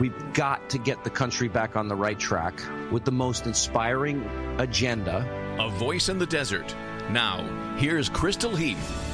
we've 0.00 0.32
got 0.32 0.70
to 0.70 0.78
get 0.78 1.04
the 1.04 1.10
country 1.10 1.48
back 1.48 1.76
on 1.76 1.88
the 1.88 1.94
right 1.94 2.18
track 2.18 2.60
with 2.90 3.04
the 3.04 3.12
most 3.12 3.46
inspiring 3.46 4.22
agenda. 4.58 5.26
A 5.58 5.68
voice 5.70 6.08
in 6.08 6.18
the 6.18 6.26
desert. 6.26 6.74
Now, 7.10 7.44
here's 7.76 8.08
Crystal 8.08 8.54
Heath. 8.54 9.12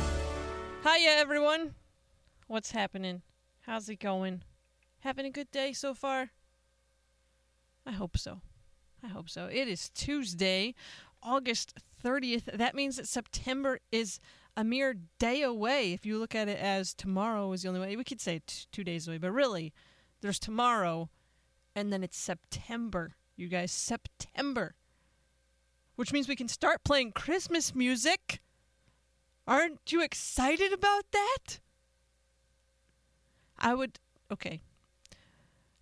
Hiya, 0.82 1.10
everyone. 1.10 1.74
What's 2.46 2.70
happening? 2.70 3.22
How's 3.60 3.88
it 3.88 3.96
going? 3.96 4.42
Having 5.00 5.26
a 5.26 5.30
good 5.30 5.50
day 5.50 5.72
so 5.72 5.94
far? 5.94 6.30
I 7.86 7.92
hope 7.92 8.16
so. 8.16 8.40
I 9.02 9.08
hope 9.08 9.28
so. 9.28 9.46
It 9.46 9.68
is 9.68 9.90
Tuesday, 9.90 10.74
August 11.22 11.74
30th. 12.04 12.44
That 12.56 12.74
means 12.74 12.96
that 12.96 13.06
September 13.06 13.80
is 13.92 14.20
a 14.56 14.64
mere 14.64 14.96
day 15.18 15.42
away. 15.42 15.92
If 15.92 16.04
you 16.04 16.18
look 16.18 16.34
at 16.34 16.48
it 16.48 16.58
as 16.58 16.94
tomorrow 16.94 17.52
is 17.52 17.62
the 17.62 17.68
only 17.68 17.80
way, 17.80 17.96
we 17.96 18.04
could 18.04 18.20
say 18.20 18.40
t- 18.46 18.66
two 18.72 18.84
days 18.84 19.06
away, 19.06 19.18
but 19.18 19.30
really, 19.30 19.72
there's 20.20 20.38
tomorrow, 20.38 21.10
and 21.74 21.92
then 21.92 22.02
it's 22.02 22.18
September. 22.18 23.14
You 23.36 23.48
guys, 23.48 23.72
September. 23.72 24.74
Which 25.96 26.12
means 26.12 26.28
we 26.28 26.36
can 26.36 26.48
start 26.48 26.84
playing 26.84 27.12
Christmas 27.12 27.74
music. 27.74 28.40
Aren't 29.46 29.92
you 29.92 30.02
excited 30.02 30.72
about 30.72 31.04
that? 31.12 31.60
I 33.58 33.74
would. 33.74 33.98
Okay. 34.30 34.60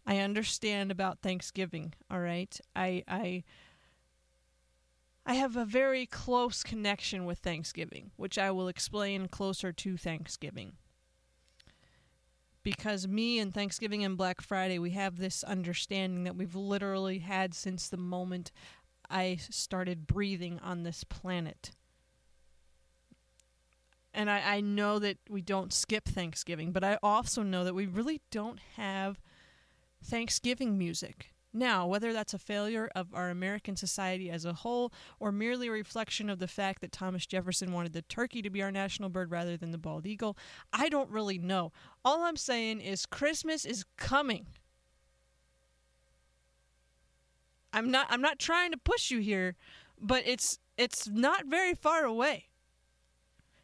I 0.06 0.18
understand 0.18 0.90
about 0.90 1.20
Thanksgiving, 1.20 1.94
all 2.10 2.20
right? 2.20 2.58
I. 2.74 3.02
I 3.08 3.44
I 5.28 5.34
have 5.34 5.56
a 5.56 5.64
very 5.64 6.06
close 6.06 6.62
connection 6.62 7.24
with 7.24 7.40
Thanksgiving, 7.40 8.12
which 8.14 8.38
I 8.38 8.52
will 8.52 8.68
explain 8.68 9.26
closer 9.26 9.72
to 9.72 9.96
Thanksgiving. 9.96 10.74
Because 12.66 13.06
me 13.06 13.38
and 13.38 13.54
Thanksgiving 13.54 14.02
and 14.02 14.16
Black 14.16 14.40
Friday, 14.40 14.80
we 14.80 14.90
have 14.90 15.18
this 15.18 15.44
understanding 15.44 16.24
that 16.24 16.34
we've 16.34 16.56
literally 16.56 17.20
had 17.20 17.54
since 17.54 17.88
the 17.88 17.96
moment 17.96 18.50
I 19.08 19.36
started 19.36 20.08
breathing 20.08 20.58
on 20.58 20.82
this 20.82 21.04
planet. 21.04 21.70
And 24.12 24.28
I, 24.28 24.56
I 24.56 24.60
know 24.62 24.98
that 24.98 25.18
we 25.30 25.42
don't 25.42 25.72
skip 25.72 26.06
Thanksgiving, 26.06 26.72
but 26.72 26.82
I 26.82 26.98
also 27.04 27.44
know 27.44 27.62
that 27.62 27.76
we 27.76 27.86
really 27.86 28.20
don't 28.32 28.58
have 28.74 29.20
Thanksgiving 30.02 30.76
music. 30.76 31.35
Now, 31.56 31.86
whether 31.86 32.12
that's 32.12 32.34
a 32.34 32.38
failure 32.38 32.90
of 32.94 33.14
our 33.14 33.30
American 33.30 33.76
society 33.76 34.28
as 34.28 34.44
a 34.44 34.52
whole 34.52 34.92
or 35.18 35.32
merely 35.32 35.68
a 35.68 35.72
reflection 35.72 36.28
of 36.28 36.38
the 36.38 36.46
fact 36.46 36.82
that 36.82 36.92
Thomas 36.92 37.24
Jefferson 37.24 37.72
wanted 37.72 37.94
the 37.94 38.02
turkey 38.02 38.42
to 38.42 38.50
be 38.50 38.62
our 38.62 38.70
national 38.70 39.08
bird 39.08 39.30
rather 39.30 39.56
than 39.56 39.70
the 39.70 39.78
bald 39.78 40.04
eagle, 40.04 40.36
I 40.70 40.90
don't 40.90 41.08
really 41.08 41.38
know. 41.38 41.72
All 42.04 42.24
I'm 42.24 42.36
saying 42.36 42.82
is 42.82 43.06
Christmas 43.06 43.64
is 43.64 43.86
coming. 43.96 44.48
I'm 47.72 47.90
not 47.90 48.06
I'm 48.10 48.22
not 48.22 48.38
trying 48.38 48.70
to 48.72 48.78
push 48.78 49.10
you 49.10 49.20
here, 49.20 49.56
but 49.98 50.24
it's 50.26 50.58
it's 50.76 51.08
not 51.08 51.46
very 51.46 51.74
far 51.74 52.04
away. 52.04 52.48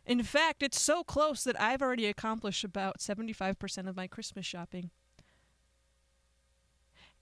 In 0.07 0.23
fact, 0.23 0.63
it's 0.63 0.81
so 0.81 1.05
close 1.05 1.45
that 1.45 1.61
I've 1.61 1.83
already 1.83 2.07
accomplished 2.07 2.65
about 2.65 3.01
75% 3.01 3.87
of 3.87 3.97
my 3.97 4.07
Christmas 4.07 4.47
shopping. 4.47 4.91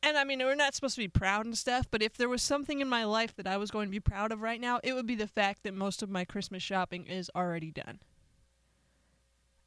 And 0.03 0.17
I 0.17 0.25
mean, 0.25 0.39
we're 0.39 0.55
not 0.55 0.75
supposed 0.75 0.95
to 0.95 1.03
be 1.03 1.09
proud 1.09 1.45
and 1.45 1.57
stuff, 1.57 1.87
but 1.91 2.03
if 2.03 2.17
there 2.17 2.29
was 2.29 2.43
something 2.43 2.81
in 2.81 2.89
my 2.89 3.05
life 3.05 3.37
that 3.37 3.47
I 3.47 3.59
was 3.59 3.71
going 3.71 3.89
to 3.89 3.93
be 3.93 4.01
proud 4.01 4.33
of 4.33 4.41
right 4.41 4.61
now, 4.61 4.81
it 4.83 4.95
would 4.95 5.07
be 5.07 5.15
the 5.15 5.27
fact 5.27 5.63
that 5.63 5.75
most 5.75 6.03
of 6.03 6.09
my 6.09 6.25
Christmas 6.25 6.63
shopping 6.63 7.07
is 7.07 7.31
already 7.35 7.71
done. 7.71 8.01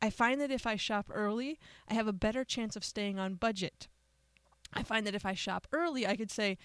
I 0.01 0.09
find 0.09 0.41
that 0.41 0.51
if 0.51 0.65
I 0.65 0.75
shop 0.75 1.09
early, 1.13 1.59
I 1.87 1.93
have 1.93 2.07
a 2.07 2.13
better 2.13 2.43
chance 2.43 2.75
of 2.75 2.83
staying 2.83 3.19
on 3.19 3.35
budget. 3.35 3.87
I 4.73 4.83
find 4.83 5.05
that 5.05 5.15
if 5.15 5.25
I 5.25 5.33
shop 5.33 5.67
early, 5.71 6.07
I 6.07 6.15
could 6.15 6.31
say, 6.31 6.57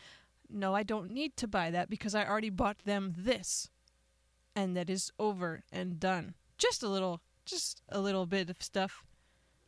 no, 0.49 0.75
I 0.75 0.83
don't 0.83 1.11
need 1.11 1.37
to 1.37 1.47
buy 1.47 1.71
that 1.71 1.91
because 1.91 2.15
I 2.15 2.27
already 2.27 2.51
bought 2.51 2.79
them 2.85 3.15
this. 3.17 3.69
And 4.57 4.77
that 4.77 4.89
is 4.89 5.13
over 5.19 5.63
and 5.71 6.01
done. 6.01 6.35
Just 6.57 6.83
a 6.83 6.89
little, 6.89 7.21
just 7.45 7.83
a 7.91 8.01
little 8.01 8.27
bit 8.27 8.49
of 8.49 8.63
stuff 8.63 9.05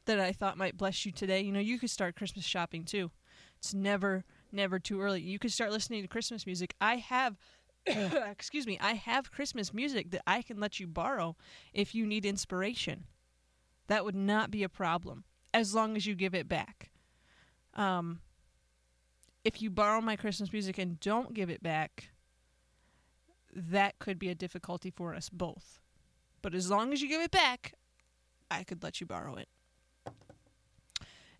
that 0.06 0.18
I 0.18 0.32
thought 0.32 0.58
might 0.58 0.78
bless 0.78 1.04
you 1.04 1.12
today. 1.12 1.42
You 1.42 1.52
know, 1.52 1.60
you 1.60 1.78
could 1.78 1.90
start 1.90 2.16
Christmas 2.16 2.44
shopping 2.44 2.84
too. 2.84 3.10
It's 3.60 3.74
never, 3.74 4.24
never 4.50 4.78
too 4.78 5.02
early. 5.02 5.20
You 5.20 5.38
can 5.38 5.50
start 5.50 5.70
listening 5.70 6.00
to 6.00 6.08
Christmas 6.08 6.46
music. 6.46 6.74
I 6.80 6.96
have, 6.96 7.36
excuse 7.86 8.66
me, 8.66 8.78
I 8.80 8.94
have 8.94 9.30
Christmas 9.30 9.74
music 9.74 10.10
that 10.12 10.22
I 10.26 10.40
can 10.40 10.58
let 10.58 10.80
you 10.80 10.86
borrow 10.86 11.36
if 11.74 11.94
you 11.94 12.06
need 12.06 12.24
inspiration. 12.24 13.04
That 13.86 14.04
would 14.04 14.14
not 14.14 14.50
be 14.50 14.62
a 14.62 14.68
problem 14.70 15.24
as 15.52 15.74
long 15.74 15.94
as 15.94 16.06
you 16.06 16.14
give 16.14 16.34
it 16.34 16.48
back. 16.48 16.90
Um, 17.74 18.20
if 19.44 19.60
you 19.60 19.68
borrow 19.68 20.00
my 20.00 20.16
Christmas 20.16 20.52
music 20.52 20.78
and 20.78 20.98
don't 20.98 21.34
give 21.34 21.50
it 21.50 21.62
back, 21.62 22.08
that 23.54 23.98
could 23.98 24.18
be 24.18 24.30
a 24.30 24.34
difficulty 24.34 24.90
for 24.90 25.14
us 25.14 25.28
both. 25.28 25.80
But 26.40 26.54
as 26.54 26.70
long 26.70 26.94
as 26.94 27.02
you 27.02 27.08
give 27.08 27.20
it 27.20 27.30
back, 27.30 27.74
I 28.50 28.64
could 28.64 28.82
let 28.82 29.00
you 29.00 29.06
borrow 29.06 29.36
it. 29.36 29.48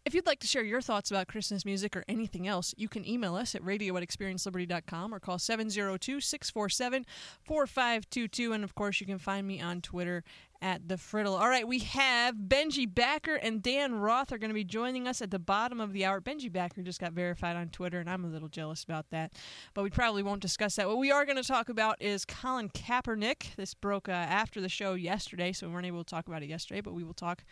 If 0.05 0.15
you'd 0.15 0.27
like 0.27 0.41
to 0.41 0.47
share 0.47 0.65
your 0.65 0.81
thoughts 0.81 1.11
about 1.11 1.28
Christmas 1.28 1.66
music 1.66 1.94
or 1.94 2.05
anything 2.09 2.49
else, 2.49 2.75
you 2.78 2.88
can 2.88 3.06
email 3.06 3.34
us 3.34 3.55
at 3.55 3.62
radio 3.62 3.94
at 3.99 4.03
experienceliberty.com 4.03 5.15
or 5.15 5.21
call 5.21 5.38
702 5.38 6.21
647 6.21 7.05
4522. 7.43 8.53
And 8.53 8.65
of 8.65 8.75
course, 8.75 9.00
you 9.00 9.06
can 9.06 9.19
find 9.19 9.47
me 9.47 9.61
on 9.61 9.83
Twitter 9.83 10.25
at 10.62 10.88
the 10.88 10.94
Friddle. 10.94 11.38
All 11.38 11.49
right, 11.49 11.66
we 11.66 11.81
have 11.81 12.34
Benji 12.34 12.93
Backer 12.93 13.34
and 13.34 13.62
Dan 13.62 13.94
Roth 13.94 14.33
are 14.33 14.38
going 14.38 14.50
to 14.50 14.55
be 14.55 14.65
joining 14.65 15.06
us 15.06 15.21
at 15.21 15.31
the 15.31 15.38
bottom 15.38 15.81
of 15.81 15.93
the 15.93 16.05
hour. 16.05 16.21
Benji 16.21 16.50
Backer 16.50 16.82
just 16.82 17.00
got 17.00 17.12
verified 17.12 17.56
on 17.56 17.69
Twitter, 17.69 18.00
and 18.00 18.09
I'm 18.09 18.25
a 18.25 18.28
little 18.28 18.49
jealous 18.49 18.84
about 18.84 19.11
that, 19.11 19.32
but 19.75 19.82
we 19.82 19.91
probably 19.91 20.22
won't 20.22 20.43
discuss 20.43 20.77
that. 20.77 20.88
What 20.88 20.99
we 20.99 21.11
are 21.11 21.25
going 21.25 21.37
to 21.37 21.43
talk 21.43 21.69
about 21.69 22.00
is 22.00 22.25
Colin 22.25 22.69
Kaepernick. 22.71 23.55
This 23.56 23.75
broke 23.75 24.09
uh, 24.09 24.12
after 24.12 24.61
the 24.61 24.69
show 24.69 24.94
yesterday, 24.94 25.53
so 25.53 25.67
we 25.67 25.72
weren't 25.72 25.87
able 25.87 26.05
to 26.05 26.11
talk 26.11 26.27
about 26.27 26.43
it 26.43 26.49
yesterday, 26.49 26.81
but 26.81 26.93
we 26.93 27.05
will 27.05 27.15
talk 27.15 27.44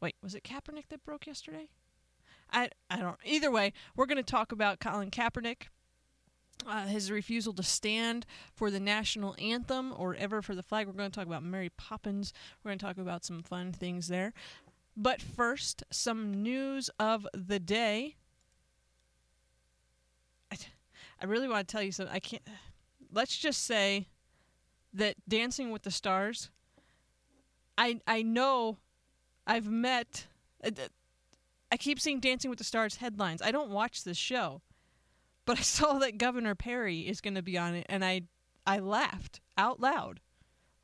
Wait, 0.00 0.14
was 0.22 0.34
it 0.34 0.44
Kaepernick 0.44 0.88
that 0.88 1.04
broke 1.04 1.26
yesterday? 1.26 1.68
I 2.52 2.70
I 2.90 2.98
don't. 2.98 3.18
Either 3.24 3.50
way, 3.50 3.72
we're 3.96 4.06
going 4.06 4.16
to 4.16 4.22
talk 4.22 4.52
about 4.52 4.80
Colin 4.80 5.10
Kaepernick, 5.10 5.68
uh, 6.66 6.86
his 6.86 7.10
refusal 7.10 7.52
to 7.54 7.62
stand 7.62 8.26
for 8.54 8.70
the 8.70 8.80
national 8.80 9.34
anthem 9.38 9.92
or 9.96 10.14
ever 10.14 10.42
for 10.42 10.54
the 10.54 10.62
flag. 10.62 10.86
We're 10.86 10.92
going 10.92 11.10
to 11.10 11.14
talk 11.14 11.26
about 11.26 11.42
Mary 11.42 11.70
Poppins. 11.76 12.32
We're 12.62 12.70
going 12.70 12.78
to 12.78 12.84
talk 12.84 12.98
about 12.98 13.24
some 13.24 13.42
fun 13.42 13.72
things 13.72 14.08
there. 14.08 14.32
But 14.96 15.20
first, 15.20 15.82
some 15.90 16.42
news 16.42 16.88
of 16.98 17.26
the 17.34 17.58
day. 17.58 18.16
I, 20.50 20.56
I 21.20 21.26
really 21.26 21.48
want 21.48 21.66
to 21.66 21.72
tell 21.72 21.82
you 21.82 21.92
something. 21.92 22.14
I 22.14 22.20
can't. 22.20 22.42
Let's 23.12 23.36
just 23.36 23.64
say 23.64 24.08
that 24.94 25.16
Dancing 25.28 25.70
with 25.70 25.82
the 25.82 25.90
Stars. 25.90 26.50
I 27.76 28.00
I 28.06 28.22
know 28.22 28.78
I've 29.46 29.68
met. 29.68 30.26
Uh, 30.64 30.70
I 31.70 31.76
keep 31.76 32.00
seeing 32.00 32.20
Dancing 32.20 32.48
with 32.48 32.58
the 32.58 32.64
Stars 32.64 32.96
headlines. 32.96 33.42
I 33.42 33.50
don't 33.50 33.70
watch 33.70 34.04
this 34.04 34.16
show, 34.16 34.62
but 35.44 35.58
I 35.58 35.62
saw 35.62 35.98
that 35.98 36.18
Governor 36.18 36.54
Perry 36.54 37.00
is 37.00 37.20
going 37.20 37.34
to 37.34 37.42
be 37.42 37.58
on 37.58 37.74
it, 37.74 37.86
and 37.88 38.04
I 38.04 38.22
I 38.66 38.78
laughed 38.78 39.40
out 39.56 39.80
loud, 39.80 40.20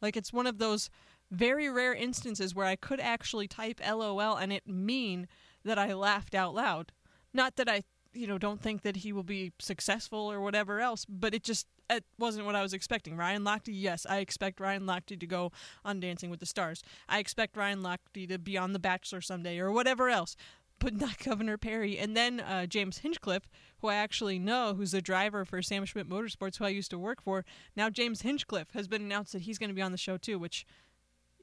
like 0.01 0.17
it's 0.17 0.33
one 0.33 0.47
of 0.47 0.59
those 0.59 0.89
very 1.31 1.69
rare 1.69 1.95
instances 1.95 2.55
where 2.55 2.67
I 2.67 2.77
could 2.77 3.01
actually 3.01 3.49
type 3.49 3.81
LOL 3.81 4.37
and 4.37 4.53
it 4.53 4.67
mean 4.67 5.27
that 5.65 5.79
I 5.79 5.95
laughed 5.95 6.35
out 6.35 6.55
loud. 6.55 6.93
Not 7.33 7.57
that 7.57 7.69
I 7.69 7.83
you 8.15 8.27
know 8.27 8.39
don't 8.39 8.61
think 8.61 8.83
that 8.83 8.97
he 8.97 9.13
will 9.13 9.23
be 9.23 9.53
successful 9.59 10.31
or 10.31 10.41
whatever 10.41 10.81
else, 10.81 11.05
but 11.09 11.35
it 11.35 11.43
just 11.43 11.67
it 11.91 12.05
wasn't 12.19 12.47
what 12.47 12.55
I 12.55 12.63
was 12.63 12.73
expecting. 12.73 13.17
Ryan 13.17 13.43
Lochte, 13.43 13.69
yes, 13.69 14.07
I 14.09 14.19
expect 14.19 14.61
Ryan 14.61 14.83
Lochte 14.83 15.19
to 15.19 15.27
go 15.27 15.53
on 15.85 16.01
Dancing 16.01 16.31
with 16.31 16.41
the 16.41 16.47
Stars. 16.47 16.83
I 17.09 17.19
expect 17.19 17.57
Ryan 17.57 17.83
Lochte 17.83 18.29
to 18.29 18.39
be 18.39 18.57
on 18.57 18.73
The 18.73 18.79
Bachelor 18.79 19.21
someday 19.21 19.59
or 19.59 19.71
whatever 19.71 20.09
else, 20.09 20.37
but 20.79 20.95
not 20.95 21.19
Governor 21.25 21.59
Perry. 21.59 21.99
And 21.99 22.17
then 22.17 22.41
uh, 22.41 22.67
James 22.67 22.99
Hinchcliffe, 22.99 23.49
who 23.81 23.89
I 23.89 23.97
actually 23.97 24.39
know, 24.39 24.75
who's 24.75 24.93
the 24.93 25.03
driver 25.03 25.45
for 25.45 25.63
Sam 25.63 25.85
Schmidt 25.85 26.09
Motorsports, 26.09 26.59
who 26.59 26.65
I 26.65 26.71
used 26.71 26.91
to 26.91 26.99
work 26.99 27.23
for. 27.23 27.45
Now 27.77 27.91
James 27.91 28.23
Hinchcliffe 28.23 28.73
has 28.73 28.89
been 28.89 29.03
announced 29.03 29.33
that 29.33 29.43
he's 29.43 29.59
going 29.59 29.71
to 29.71 29.75
be 29.75 29.83
on 29.83 29.93
the 29.93 29.99
show 29.99 30.17
too, 30.17 30.39
which, 30.39 30.67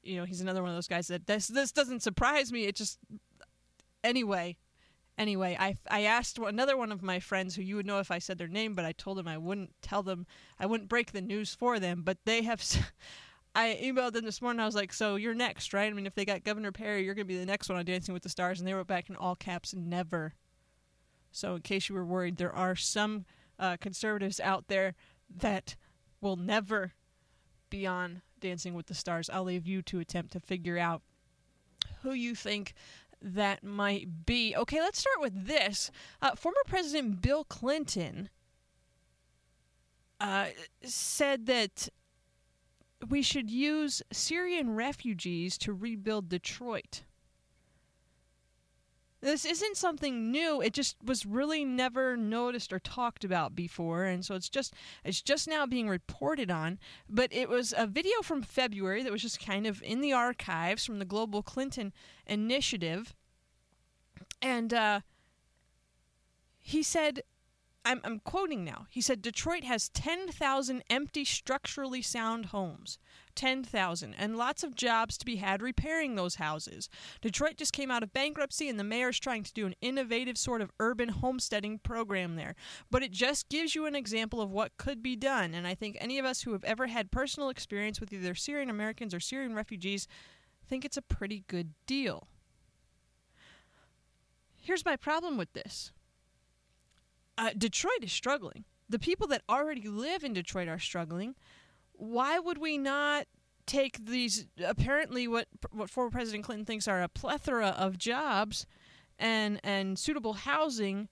you 0.03 0.17
know, 0.17 0.25
he's 0.25 0.41
another 0.41 0.61
one 0.61 0.71
of 0.71 0.77
those 0.77 0.87
guys 0.87 1.07
that 1.07 1.27
this 1.27 1.47
this 1.47 1.71
doesn't 1.71 2.01
surprise 2.01 2.51
me. 2.51 2.65
It 2.65 2.75
just 2.75 2.99
anyway. 4.03 4.57
Anyway, 5.19 5.57
I, 5.59 5.75
I 5.91 6.03
asked 6.03 6.39
another 6.39 6.77
one 6.77 6.93
of 6.93 7.03
my 7.03 7.19
friends 7.19 7.53
who 7.53 7.61
you 7.61 7.75
would 7.75 7.85
know 7.85 7.99
if 7.99 8.09
I 8.09 8.19
said 8.19 8.37
their 8.37 8.47
name, 8.47 8.73
but 8.73 8.85
I 8.85 8.93
told 8.93 9.17
them 9.17 9.27
I 9.27 9.37
wouldn't 9.37 9.73
tell 9.81 10.01
them, 10.01 10.25
I 10.57 10.65
wouldn't 10.65 10.87
break 10.87 11.11
the 11.11 11.19
news 11.19 11.53
for 11.53 11.77
them. 11.77 12.03
But 12.03 12.19
they 12.23 12.41
have, 12.43 12.63
I 13.55 13.77
emailed 13.83 14.13
them 14.13 14.23
this 14.23 14.41
morning. 14.41 14.61
I 14.61 14.65
was 14.65 14.75
like, 14.75 14.93
"So 14.93 15.17
you're 15.17 15.35
next, 15.35 15.73
right? 15.73 15.91
I 15.91 15.93
mean, 15.93 16.05
if 16.05 16.15
they 16.15 16.23
got 16.23 16.45
Governor 16.45 16.71
Perry, 16.71 17.03
you're 17.03 17.15
gonna 17.15 17.25
be 17.25 17.37
the 17.37 17.45
next 17.45 17.67
one 17.67 17.77
on 17.77 17.83
Dancing 17.83 18.13
with 18.13 18.23
the 18.23 18.29
Stars." 18.29 18.59
And 18.59 18.67
they 18.67 18.73
wrote 18.73 18.87
back 18.87 19.09
in 19.09 19.17
all 19.17 19.35
caps, 19.35 19.73
"Never." 19.73 20.35
So, 21.33 21.55
in 21.55 21.63
case 21.63 21.89
you 21.89 21.95
were 21.95 22.05
worried, 22.05 22.37
there 22.37 22.55
are 22.55 22.77
some 22.77 23.25
uh, 23.59 23.75
conservatives 23.81 24.39
out 24.39 24.69
there 24.69 24.95
that 25.35 25.75
will 26.21 26.37
never 26.37 26.93
be 27.69 27.85
on 27.85 28.21
Dancing 28.39 28.73
with 28.73 28.85
the 28.85 28.93
Stars. 28.93 29.29
I'll 29.29 29.43
leave 29.43 29.67
you 29.67 29.81
to 29.81 29.99
attempt 29.99 30.31
to 30.31 30.39
figure 30.39 30.77
out 30.77 31.01
who 32.03 32.13
you 32.13 32.35
think 32.35 32.73
that 33.21 33.63
might 33.63 34.25
be. 34.25 34.55
Okay, 34.55 34.79
let's 34.79 34.99
start 34.99 35.21
with 35.21 35.47
this. 35.47 35.91
Uh, 36.21 36.35
former 36.35 36.61
President 36.67 37.21
Bill 37.21 37.43
Clinton 37.43 38.29
uh, 40.19 40.47
said 40.83 41.45
that 41.45 41.89
we 43.07 43.21
should 43.21 43.49
use 43.49 44.01
Syrian 44.11 44.75
refugees 44.75 45.57
to 45.59 45.73
rebuild 45.73 46.29
Detroit. 46.29 47.03
This 49.21 49.43
isn't 49.43 49.75
something 49.75 50.31
new. 50.31 50.61
It 50.61 50.73
just 50.73 50.95
was 51.03 51.25
really 51.25 51.65
never 51.65 52.15
noticed 52.15 52.71
or 52.71 52.79
talked 52.79 53.25
about 53.25 53.53
before, 53.53 54.05
and 54.05 54.23
so 54.23 54.35
it's 54.35 54.47
just 54.49 54.73
it's 55.03 55.21
just 55.21 55.47
now 55.47 55.65
being 55.65 55.89
reported 55.89 56.49
on. 56.49 56.79
But 57.09 57.33
it 57.33 57.49
was 57.49 57.73
a 57.77 57.85
video 57.85 58.21
from 58.23 58.41
February 58.41 59.03
that 59.03 59.11
was 59.11 59.21
just 59.21 59.43
kind 59.43 59.67
of 59.67 59.83
in 59.83 59.99
the 59.99 60.13
archives 60.13 60.85
from 60.85 60.99
the 60.99 61.05
Global 61.05 61.43
Clinton 61.43 61.91
Initiative, 62.27 63.13
and 64.41 64.73
uh, 64.73 65.01
he 66.57 66.81
said 66.81 67.23
I'm, 67.85 68.01
I'm 68.03 68.19
quoting 68.19 68.63
now. 68.63 68.87
He 68.89 69.01
said 69.01 69.21
Detroit 69.21 69.63
has 69.63 69.89
10,000 69.89 70.83
empty 70.89 71.25
structurally 71.25 72.01
sound 72.01 72.47
homes. 72.47 72.99
10,000 73.39 74.13
and 74.17 74.35
lots 74.35 74.65
of 74.65 74.75
jobs 74.75 75.17
to 75.17 75.25
be 75.25 75.37
had 75.37 75.61
repairing 75.61 76.15
those 76.15 76.35
houses. 76.35 76.89
Detroit 77.21 77.55
just 77.55 77.71
came 77.71 77.89
out 77.89 78.03
of 78.03 78.11
bankruptcy 78.11 78.67
and 78.67 78.77
the 78.77 78.83
mayor's 78.83 79.17
trying 79.17 79.43
to 79.43 79.53
do 79.53 79.65
an 79.65 79.75
innovative 79.79 80.37
sort 80.37 80.61
of 80.61 80.73
urban 80.77 81.07
homesteading 81.07 81.79
program 81.79 82.35
there. 82.35 82.53
But 82.91 83.01
it 83.01 83.11
just 83.11 83.47
gives 83.47 83.75
you 83.75 83.85
an 83.85 83.95
example 83.95 84.41
of 84.41 84.51
what 84.51 84.75
could 84.75 85.01
be 85.01 85.15
done 85.15 85.53
and 85.53 85.65
I 85.65 85.73
think 85.73 85.95
any 86.01 86.19
of 86.19 86.25
us 86.25 86.41
who 86.41 86.51
have 86.51 86.65
ever 86.65 86.87
had 86.87 87.11
personal 87.11 87.47
experience 87.47 88.01
with 88.01 88.11
either 88.11 88.35
Syrian 88.35 88.69
Americans 88.69 89.13
or 89.13 89.21
Syrian 89.21 89.55
refugees 89.55 90.05
think 90.67 90.83
it's 90.83 90.97
a 90.97 91.01
pretty 91.01 91.45
good 91.47 91.71
deal. 91.87 92.27
Here's 94.61 94.83
my 94.83 94.97
problem 94.97 95.37
with 95.37 95.53
this 95.53 95.93
uh, 97.37 97.51
Detroit 97.57 98.03
is 98.03 98.11
struggling. 98.11 98.65
The 98.89 98.99
people 98.99 99.27
that 99.27 99.43
already 99.47 99.87
live 99.87 100.25
in 100.25 100.33
Detroit 100.33 100.67
are 100.67 100.77
struggling. 100.77 101.35
Why 101.99 102.39
would 102.39 102.57
we 102.57 102.77
not 102.77 103.27
take 103.65 104.03
these 104.05 104.47
apparently 104.65 105.27
what 105.27 105.47
what 105.71 105.89
former 105.89 106.09
President 106.09 106.43
Clinton 106.43 106.65
thinks 106.65 106.87
are 106.87 107.03
a 107.03 107.09
plethora 107.09 107.67
of 107.67 107.97
jobs 107.97 108.65
and 109.19 109.59
and 109.63 109.99
suitable 109.99 110.33
housing 110.33 111.09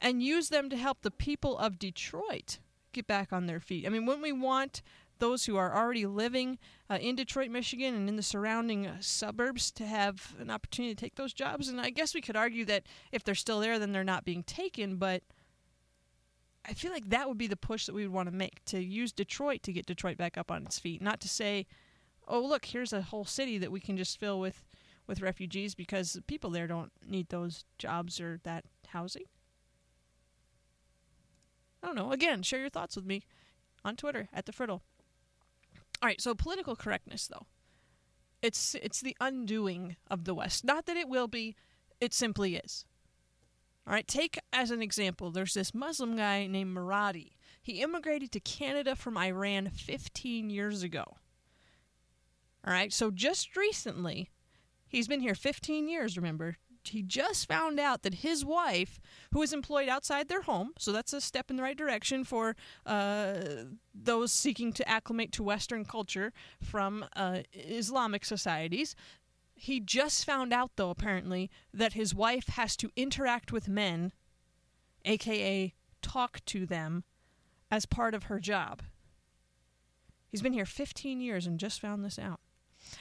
and 0.00 0.22
use 0.22 0.48
them 0.48 0.70
to 0.70 0.76
help 0.76 1.02
the 1.02 1.10
people 1.10 1.56
of 1.58 1.78
Detroit 1.78 2.58
get 2.92 3.06
back 3.06 3.32
on 3.32 3.46
their 3.46 3.60
feet? 3.60 3.86
I 3.86 3.90
mean, 3.90 4.06
wouldn't 4.06 4.22
we 4.22 4.32
want 4.32 4.82
those 5.18 5.44
who 5.44 5.56
are 5.56 5.76
already 5.76 6.06
living 6.06 6.58
uh, 6.90 6.98
in 7.00 7.16
Detroit, 7.16 7.50
Michigan, 7.50 7.94
and 7.94 8.08
in 8.08 8.16
the 8.16 8.22
surrounding 8.22 8.86
uh, 8.86 8.96
suburbs 9.00 9.70
to 9.72 9.86
have 9.86 10.34
an 10.40 10.50
opportunity 10.50 10.94
to 10.94 11.00
take 11.00 11.16
those 11.16 11.32
jobs? 11.32 11.68
And 11.68 11.80
I 11.80 11.90
guess 11.90 12.14
we 12.14 12.20
could 12.20 12.36
argue 12.36 12.64
that 12.64 12.84
if 13.12 13.22
they're 13.22 13.34
still 13.34 13.60
there, 13.60 13.78
then 13.78 13.92
they're 13.92 14.04
not 14.04 14.24
being 14.24 14.42
taken, 14.42 14.96
but 14.96 15.22
I 16.64 16.72
feel 16.72 16.92
like 16.92 17.10
that 17.10 17.28
would 17.28 17.38
be 17.38 17.46
the 17.46 17.56
push 17.56 17.86
that 17.86 17.94
we 17.94 18.06
would 18.06 18.14
want 18.14 18.28
to 18.28 18.34
make 18.34 18.64
to 18.66 18.82
use 18.82 19.12
Detroit 19.12 19.62
to 19.64 19.72
get 19.72 19.86
Detroit 19.86 20.16
back 20.16 20.38
up 20.38 20.50
on 20.50 20.62
its 20.62 20.78
feet, 20.78 21.02
not 21.02 21.20
to 21.20 21.28
say, 21.28 21.66
"Oh, 22.26 22.40
look, 22.40 22.66
here's 22.66 22.92
a 22.92 23.02
whole 23.02 23.24
city 23.24 23.58
that 23.58 23.72
we 23.72 23.80
can 23.80 23.96
just 23.96 24.18
fill 24.18 24.40
with 24.40 24.64
with 25.06 25.20
refugees 25.20 25.74
because 25.74 26.18
people 26.26 26.48
there 26.50 26.66
don't 26.66 26.92
need 27.06 27.28
those 27.28 27.64
jobs 27.78 28.20
or 28.20 28.40
that 28.44 28.64
housing." 28.88 29.24
I 31.82 31.88
don't 31.88 31.96
know. 31.96 32.12
Again, 32.12 32.42
share 32.42 32.60
your 32.60 32.70
thoughts 32.70 32.96
with 32.96 33.04
me 33.04 33.26
on 33.84 33.96
Twitter 33.96 34.28
at 34.32 34.46
the 34.46 34.52
Friddle. 34.52 34.80
All 36.00 36.08
right, 36.08 36.20
so 36.20 36.34
political 36.34 36.76
correctness 36.76 37.26
though. 37.26 37.46
It's 38.40 38.74
it's 38.76 39.00
the 39.00 39.16
undoing 39.20 39.96
of 40.10 40.24
the 40.24 40.34
West. 40.34 40.64
Not 40.64 40.86
that 40.86 40.96
it 40.96 41.08
will 41.08 41.28
be, 41.28 41.56
it 42.00 42.14
simply 42.14 42.56
is. 42.56 42.86
All 43.86 43.92
right, 43.92 44.06
take 44.06 44.38
as 44.52 44.70
an 44.70 44.80
example, 44.80 45.30
there's 45.30 45.54
this 45.54 45.74
Muslim 45.74 46.16
guy 46.16 46.46
named 46.46 46.74
Muradi. 46.74 47.32
He 47.62 47.82
immigrated 47.82 48.32
to 48.32 48.40
Canada 48.40 48.96
from 48.96 49.18
Iran 49.18 49.70
15 49.70 50.48
years 50.48 50.82
ago. 50.82 51.04
All 52.66 52.72
right, 52.72 52.92
so 52.92 53.10
just 53.10 53.56
recently, 53.56 54.30
he's 54.88 55.06
been 55.06 55.20
here 55.20 55.34
15 55.34 55.86
years, 55.88 56.16
remember? 56.16 56.56
He 56.82 57.02
just 57.02 57.46
found 57.48 57.80
out 57.80 58.02
that 58.02 58.14
his 58.16 58.44
wife, 58.44 59.00
who 59.32 59.42
is 59.42 59.52
employed 59.52 59.88
outside 59.88 60.28
their 60.28 60.42
home, 60.42 60.72
so 60.78 60.92
that's 60.92 61.12
a 61.12 61.20
step 61.20 61.50
in 61.50 61.56
the 61.56 61.62
right 61.62 61.76
direction 61.76 62.24
for 62.24 62.56
uh, 62.86 63.36
those 63.94 64.32
seeking 64.32 64.72
to 64.74 64.88
acclimate 64.88 65.32
to 65.32 65.42
Western 65.42 65.84
culture 65.84 66.32
from 66.62 67.04
uh, 67.16 67.40
Islamic 67.52 68.24
societies, 68.24 68.94
he 69.54 69.80
just 69.80 70.24
found 70.24 70.52
out, 70.52 70.72
though, 70.76 70.90
apparently, 70.90 71.50
that 71.72 71.92
his 71.92 72.14
wife 72.14 72.48
has 72.48 72.76
to 72.76 72.90
interact 72.96 73.52
with 73.52 73.68
men, 73.68 74.12
aka 75.04 75.72
talk 76.02 76.44
to 76.46 76.66
them, 76.66 77.04
as 77.70 77.86
part 77.86 78.14
of 78.14 78.24
her 78.24 78.38
job. 78.38 78.82
He's 80.28 80.42
been 80.42 80.52
here 80.52 80.66
15 80.66 81.20
years 81.20 81.46
and 81.46 81.58
just 81.58 81.80
found 81.80 82.04
this 82.04 82.18
out. 82.18 82.40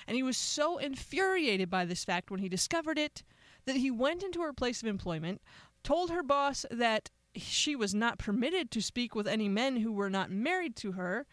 And 0.08 0.16
he 0.16 0.24
was 0.24 0.38
so 0.38 0.78
infuriated 0.78 1.70
by 1.70 1.86
this 1.86 2.06
fact 2.06 2.32
when 2.32 2.40
he 2.40 2.48
discovered 2.48 2.98
it 2.98 3.24
that 3.66 3.76
he 3.76 3.92
went 3.92 4.24
into 4.24 4.42
her 4.42 4.54
place 4.54 4.82
of 4.82 4.88
employment, 4.88 5.42
told 5.84 6.12
her 6.12 6.24
boss 6.24 6.66
that 6.70 7.10
she 7.36 7.76
was 7.76 7.94
not 7.94 8.20
permitted 8.20 8.70
to 8.72 8.82
speak 8.82 9.16
with 9.16 9.28
any 9.28 9.50
men 9.50 9.78
who 9.78 9.92
were 9.92 10.10
not 10.10 10.30
married 10.30 10.76
to 10.78 10.94
her, 10.94 11.26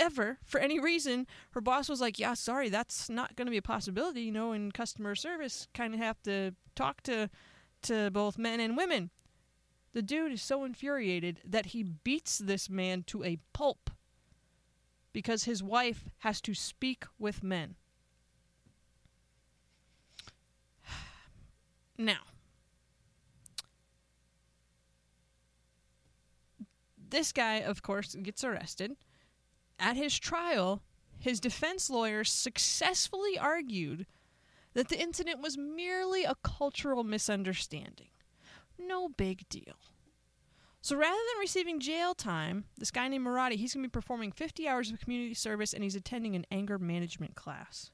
ever 0.00 0.38
for 0.44 0.58
any 0.58 0.80
reason 0.80 1.26
her 1.52 1.60
boss 1.60 1.88
was 1.88 2.00
like 2.00 2.18
yeah 2.18 2.34
sorry 2.34 2.68
that's 2.68 3.08
not 3.08 3.36
going 3.36 3.46
to 3.46 3.50
be 3.50 3.56
a 3.56 3.62
possibility 3.62 4.22
you 4.22 4.32
know 4.32 4.52
in 4.52 4.72
customer 4.72 5.14
service 5.14 5.68
kind 5.72 5.94
of 5.94 6.00
have 6.00 6.20
to 6.22 6.52
talk 6.74 7.00
to 7.00 7.30
to 7.84 8.10
both 8.10 8.36
men 8.38 8.60
and 8.60 8.76
women. 8.76 9.10
The 9.92 10.02
dude 10.02 10.32
is 10.32 10.42
so 10.42 10.64
infuriated 10.64 11.40
that 11.44 11.66
he 11.66 11.84
beats 11.84 12.38
this 12.38 12.68
man 12.68 13.04
to 13.04 13.22
a 13.22 13.38
pulp 13.52 13.90
because 15.12 15.44
his 15.44 15.62
wife 15.62 16.08
has 16.18 16.40
to 16.42 16.54
speak 16.54 17.04
with 17.18 17.42
men. 17.42 17.76
Now 21.96 22.22
this 27.10 27.30
guy 27.30 27.60
of 27.60 27.80
course 27.80 28.16
gets 28.16 28.42
arrested 28.42 28.96
at 29.78 29.96
his 29.96 30.18
trial, 30.18 30.82
his 31.18 31.40
defense 31.40 31.90
lawyers 31.90 32.30
successfully 32.30 33.38
argued 33.38 34.06
that 34.74 34.88
the 34.88 35.00
incident 35.00 35.40
was 35.40 35.56
merely 35.56 36.24
a 36.24 36.34
cultural 36.42 37.04
misunderstanding. 37.04 38.08
No 38.78 39.08
big 39.08 39.48
deal. 39.48 39.76
So 40.80 40.96
rather 40.96 41.16
than 41.16 41.40
receiving 41.40 41.80
jail 41.80 42.14
time, 42.14 42.64
this 42.76 42.90
guy 42.90 43.08
named 43.08 43.26
Muradi, 43.26 43.54
he's 43.54 43.72
going 43.72 43.84
to 43.84 43.88
be 43.88 43.92
performing 43.92 44.32
50 44.32 44.68
hours 44.68 44.90
of 44.90 45.00
community 45.00 45.32
service 45.32 45.72
and 45.72 45.82
he's 45.82 45.96
attending 45.96 46.36
an 46.36 46.44
anger 46.50 46.78
management 46.78 47.36
class. 47.36 47.90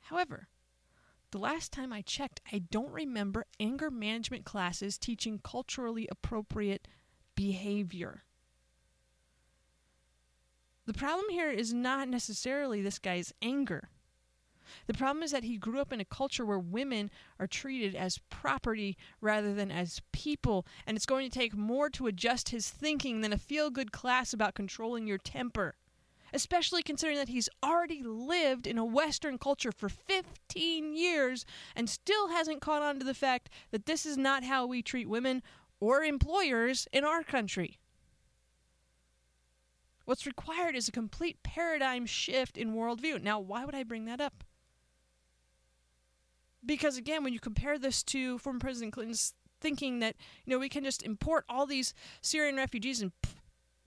However, 0.00 0.48
the 1.30 1.38
last 1.38 1.72
time 1.72 1.92
I 1.92 2.00
checked, 2.00 2.40
I 2.50 2.60
don't 2.70 2.90
remember 2.90 3.44
anger 3.60 3.90
management 3.90 4.46
classes 4.46 4.96
teaching 4.96 5.40
culturally 5.44 6.08
appropriate 6.10 6.88
behavior. 7.34 8.22
The 10.88 10.94
problem 10.94 11.26
here 11.28 11.50
is 11.50 11.74
not 11.74 12.08
necessarily 12.08 12.80
this 12.80 12.98
guy's 12.98 13.34
anger. 13.42 13.90
The 14.86 14.94
problem 14.94 15.22
is 15.22 15.32
that 15.32 15.44
he 15.44 15.58
grew 15.58 15.80
up 15.80 15.92
in 15.92 16.00
a 16.00 16.04
culture 16.06 16.46
where 16.46 16.58
women 16.58 17.10
are 17.38 17.46
treated 17.46 17.94
as 17.94 18.22
property 18.30 18.96
rather 19.20 19.52
than 19.52 19.70
as 19.70 20.00
people, 20.12 20.66
and 20.86 20.96
it's 20.96 21.04
going 21.04 21.28
to 21.28 21.38
take 21.38 21.54
more 21.54 21.90
to 21.90 22.06
adjust 22.06 22.48
his 22.48 22.70
thinking 22.70 23.20
than 23.20 23.34
a 23.34 23.36
feel 23.36 23.68
good 23.68 23.92
class 23.92 24.32
about 24.32 24.54
controlling 24.54 25.06
your 25.06 25.18
temper. 25.18 25.74
Especially 26.32 26.82
considering 26.82 27.18
that 27.18 27.28
he's 27.28 27.50
already 27.62 28.02
lived 28.02 28.66
in 28.66 28.78
a 28.78 28.84
Western 28.84 29.36
culture 29.36 29.72
for 29.72 29.90
15 29.90 30.94
years 30.94 31.44
and 31.76 31.90
still 31.90 32.28
hasn't 32.28 32.62
caught 32.62 32.80
on 32.80 32.98
to 32.98 33.04
the 33.04 33.12
fact 33.12 33.50
that 33.72 33.84
this 33.84 34.06
is 34.06 34.16
not 34.16 34.42
how 34.42 34.64
we 34.64 34.80
treat 34.80 35.06
women 35.06 35.42
or 35.80 36.02
employers 36.02 36.88
in 36.94 37.04
our 37.04 37.22
country. 37.22 37.78
What's 40.08 40.24
required 40.24 40.74
is 40.74 40.88
a 40.88 40.92
complete 40.92 41.42
paradigm 41.42 42.06
shift 42.06 42.56
in 42.56 42.72
worldview. 42.72 43.22
Now, 43.22 43.40
why 43.40 43.66
would 43.66 43.74
I 43.74 43.82
bring 43.82 44.06
that 44.06 44.22
up? 44.22 44.42
Because 46.64 46.96
again, 46.96 47.22
when 47.22 47.34
you 47.34 47.38
compare 47.38 47.78
this 47.78 48.02
to 48.04 48.38
former 48.38 48.58
President 48.58 48.94
Clinton's 48.94 49.34
thinking 49.60 49.98
that 49.98 50.16
you 50.46 50.50
know 50.50 50.58
we 50.58 50.70
can 50.70 50.82
just 50.82 51.02
import 51.02 51.44
all 51.46 51.66
these 51.66 51.92
Syrian 52.22 52.56
refugees 52.56 53.02
and 53.02 53.12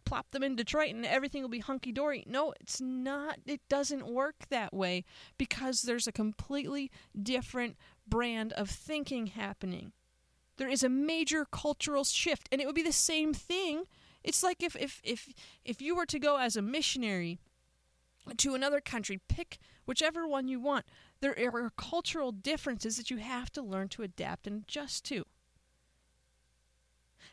plop 0.06 0.30
them 0.30 0.44
in 0.44 0.56
Detroit 0.56 0.94
and 0.94 1.08
everything 1.08 1.42
will 1.42 1.50
be 1.50 1.58
hunky 1.58 1.92
dory. 1.92 2.24
No, 2.28 2.54
it's 2.62 2.80
not. 2.80 3.40
It 3.48 3.62
doesn't 3.68 4.06
work 4.06 4.46
that 4.52 4.76
way 4.76 5.06
because 5.40 5.82
there's 5.82 6.06
a 6.06 6.12
completely 6.12 6.92
different 7.20 7.78
brand 8.08 8.54
of 8.54 8.70
thinking 8.70 9.26
happening. 9.26 9.92
There 10.58 10.70
is 10.70 10.84
a 10.84 10.90
major 10.90 11.46
cultural 11.46 12.04
shift, 12.04 12.48
and 12.52 12.62
it 12.62 12.68
would 12.68 12.76
be 12.76 12.84
the 12.84 12.92
same 12.92 13.34
thing. 13.34 13.86
It's 14.24 14.44
like 14.44 14.62
if 14.62 14.76
if 14.76 15.02
if 15.04 15.34
if 15.66 15.82
you 15.82 15.96
were 15.96 16.06
to 16.06 16.20
go 16.20 16.38
as 16.38 16.56
a 16.56 16.62
missionary 16.62 17.40
to 18.38 18.56
another 18.56 18.82
country, 18.82 19.20
pick 19.28 19.58
whichever 19.86 20.28
one 20.28 20.48
you 20.48 20.60
want. 20.60 20.86
There 21.22 21.36
are 21.38 21.72
cultural 21.72 22.32
differences 22.32 22.98
that 22.98 23.10
you 23.10 23.18
have 23.18 23.52
to 23.54 23.62
learn 23.62 23.90
to 23.90 24.04
adapt 24.04 24.48
and 24.48 24.64
adjust 24.64 25.06
to. 25.06 25.26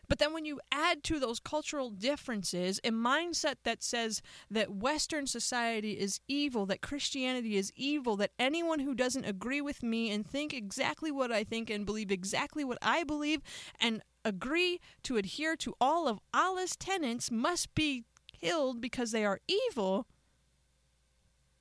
But 0.09 0.19
then 0.19 0.33
when 0.33 0.47
you 0.47 0.61
add 0.73 1.05
to 1.05 1.21
those 1.21 1.39
cultural 1.39 1.91
differences 1.91 2.81
a 2.83 2.91
mindset 2.91 3.57
that 3.65 3.83
says 3.83 4.23
that 4.51 4.71
Western 4.71 5.27
society 5.27 5.93
is 5.93 6.21
evil, 6.27 6.65
that 6.67 6.81
Christianity 6.81 7.57
is 7.57 7.73
evil, 7.77 8.17
that 8.17 8.33
anyone 8.39 8.81
who 8.81 8.95
doesn't 8.95 9.27
agree 9.27 9.61
with 9.61 9.83
me 9.83 10.11
and 10.11 10.27
think 10.27 10.55
exactly 10.55 11.11
what 11.11 11.31
I 11.31 11.45
think 11.45 11.69
and 11.69 11.85
believe 11.85 12.11
exactly 12.11 12.65
what 12.65 12.79
I 12.81 13.05
believe 13.05 13.43
and 13.79 14.03
agree 14.25 14.81
to 15.03 15.17
adhere 15.19 15.57
to 15.57 15.75
all 15.81 16.09
of 16.09 16.21
Allah's 16.33 16.75
tenets 16.75 17.31
must 17.31 17.75
be 17.75 18.05
killed 18.41 18.81
because 18.81 19.11
they 19.11 19.25
are 19.25 19.41
evil, 19.47 20.07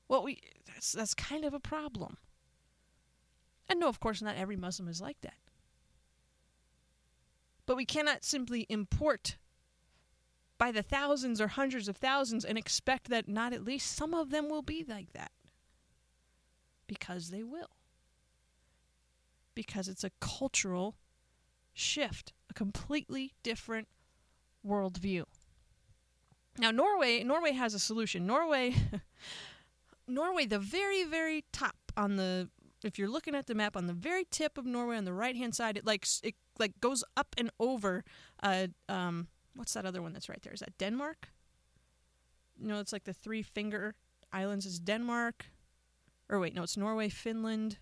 well, 0.08 0.24
we 0.24 0.40
that's, 0.68 0.94
that's 0.94 1.14
kind 1.14 1.44
of 1.44 1.54
a 1.54 1.60
problem. 1.60 2.18
And 3.70 3.80
no, 3.80 3.90
of 3.90 4.00
course, 4.00 4.22
not 4.22 4.38
every 4.38 4.56
Muslim 4.56 4.88
is 4.88 5.02
like 5.02 5.20
that. 5.22 5.34
But 7.68 7.78
we 7.78 7.86
cannot 7.86 8.24
simply 8.24 8.66
import 8.70 9.38
by 10.58 10.72
the 10.72 10.82
thousands 10.82 11.40
or 11.40 11.50
hundreds 11.50 11.88
of 11.88 11.98
thousands 11.98 12.44
and 12.44 12.58
expect 12.58 13.10
that 13.10 13.30
not 13.30 13.54
at 13.54 13.64
least 13.64 13.96
some 13.96 14.16
of 14.16 14.32
them 14.32 14.50
will 14.50 14.64
be 14.64 14.84
like 14.88 15.14
that. 15.14 15.32
Because 16.88 17.30
they 17.30 17.44
will. 17.44 17.70
Because 19.54 19.88
it's 19.88 20.04
a 20.04 20.12
cultural 20.20 20.96
shift, 21.74 22.34
a 22.50 22.54
completely 22.56 23.34
different 23.44 23.88
worldview. 24.66 25.26
Now 26.58 26.72
Norway 26.72 27.22
Norway 27.22 27.52
has 27.52 27.76
a 27.76 27.80
solution. 27.80 28.26
Norway 28.26 28.74
Norway, 30.08 30.46
the 30.46 30.60
very, 30.60 31.04
very 31.04 31.44
top 31.52 31.76
on 31.98 32.16
the 32.16 32.50
if 32.84 33.00
you're 33.00 33.10
looking 33.10 33.36
at 33.36 33.48
the 33.48 33.56
map 33.56 33.76
on 33.76 33.88
the 33.88 33.94
very 33.94 34.26
tip 34.30 34.58
of 34.58 34.66
Norway 34.66 34.98
on 34.98 35.06
the 35.06 35.14
right 35.14 35.36
hand 35.36 35.56
side, 35.56 35.78
it 35.78 35.86
like 35.86 36.06
it 36.24 36.36
like 36.60 36.80
goes 36.80 37.04
up 37.16 37.36
and 37.38 37.50
over. 37.60 38.04
Uh, 38.42 38.68
um, 38.88 39.28
what's 39.56 39.74
that 39.74 39.86
other 39.86 40.02
one 40.02 40.14
that's 40.14 40.30
right 40.30 40.42
there? 40.42 40.54
Is 40.54 40.60
that 40.60 40.78
Denmark? 40.78 41.30
No, 42.60 42.80
it's 42.80 42.94
like 42.94 43.04
the 43.04 43.14
three 43.14 43.42
finger 43.42 43.96
islands. 44.32 44.66
Is 44.66 44.80
Denmark? 44.80 45.46
Or 46.30 46.40
wait, 46.40 46.54
no, 46.54 46.64
it's 46.64 46.78
Norway, 46.78 47.10
Finland. 47.10 47.78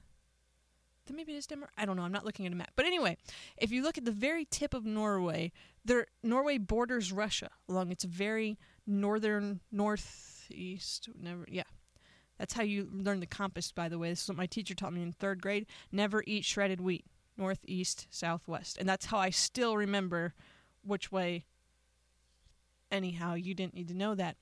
Then 1.06 1.18
maybe 1.18 1.34
it 1.34 1.38
is 1.38 1.48
Denmark. 1.48 1.72
I 1.78 1.86
don't 1.86 1.98
know. 1.98 2.04
I'm 2.04 2.12
not 2.12 2.25
looking 2.25 2.46
at 2.46 2.52
a 2.52 2.56
map. 2.56 2.72
But 2.75 2.86
anyway, 2.86 3.18
if 3.58 3.72
you 3.72 3.84
look 3.84 3.98
at 3.98 4.06
the 4.06 4.12
very 4.12 4.46
tip 4.46 4.74
of 4.74 4.86
Norway, 4.86 5.52
there 5.84 6.08
Norway 6.24 6.58
borders 6.58 7.12
Russia 7.12 7.50
along 7.70 7.92
its 7.92 8.04
very 8.04 8.58
northern 8.88 9.62
northeast. 9.72 11.10
Never, 11.20 11.46
yeah, 11.50 11.64
that's 12.38 12.54
how 12.54 12.63
you 12.63 12.89
learn 12.92 13.20
the 13.20 13.25
compass, 13.25 13.72
by 13.72 13.89
the 13.89 13.98
way. 13.98 14.10
This 14.10 14.24
is 14.24 14.30
what 14.30 14.38
my 14.38 14.46
teacher 14.46 14.74
taught 14.74 14.94
me 14.94 15.01
in 15.01 15.12
third 15.12 15.42
grade. 15.42 15.65
Never 15.92 16.24
eat 16.27 16.46
shredded 16.46 16.82
wheat. 16.82 17.06
Northeast, 17.38 18.08
southwest. 18.10 18.77
And 18.77 18.88
that's 18.88 19.08
how 19.08 19.18
I 19.18 19.30
still 19.30 19.75
remember 19.75 20.34
which 20.84 21.12
way. 21.12 21.46
Anyhow, 22.92 23.34
you 23.34 23.54
didn't 23.54 23.74
need 23.74 23.89
to 23.89 23.94
know 23.94 24.15
that. 24.15 24.38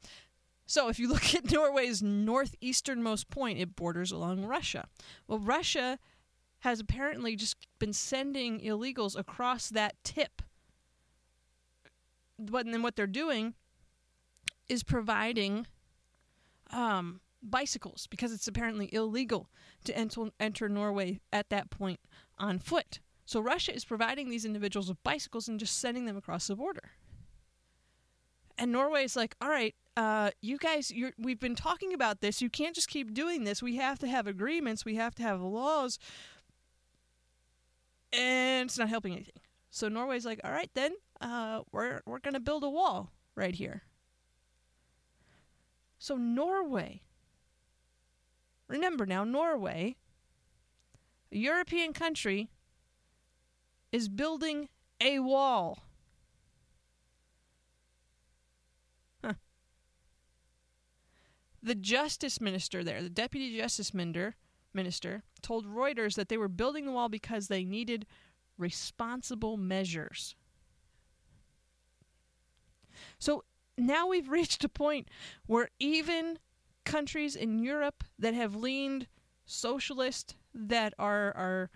So 0.65 0.89
if 0.89 0.99
you 0.99 1.07
look 1.11 1.33
at 1.33 1.51
Norway's 1.51 2.01
northeasternmost 2.01 3.29
point, 3.29 3.59
it 3.59 3.75
borders 3.75 4.11
along 4.11 4.45
Russia. 4.45 4.87
Well, 5.27 5.39
Russia 5.39 5.99
has 6.59 6.79
apparently 6.79 7.35
just 7.35 7.67
been 7.79 7.93
sending 7.93 8.59
illegals 8.61 9.17
across 9.17 9.69
that 9.69 9.95
tip. 10.03 10.41
But 12.39 12.65
then 12.65 12.81
what 12.81 12.95
they're 12.95 13.07
doing 13.07 13.53
is 14.69 14.83
providing 14.83 15.67
um, 16.71 17.19
bicycles 17.43 18.07
because 18.07 18.31
it's 18.31 18.47
apparently 18.47 18.93
illegal 18.93 19.49
to 19.85 19.97
enter, 19.97 20.29
enter 20.39 20.69
Norway 20.69 21.19
at 21.31 21.49
that 21.49 21.69
point 21.69 21.99
on 22.37 22.59
foot. 22.59 22.99
So 23.25 23.39
Russia 23.39 23.73
is 23.73 23.85
providing 23.85 24.29
these 24.29 24.45
individuals 24.45 24.89
with 24.89 25.01
bicycles 25.03 25.47
and 25.47 25.59
just 25.59 25.79
sending 25.79 26.05
them 26.05 26.17
across 26.17 26.47
the 26.47 26.55
border. 26.55 26.91
And 28.57 28.71
Norway 28.71 29.03
is 29.03 29.15
like, 29.15 29.35
all 29.41 29.49
right, 29.49 29.73
uh, 29.97 30.31
you 30.41 30.57
guys, 30.57 30.91
we've 31.17 31.39
been 31.39 31.55
talking 31.55 31.93
about 31.93 32.21
this. 32.21 32.41
You 32.41 32.49
can't 32.49 32.75
just 32.75 32.87
keep 32.87 33.13
doing 33.13 33.43
this. 33.43 33.63
We 33.63 33.77
have 33.77 33.99
to 33.99 34.07
have 34.07 34.27
agreements. 34.27 34.85
We 34.85 34.95
have 34.95 35.15
to 35.15 35.23
have 35.23 35.41
laws. 35.41 35.97
And 38.11 38.67
it's 38.67 38.77
not 38.77 38.89
helping 38.89 39.13
anything. 39.13 39.41
So 39.69 39.87
Norway's 39.87 40.25
like, 40.25 40.39
all 40.43 40.51
right, 40.51 40.69
then 40.75 40.93
uh, 41.19 41.61
we're 41.71 42.01
we're 42.05 42.19
gonna 42.19 42.39
build 42.39 42.63
a 42.63 42.69
wall 42.69 43.11
right 43.35 43.55
here. 43.55 43.83
So 45.97 46.15
Norway 46.15 47.01
Remember 48.73 49.05
now, 49.05 49.23
Norway, 49.23 49.97
a 51.31 51.37
European 51.37 51.93
country, 51.93 52.49
is 53.91 54.09
building 54.09 54.67
a 54.99 55.19
wall. 55.19 55.83
The 61.61 61.75
justice 61.75 62.41
minister 62.41 62.83
there, 62.83 63.03
the 63.03 63.11
deputy 63.11 63.55
justice 63.55 63.93
minister, 63.93 64.35
minister, 64.73 65.21
told 65.43 65.67
Reuters 65.67 66.15
that 66.15 66.27
they 66.27 66.37
were 66.37 66.47
building 66.47 66.87
the 66.87 66.91
wall 66.91 67.09
because 67.09 67.49
they 67.49 67.63
needed 67.63 68.07
responsible 68.57 69.55
measures. 69.55 70.35
So 73.19 73.43
now 73.77 74.07
we've 74.07 74.29
reached 74.29 74.63
a 74.63 74.69
point 74.69 75.07
where 75.45 75.69
even 75.79 76.39
countries 76.85 77.35
in 77.35 77.59
Europe 77.59 78.03
that 78.17 78.33
have 78.33 78.55
leaned 78.55 79.07
socialist 79.45 80.35
that 80.53 80.93
are 80.97 81.35
are 81.35 81.69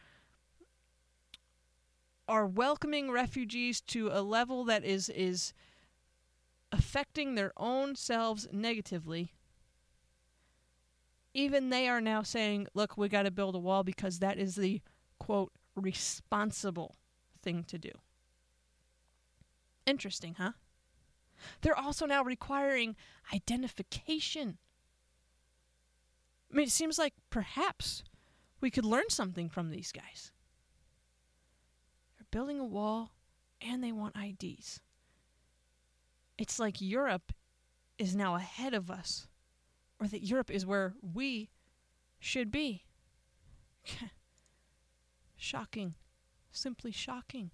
are 2.27 2.45
welcoming 2.45 3.09
refugees 3.09 3.81
to 3.81 4.09
a 4.11 4.21
level 4.21 4.63
that 4.65 4.83
is 4.83 5.09
is 5.09 5.53
affecting 6.71 7.35
their 7.35 7.53
own 7.57 7.95
selves 7.95 8.47
negatively. 8.51 9.33
Even 11.33 11.69
they 11.69 11.87
are 11.87 12.01
now 12.01 12.21
saying 12.21 12.67
look 12.73 12.97
we 12.97 13.07
got 13.07 13.23
to 13.23 13.31
build 13.31 13.55
a 13.55 13.59
wall 13.59 13.83
because 13.83 14.19
that 14.19 14.37
is 14.37 14.55
the 14.55 14.81
quote 15.19 15.51
responsible 15.75 16.95
thing 17.41 17.63
to 17.63 17.77
do. 17.77 17.91
Interesting 19.85 20.35
huh? 20.37 20.51
They're 21.61 21.77
also 21.77 22.05
now 22.05 22.23
requiring 22.23 22.95
identification 23.33 24.57
I 26.57 26.59
mean, 26.59 26.65
it 26.65 26.71
seems 26.71 26.97
like 26.97 27.13
perhaps 27.29 28.03
we 28.61 28.71
could 28.71 28.83
learn 28.83 29.09
something 29.09 29.47
from 29.47 29.69
these 29.69 29.91
guys. 29.91 30.31
They're 32.17 32.25
building 32.31 32.59
a 32.59 32.65
wall 32.65 33.11
and 33.61 33.83
they 33.83 33.91
want 33.91 34.15
IDs. 34.17 34.79
It's 36.35 36.57
like 36.57 36.81
Europe 36.81 37.31
is 37.99 38.15
now 38.15 38.33
ahead 38.33 38.73
of 38.73 38.89
us, 38.89 39.27
or 39.99 40.07
that 40.07 40.25
Europe 40.25 40.49
is 40.49 40.65
where 40.65 40.95
we 40.99 41.51
should 42.19 42.49
be. 42.49 42.85
shocking. 45.37 45.93
Simply 46.51 46.91
shocking. 46.91 47.51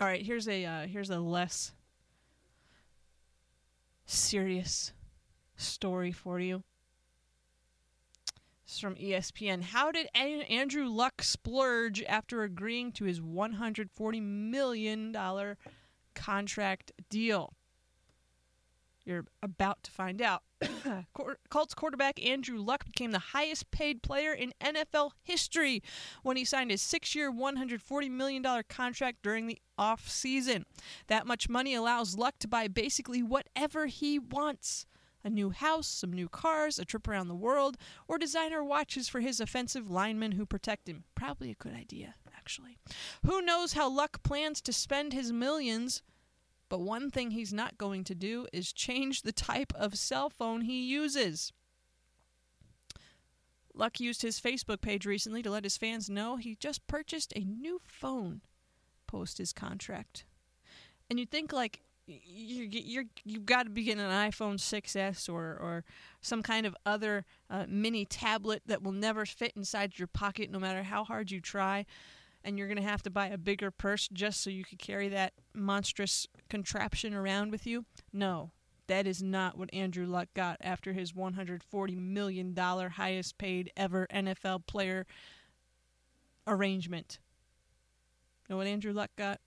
All 0.00 0.06
right, 0.06 0.24
here's 0.24 0.48
a 0.48 0.64
uh, 0.64 0.86
here's 0.86 1.10
a 1.10 1.20
less 1.20 1.72
serious 4.06 4.92
story 5.58 6.12
for 6.12 6.40
you. 6.40 6.62
Is 8.66 8.78
from 8.78 8.96
ESPN. 8.96 9.62
How 9.62 9.90
did 9.90 10.08
Andrew 10.14 10.86
Luck 10.86 11.22
splurge 11.22 12.02
after 12.02 12.42
agreeing 12.42 12.92
to 12.92 13.04
his 13.04 13.18
$140 13.18 14.22
million 14.22 15.16
contract 16.14 16.92
deal? 17.08 17.54
You're 19.06 19.24
about 19.42 19.82
to 19.84 19.90
find 19.90 20.20
out. 20.20 20.42
Colts 21.48 21.72
quarterback 21.72 22.22
Andrew 22.22 22.58
Luck 22.58 22.84
became 22.84 23.12
the 23.12 23.18
highest 23.18 23.70
paid 23.70 24.02
player 24.02 24.34
in 24.34 24.52
NFL 24.60 25.12
history 25.22 25.82
when 26.22 26.36
he 26.36 26.44
signed 26.44 26.70
his 26.70 26.82
six 26.82 27.14
year, 27.14 27.32
$140 27.32 28.10
million 28.10 28.44
contract 28.68 29.22
during 29.22 29.46
the 29.46 29.58
offseason. 29.78 30.64
That 31.06 31.26
much 31.26 31.48
money 31.48 31.74
allows 31.74 32.18
Luck 32.18 32.34
to 32.40 32.48
buy 32.48 32.68
basically 32.68 33.22
whatever 33.22 33.86
he 33.86 34.18
wants 34.18 34.84
a 35.24 35.30
new 35.30 35.50
house, 35.50 35.88
some 35.88 36.12
new 36.12 36.28
cars, 36.28 36.78
a 36.78 36.84
trip 36.84 37.08
around 37.08 37.28
the 37.28 37.34
world, 37.34 37.76
or 38.06 38.18
designer 38.18 38.62
watches 38.62 39.08
for 39.08 39.20
his 39.20 39.40
offensive 39.40 39.90
linemen 39.90 40.32
who 40.32 40.46
protect 40.46 40.88
him. 40.88 41.04
Probably 41.14 41.50
a 41.50 41.54
good 41.54 41.74
idea, 41.74 42.14
actually. 42.36 42.78
Who 43.26 43.42
knows 43.42 43.72
how 43.72 43.90
Luck 43.90 44.22
plans 44.22 44.60
to 44.62 44.72
spend 44.72 45.12
his 45.12 45.32
millions? 45.32 46.02
But 46.68 46.80
one 46.80 47.10
thing 47.10 47.30
he's 47.30 47.52
not 47.52 47.78
going 47.78 48.04
to 48.04 48.14
do 48.14 48.46
is 48.52 48.72
change 48.72 49.22
the 49.22 49.32
type 49.32 49.72
of 49.74 49.98
cell 49.98 50.28
phone 50.30 50.62
he 50.62 50.84
uses. 50.86 51.52
Luck 53.74 54.00
used 54.00 54.22
his 54.22 54.40
Facebook 54.40 54.80
page 54.80 55.06
recently 55.06 55.42
to 55.42 55.50
let 55.50 55.64
his 55.64 55.76
fans 55.76 56.10
know 56.10 56.36
he 56.36 56.56
just 56.56 56.86
purchased 56.86 57.32
a 57.34 57.40
new 57.40 57.80
phone 57.84 58.42
post 59.06 59.38
his 59.38 59.52
contract. 59.52 60.24
And 61.08 61.18
you'd 61.18 61.30
think 61.30 61.52
like 61.52 61.80
you're, 62.08 62.64
you're 62.64 63.04
you've 63.24 63.46
got 63.46 63.64
to 63.64 63.70
be 63.70 63.84
getting 63.84 64.04
an 64.04 64.30
iPhone 64.30 64.56
6s 64.56 65.28
or 65.28 65.42
or 65.42 65.84
some 66.20 66.42
kind 66.42 66.66
of 66.66 66.74
other 66.86 67.24
uh, 67.50 67.64
mini 67.68 68.04
tablet 68.04 68.62
that 68.66 68.82
will 68.82 68.92
never 68.92 69.26
fit 69.26 69.52
inside 69.54 69.98
your 69.98 70.08
pocket 70.08 70.50
no 70.50 70.58
matter 70.58 70.82
how 70.82 71.04
hard 71.04 71.30
you 71.30 71.40
try 71.40 71.84
and 72.44 72.56
you're 72.56 72.68
going 72.68 72.82
to 72.82 72.88
have 72.88 73.02
to 73.02 73.10
buy 73.10 73.28
a 73.28 73.36
bigger 73.36 73.70
purse 73.70 74.08
just 74.12 74.42
so 74.42 74.48
you 74.48 74.64
could 74.64 74.78
carry 74.78 75.08
that 75.08 75.34
monstrous 75.54 76.26
contraption 76.48 77.12
around 77.12 77.50
with 77.50 77.66
you 77.66 77.84
no 78.12 78.50
that 78.88 79.06
is 79.06 79.22
not 79.22 79.56
what 79.56 79.72
Andrew 79.72 80.06
Luck 80.06 80.28
got 80.34 80.56
after 80.62 80.94
his 80.94 81.12
$140 81.12 81.96
million 81.98 82.56
highest 82.56 83.36
paid 83.38 83.70
ever 83.76 84.06
NFL 84.12 84.66
player 84.66 85.06
arrangement. 86.46 87.18
You 88.48 88.54
know 88.54 88.56
what 88.56 88.66
Andrew 88.66 88.94
Luck 88.94 89.10
got? 89.16 89.40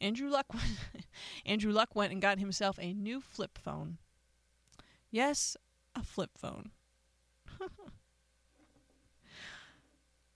Andrew 0.00 0.28
Luck 0.28 0.46
Andrew 1.46 1.72
Luck 1.72 1.94
went 1.94 2.12
and 2.12 2.20
got 2.20 2.38
himself 2.38 2.78
a 2.80 2.92
new 2.92 3.20
flip 3.20 3.58
phone. 3.58 3.98
Yes, 5.10 5.56
a 5.94 6.02
flip 6.02 6.30
phone. 6.36 6.70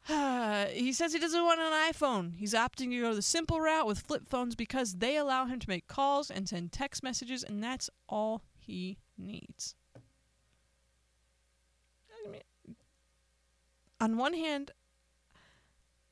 he 0.73 0.93
says 0.93 1.13
he 1.13 1.19
doesn't 1.19 1.45
want 1.45 1.61
an 1.61 1.93
iPhone. 1.93 2.37
He's 2.37 2.55
opting 2.55 2.91
to 2.91 3.01
go 3.01 3.15
the 3.15 3.23
simple 3.23 3.61
route 3.61 3.87
with 3.87 4.01
flip 4.01 4.29
phones 4.29 4.55
because 4.55 4.95
they 4.95 5.17
allow 5.17 5.47
him 5.47 5.59
to 5.61 5.69
make 5.69 5.87
calls 5.87 6.31
and 6.31 6.49
send 6.49 6.73
text 6.73 7.03
messages, 7.03 7.45
and 7.45 7.63
that's 7.63 7.91
all 8.09 8.43
he 8.59 8.99
needs. 9.19 9.75
I 12.27 12.31
mean, 12.31 12.43
on 14.01 14.17
one 14.17 14.35
hand, 14.35 14.73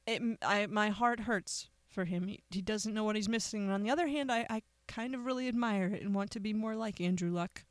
it, 0.07 0.23
I, 0.43 0.67
my 0.67 0.91
heart 0.91 1.21
hurts 1.21 1.69
for 1.89 2.05
him. 2.05 2.29
He, 2.29 2.41
he 2.51 2.63
doesn't 2.63 2.95
know 2.95 3.05
what 3.05 3.17
he's 3.17 3.29
missing. 3.29 3.65
And 3.65 3.73
on 3.73 3.83
the 3.83 3.91
other 3.91 4.09
hand, 4.09 4.31
I, 4.31 4.47
I 4.49 4.63
kind 4.87 5.15
of 5.15 5.27
really 5.27 5.49
admire 5.49 5.89
it 5.89 6.03
and 6.03 6.15
want 6.15 6.31
to 6.33 6.41
be 6.41 6.53
more 6.53 6.77
like 6.77 7.01
Andrew 7.01 7.31
Luck. 7.31 7.65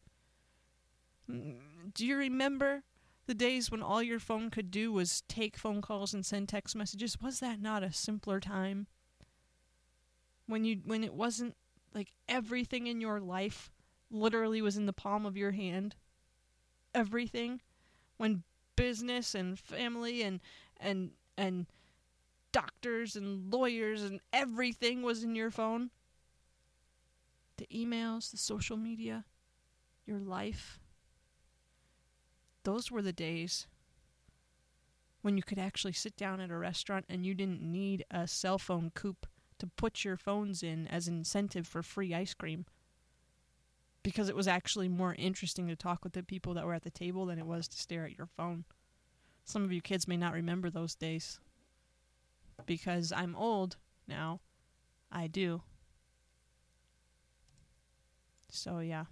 Mm, 1.30 1.58
do 1.94 2.06
you 2.06 2.18
remember 2.18 2.84
the 3.26 3.34
days 3.34 3.70
when 3.70 3.84
all 3.84 4.02
your 4.02 4.20
phone 4.20 4.50
could 4.50 4.72
do 4.72 4.92
was 4.92 5.22
take 5.28 5.58
phone 5.58 5.82
calls 5.82 6.14
and 6.14 6.26
send 6.26 6.50
text 6.50 6.76
messages? 6.76 7.20
Was 7.22 7.40
that 7.40 7.62
not 7.62 7.84
a 7.84 7.94
simpler 7.94 8.40
time? 8.40 8.88
When 10.48 10.64
you 10.64 10.82
when 10.86 11.04
it 11.04 11.14
wasn't 11.14 11.56
like 11.94 12.14
everything 12.30 12.88
in 12.88 13.02
your 13.02 13.20
life 13.20 13.70
literally 14.10 14.62
was 14.62 14.78
in 14.78 14.86
the 14.86 14.94
palm 14.94 15.26
of 15.26 15.36
your 15.36 15.52
hand. 15.52 15.96
Everything 16.96 17.62
when 18.16 18.44
business 18.78 19.36
and 19.36 19.60
family 19.60 20.22
and 20.22 20.40
and 20.80 21.12
and 21.38 21.66
doctors 22.58 23.16
and 23.16 23.54
lawyers 23.54 24.02
and 24.02 24.20
everything 24.34 25.04
was 25.04 25.24
in 25.24 25.36
your 25.36 25.52
phone. 25.52 25.92
The 27.58 27.68
emails, 27.68 28.32
the 28.32 28.38
social 28.38 28.78
media, 28.78 29.26
your 30.08 30.20
life. 30.20 30.80
Those 32.64 32.90
were 32.90 33.04
the 33.04 33.14
days 33.14 33.68
when 35.22 35.38
you 35.38 35.44
could 35.44 35.60
actually 35.60 35.94
sit 35.94 36.18
down 36.18 36.42
at 36.42 36.50
a 36.50 36.58
restaurant 36.58 37.06
and 37.08 37.24
you 37.24 37.36
didn't 37.36 37.62
need 37.62 38.04
a 38.10 38.28
cell 38.28 38.58
phone 38.58 38.92
coop 38.96 39.28
to 39.60 39.68
put 39.68 40.04
your 40.04 40.18
phones 40.18 40.64
in 40.64 40.88
as 40.88 41.08
incentive 41.08 41.68
for 41.68 41.84
free 41.84 42.12
ice 42.12 42.34
cream 42.34 42.66
because 44.02 44.30
it 44.30 44.36
was 44.36 44.48
actually 44.48 44.88
more 44.88 45.14
interesting 45.20 45.68
to 45.68 45.76
talk 45.76 46.04
with 46.04 46.14
the 46.14 46.24
people 46.24 46.56
that 46.56 46.66
were 46.66 46.74
at 46.74 46.84
the 46.84 46.90
table 46.90 47.28
than 47.28 47.38
it 47.38 47.46
was 47.46 47.68
to 47.68 47.78
stare 47.78 48.06
at 48.06 48.18
your 48.18 48.28
phone. 48.36 48.66
Some 49.46 49.64
of 49.64 49.72
you 49.72 49.80
kids 49.80 50.08
may 50.08 50.18
not 50.18 50.34
remember 50.34 50.72
those 50.72 50.96
days 50.96 51.40
because 52.68 53.12
I'm 53.12 53.36
old 53.36 53.78
now. 54.08 54.42
I 55.12 55.26
do. 55.26 55.64
So, 58.50 58.80
yeah. 58.80 59.06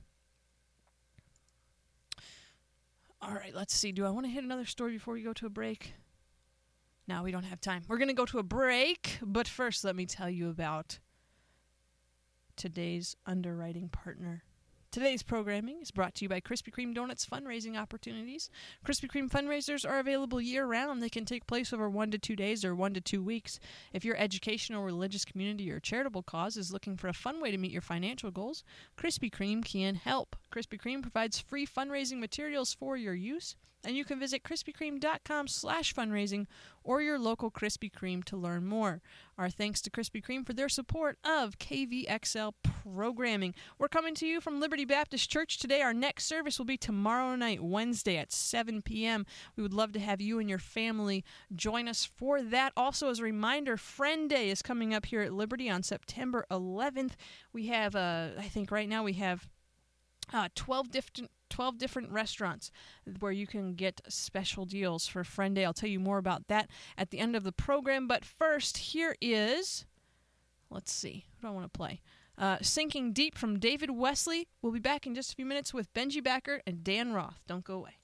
All 3.22 3.34
right, 3.34 3.56
let's 3.56 3.74
see. 3.74 3.92
Do 3.92 4.06
I 4.06 4.10
want 4.12 4.28
to 4.28 4.32
hit 4.32 4.44
another 4.44 4.66
story 4.66 4.94
before 4.94 5.16
we 5.16 5.24
go 5.24 5.34
to 5.34 5.48
a 5.48 5.50
break? 5.50 5.96
No, 7.08 7.24
we 7.24 7.32
don't 7.32 7.44
have 7.44 7.62
time. 7.62 7.84
We're 7.88 7.98
going 7.98 8.10
to 8.10 8.14
go 8.14 8.26
to 8.26 8.40
a 8.40 8.44
break, 8.44 9.18
but 9.22 9.48
first, 9.48 9.84
let 9.84 9.96
me 9.96 10.06
tell 10.06 10.30
you 10.30 10.50
about 10.50 11.00
today's 12.56 13.16
underwriting 13.26 13.90
partner. 13.90 14.44
Today's 14.96 15.24
programming 15.24 15.82
is 15.82 15.92
brought 15.92 16.16
to 16.16 16.24
you 16.24 16.30
by 16.30 16.40
Krispy 16.40 16.72
Kreme 16.72 16.96
Donuts 16.96 17.26
fundraising 17.26 17.78
opportunities. 17.78 18.50
Krispy 18.86 19.12
Kreme 19.12 19.30
fundraisers 19.30 19.86
are 19.86 20.00
available 20.00 20.40
year 20.40 20.66
round. 20.66 21.04
They 21.04 21.10
can 21.10 21.26
take 21.26 21.48
place 21.48 21.74
over 21.74 21.90
one 21.90 22.12
to 22.12 22.18
two 22.18 22.38
days 22.38 22.64
or 22.64 22.74
one 22.74 22.94
to 22.94 23.02
two 23.02 23.22
weeks. 23.22 23.60
If 23.92 24.06
your 24.06 24.16
educational, 24.16 24.86
religious 24.86 25.26
community, 25.26 25.70
or 25.70 25.82
charitable 25.82 26.24
cause 26.24 26.56
is 26.56 26.72
looking 26.72 26.96
for 26.96 27.10
a 27.10 27.14
fun 27.14 27.42
way 27.42 27.52
to 27.52 27.58
meet 27.58 27.74
your 27.74 27.82
financial 27.82 28.32
goals, 28.32 28.64
Krispy 28.98 29.30
Kreme 29.30 29.66
can 29.66 29.96
help. 29.96 30.38
Krispy 30.56 30.80
Kreme 30.80 31.02
provides 31.02 31.38
free 31.38 31.68
fundraising 31.68 32.20
materials 32.20 32.74
for 32.74 32.96
your 32.96 33.14
use, 33.14 33.58
and 33.84 33.98
you 33.98 34.06
can 34.06 34.22
visit 34.22 34.42
krispykreme.com 34.42 35.50
slash 35.50 35.94
fundraising 35.94 36.48
or 36.82 37.02
your 37.02 37.20
local 37.20 37.52
Krispy 37.52 37.92
Kreme 37.92 38.24
to 38.24 38.38
learn 38.38 38.66
more. 38.66 39.02
Our 39.38 39.50
thanks 39.50 39.82
to 39.82 39.90
Krispy 39.90 40.24
Kreme 40.24 40.46
for 40.46 40.54
their 40.54 40.70
support 40.70 41.18
of 41.26 41.60
KVXL 41.60 42.54
programming. 42.64 43.54
We're 43.78 43.90
coming 43.90 44.16
to 44.16 44.26
you 44.26 44.40
from 44.40 44.62
Liberty 44.62 44.86
Baptist 44.86 45.30
Church 45.30 45.58
today. 45.58 45.82
Our 45.82 45.94
next 45.94 46.26
service 46.26 46.58
will 46.58 46.66
be 46.66 46.78
tomorrow 46.78 47.36
night, 47.36 47.62
Wednesday 47.62 48.16
at 48.16 48.32
7 48.32 48.82
p.m. 48.82 49.26
We 49.58 49.64
would 49.64 49.74
love 49.74 49.92
to 49.92 50.00
have 50.00 50.22
you 50.22 50.40
and 50.40 50.50
your 50.50 50.60
family 50.60 51.26
join 51.54 51.90
us 51.90 52.06
for 52.06 52.42
that. 52.42 52.72
Also, 52.78 53.10
as 53.10 53.20
a 53.20 53.24
reminder, 53.24 53.76
Friend 53.76 54.30
Day 54.30 54.50
is 54.50 54.62
coming 54.62 54.94
up 54.94 55.08
here 55.08 55.22
at 55.22 55.34
Liberty 55.34 55.70
on 55.70 55.84
September 55.84 56.46
11th. 56.50 57.12
We 57.52 57.68
have, 57.68 57.94
uh, 57.94 58.30
I 58.40 58.44
think 58.44 58.72
right 58.72 58.88
now 58.88 59.04
we 59.04 59.14
have 59.14 59.50
uh, 60.34 60.50
12 60.56 60.92
different 60.92 61.32
12 61.50 61.78
different 61.78 62.12
restaurants 62.12 62.72
where 63.20 63.32
you 63.32 63.48
can 63.48 63.76
get 63.76 64.02
special 64.10 64.66
deals 64.66 65.08
for 65.08 65.24
Friend 65.24 65.56
Day. 65.56 65.64
I'll 65.64 65.74
tell 65.74 65.90
you 65.90 66.00
more 66.00 66.18
about 66.18 66.48
that 66.48 66.70
at 66.98 67.12
the 67.12 67.20
end 67.20 67.36
of 67.36 67.44
the 67.44 67.52
program. 67.52 68.08
But 68.08 68.26
first, 68.26 68.78
here 68.78 69.16
is, 69.22 69.86
let's 70.70 70.92
see, 70.92 71.26
what 71.40 71.48
do 71.50 71.54
I 71.54 71.56
want 71.56 71.72
to 71.72 71.78
play? 71.78 72.02
Uh, 72.38 72.58
Sinking 72.62 73.14
Deep 73.14 73.38
from 73.38 73.60
David 73.60 73.92
Wesley. 73.92 74.48
We'll 74.62 74.74
be 74.74 74.80
back 74.80 75.08
in 75.08 75.16
just 75.16 75.32
a 75.32 75.36
few 75.36 75.46
minutes 75.46 75.74
with 75.74 75.94
Benji 75.94 76.22
Backer 76.22 76.62
and 76.68 76.84
Dan 76.84 77.14
Roth. 77.14 77.44
Don't 77.48 77.64
go 77.64 77.76
away. 77.76 78.00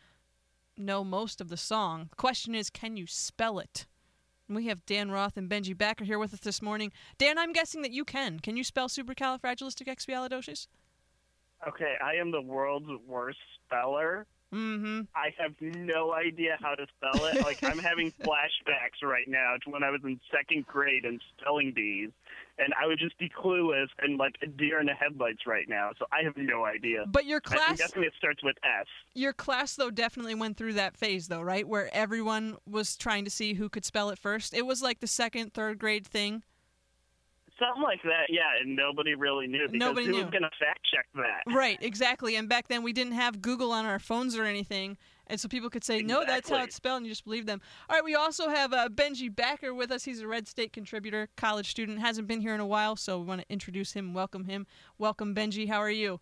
know 0.77 1.03
most 1.03 1.41
of 1.41 1.49
the 1.49 1.57
song. 1.57 2.07
The 2.11 2.15
question 2.15 2.55
is, 2.55 2.69
can 2.69 2.95
you 2.97 3.07
spell 3.07 3.59
it? 3.59 3.87
We 4.49 4.65
have 4.65 4.85
Dan 4.87 5.11
Roth 5.11 5.37
and 5.37 5.47
Benji 5.47 5.77
Backer 5.77 6.03
here 6.03 6.17
with 6.17 6.33
us 6.33 6.39
this 6.39 6.59
morning. 6.59 6.91
Dan, 7.19 7.37
I'm 7.37 7.53
guessing 7.53 7.83
that 7.83 7.91
you 7.91 8.03
can. 8.03 8.39
Can 8.39 8.57
you 8.57 8.63
spell 8.63 8.87
supercalifragilisticexpialidocious? 8.87 10.67
Okay, 11.67 11.95
I 12.03 12.15
am 12.15 12.31
the 12.31 12.41
world's 12.41 12.89
worst 13.05 13.37
speller. 13.65 14.25
Mm-hmm. 14.53 15.01
I 15.15 15.29
have 15.37 15.53
no 15.61 16.13
idea 16.13 16.57
how 16.59 16.73
to 16.73 16.87
spell 16.97 17.25
it. 17.25 17.43
Like 17.43 17.63
I'm 17.63 17.77
having 17.77 18.11
flashbacks 18.23 19.03
right 19.03 19.27
now 19.27 19.55
to 19.63 19.69
when 19.69 19.83
I 19.83 19.91
was 19.91 20.01
in 20.03 20.19
second 20.31 20.65
grade 20.65 21.05
and 21.05 21.21
spelling 21.37 21.71
bees, 21.75 22.09
and 22.57 22.73
I 22.81 22.87
would 22.87 22.97
just 22.97 23.17
be 23.19 23.29
clueless 23.29 23.87
and 23.99 24.17
like 24.17 24.35
a 24.41 24.47
deer 24.47 24.79
in 24.79 24.87
the 24.87 24.93
headlights 24.93 25.45
right 25.45 25.69
now. 25.69 25.91
So 25.99 26.05
I 26.11 26.23
have 26.23 26.35
no 26.35 26.65
idea. 26.65 27.05
But 27.07 27.25
your 27.25 27.41
class, 27.41 27.69
I'm 27.69 27.75
guessing 27.75 28.03
it 28.03 28.13
starts 28.17 28.43
with 28.43 28.55
S. 28.63 28.87
Your 29.13 29.33
class 29.33 29.75
though 29.75 29.91
definitely 29.91 30.35
went 30.35 30.57
through 30.57 30.73
that 30.73 30.97
phase 30.97 31.27
though, 31.27 31.41
right? 31.41 31.67
Where 31.67 31.93
everyone 31.93 32.57
was 32.67 32.97
trying 32.97 33.25
to 33.25 33.31
see 33.31 33.53
who 33.53 33.69
could 33.69 33.85
spell 33.85 34.09
it 34.09 34.17
first. 34.17 34.53
It 34.53 34.65
was 34.65 34.81
like 34.81 34.99
the 34.99 35.07
second, 35.07 35.53
third 35.53 35.77
grade 35.77 36.07
thing. 36.07 36.43
Something 37.59 37.83
like 37.83 38.01
that, 38.03 38.27
yeah, 38.29 38.61
and 38.61 38.75
nobody 38.75 39.15
really 39.15 39.45
knew 39.45 39.67
because 39.67 39.79
Nobody 39.79 40.05
who 40.05 40.13
knew. 40.13 40.21
was 40.23 40.31
going 40.31 40.43
to 40.43 40.49
fact 40.59 40.79
check 40.93 41.05
that? 41.15 41.43
Right, 41.53 41.77
exactly. 41.81 42.37
And 42.37 42.47
back 42.47 42.69
then 42.69 42.83
we 42.83 42.93
didn't 42.93 43.13
have 43.13 43.41
Google 43.41 43.73
on 43.73 43.85
our 43.85 43.99
phones 43.99 44.37
or 44.37 44.45
anything. 44.45 44.97
And 45.27 45.39
so 45.39 45.47
people 45.47 45.69
could 45.69 45.83
say, 45.83 46.01
no, 46.01 46.25
that's 46.25 46.49
how 46.49 46.63
it's 46.63 46.75
spelled, 46.75 46.97
and 46.97 47.05
you 47.05 47.11
just 47.11 47.23
believe 47.23 47.45
them. 47.45 47.61
All 47.87 47.95
right, 47.95 48.03
we 48.03 48.15
also 48.15 48.49
have 48.49 48.73
uh, 48.73 48.89
Benji 48.89 49.29
Backer 49.29 49.75
with 49.75 49.91
us. 49.91 50.03
He's 50.03 50.21
a 50.21 50.27
Red 50.27 50.47
State 50.47 50.73
contributor, 50.73 51.29
college 51.37 51.69
student, 51.69 51.99
hasn't 51.99 52.27
been 52.27 52.41
here 52.41 52.55
in 52.55 52.59
a 52.59 52.65
while, 52.65 52.95
so 52.95 53.19
we 53.19 53.25
want 53.25 53.41
to 53.41 53.47
introduce 53.51 53.93
him, 53.93 54.15
welcome 54.15 54.45
him. 54.45 54.65
Welcome, 54.97 55.35
Benji. 55.35 55.69
How 55.69 55.77
are 55.79 55.91
you? 55.91 56.19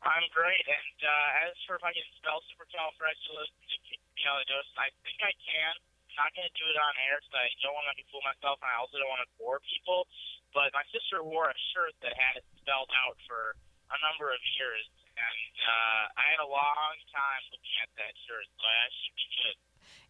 I'm 0.00 0.22
great, 0.32 0.64
and 0.64 0.98
uh, 1.02 1.48
as 1.50 1.56
for 1.66 1.74
if 1.74 1.82
I 1.84 1.92
can 1.92 2.06
spell 2.16 2.40
supercalifragilisticexpialidocious, 2.54 4.70
I 4.78 4.88
think 5.02 5.18
I 5.20 5.34
can. 5.42 5.74
Not 6.18 6.34
going 6.34 6.50
to 6.50 6.56
do 6.58 6.66
it 6.66 6.74
on 6.74 6.92
air 7.06 7.22
because 7.22 7.38
I 7.38 7.46
don't 7.62 7.78
want 7.78 7.86
to 7.94 8.02
fool 8.10 8.20
myself, 8.26 8.58
and 8.58 8.66
I 8.66 8.76
also 8.82 8.98
don't 8.98 9.06
want 9.06 9.22
to 9.22 9.30
bore 9.38 9.62
people. 9.70 10.10
But 10.50 10.74
my 10.74 10.82
sister 10.90 11.22
wore 11.22 11.46
a 11.46 11.58
shirt 11.70 11.94
that 12.02 12.18
had 12.18 12.42
it 12.42 12.44
spelled 12.58 12.90
out 13.06 13.14
for 13.30 13.54
a 13.94 13.98
number 14.02 14.34
of 14.34 14.42
years, 14.58 14.82
and 15.14 15.54
uh, 15.62 16.18
I 16.18 16.26
had 16.34 16.42
a 16.42 16.50
long 16.50 16.94
time 17.14 17.42
looking 17.54 17.76
at 17.86 17.90
that 18.02 18.14
shirt, 18.26 18.44
so 18.58 18.64
I 18.66 18.86
should 18.90 19.14
be 19.14 19.28
good. 19.38 19.56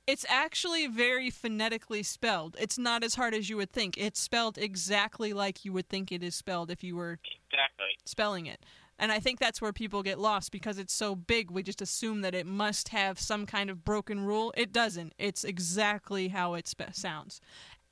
It's 0.09 0.25
actually 0.29 0.87
very 0.89 1.29
phonetically 1.29 2.03
spelled. 2.03 2.57
It's 2.59 2.79
not 2.79 3.05
as 3.05 3.15
hard 3.15 3.35
as 3.35 3.51
you 3.51 3.59
would 3.59 3.71
think. 3.71 3.99
It's 3.99 4.19
spelled 4.19 4.57
exactly 4.57 5.35
like 5.35 5.67
you 5.67 5.73
would 5.75 5.89
think 5.89 6.11
it 6.11 6.23
is 6.23 6.35
spelled 6.35 6.71
if 6.71 6.83
you 6.83 6.97
were 6.97 7.21
Exactly. 7.53 7.93
spelling 8.07 8.47
it. 8.47 8.65
And 8.99 9.13
I 9.13 9.21
think 9.21 9.39
that's 9.39 9.61
where 9.63 9.73
people 9.73 10.03
get 10.03 10.19
lost 10.19 10.51
because 10.51 10.77
it's 10.79 10.93
so 10.93 11.15
big. 11.15 11.51
We 11.53 11.63
just 11.63 11.81
assume 11.81 12.23
that 12.23 12.35
it 12.35 12.47
must 12.47 12.89
have 12.89 13.21
some 13.21 13.47
kind 13.47 13.71
of 13.71 13.85
broken 13.85 14.21
rule. 14.21 14.53
It 14.57 14.73
doesn't. 14.73 15.13
It's 15.19 15.45
exactly 15.45 16.29
how 16.29 16.55
it 16.55 16.67
spe- 16.67 16.93
sounds. 16.93 17.41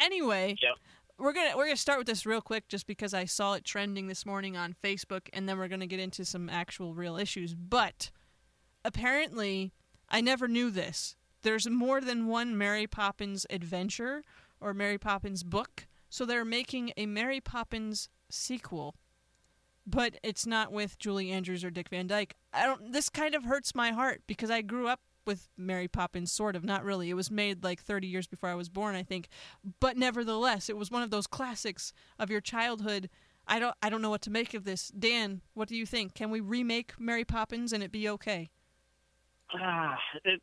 Anyway, 0.01 0.57
Yep. 0.61 0.75
we're 1.19 1.33
gonna 1.33 1.57
we're 1.57 1.67
gonna 1.67 1.77
start 1.77 1.99
with 1.99 2.09
this 2.09 2.27
real 2.27 2.41
quick, 2.41 2.67
just 2.69 2.87
because 2.89 3.15
I 3.15 3.25
saw 3.25 3.53
it 3.55 3.65
trending 3.65 4.09
this 4.09 4.27
morning 4.27 4.57
on 4.57 4.75
Facebook, 4.83 5.29
and 5.33 5.49
then 5.49 5.59
we're 5.59 5.69
gonna 5.69 5.87
get 5.87 6.01
into 6.01 6.25
some 6.25 6.49
actual 6.51 6.93
real 6.93 7.17
issues. 7.17 7.55
But 7.55 8.11
apparently, 8.85 9.73
I 10.09 10.21
never 10.21 10.49
knew 10.49 10.71
this. 10.71 11.17
There's 11.43 11.69
more 11.69 12.01
than 12.01 12.27
one 12.27 12.59
Mary 12.59 12.87
Poppins 12.87 13.47
adventure 13.51 14.23
or 14.61 14.75
Mary 14.75 14.99
Poppins 14.99 15.45
book, 15.45 15.87
so 16.09 16.25
they're 16.25 16.45
making 16.45 16.93
a 16.97 17.07
Mary 17.07 17.41
Poppins 17.41 18.09
sequel 18.29 18.97
but 19.87 20.17
it's 20.23 20.47
not 20.47 20.73
with 20.73 20.99
Julie 20.99 21.31
Andrews 21.31 21.65
or 21.65 21.71
Dick 21.71 21.89
Van 21.89 22.07
Dyke. 22.07 22.35
I 22.53 22.67
don't. 22.67 22.93
This 22.93 23.09
kind 23.09 23.35
of 23.35 23.45
hurts 23.45 23.75
my 23.75 23.91
heart 23.93 24.23
because 24.27 24.51
I 24.51 24.63
grew 24.63 24.89
up 24.89 25.01
with 25.27 25.49
Mary 25.57 25.89
Poppins, 25.89 26.33
sort 26.33 26.57
of. 26.57 26.65
Not 26.65 26.85
really. 26.85 27.11
It 27.11 27.15
was 27.15 27.31
made 27.31 27.63
like 27.65 27.81
30 27.81 28.07
years 28.07 28.27
before 28.27 28.49
I 28.49 28.55
was 28.55 28.69
born, 28.69 28.95
I 28.95 29.03
think. 29.03 29.29
But 29.81 29.97
nevertheless, 29.97 30.69
it 30.69 30.77
was 30.77 30.91
one 30.91 31.03
of 31.03 31.11
those 31.11 31.27
classics 31.27 31.93
of 32.19 32.31
your 32.31 32.41
childhood. 32.41 33.09
I 33.47 33.59
don't. 33.59 33.77
I 33.83 33.89
don't 33.89 34.03
know 34.03 34.11
what 34.11 34.23
to 34.23 34.31
make 34.31 34.55
of 34.55 34.65
this. 34.65 34.89
Dan, 34.89 35.43
what 35.55 35.69
do 35.69 35.77
you 35.77 35.87
think? 35.87 36.15
Can 36.15 36.31
we 36.31 36.41
remake 36.41 36.95
Mary 36.99 37.25
Poppins 37.25 37.73
and 37.73 37.83
it 37.83 37.93
be 37.93 38.09
okay? 38.09 38.51
Ah, 39.55 39.97
it's 40.25 40.43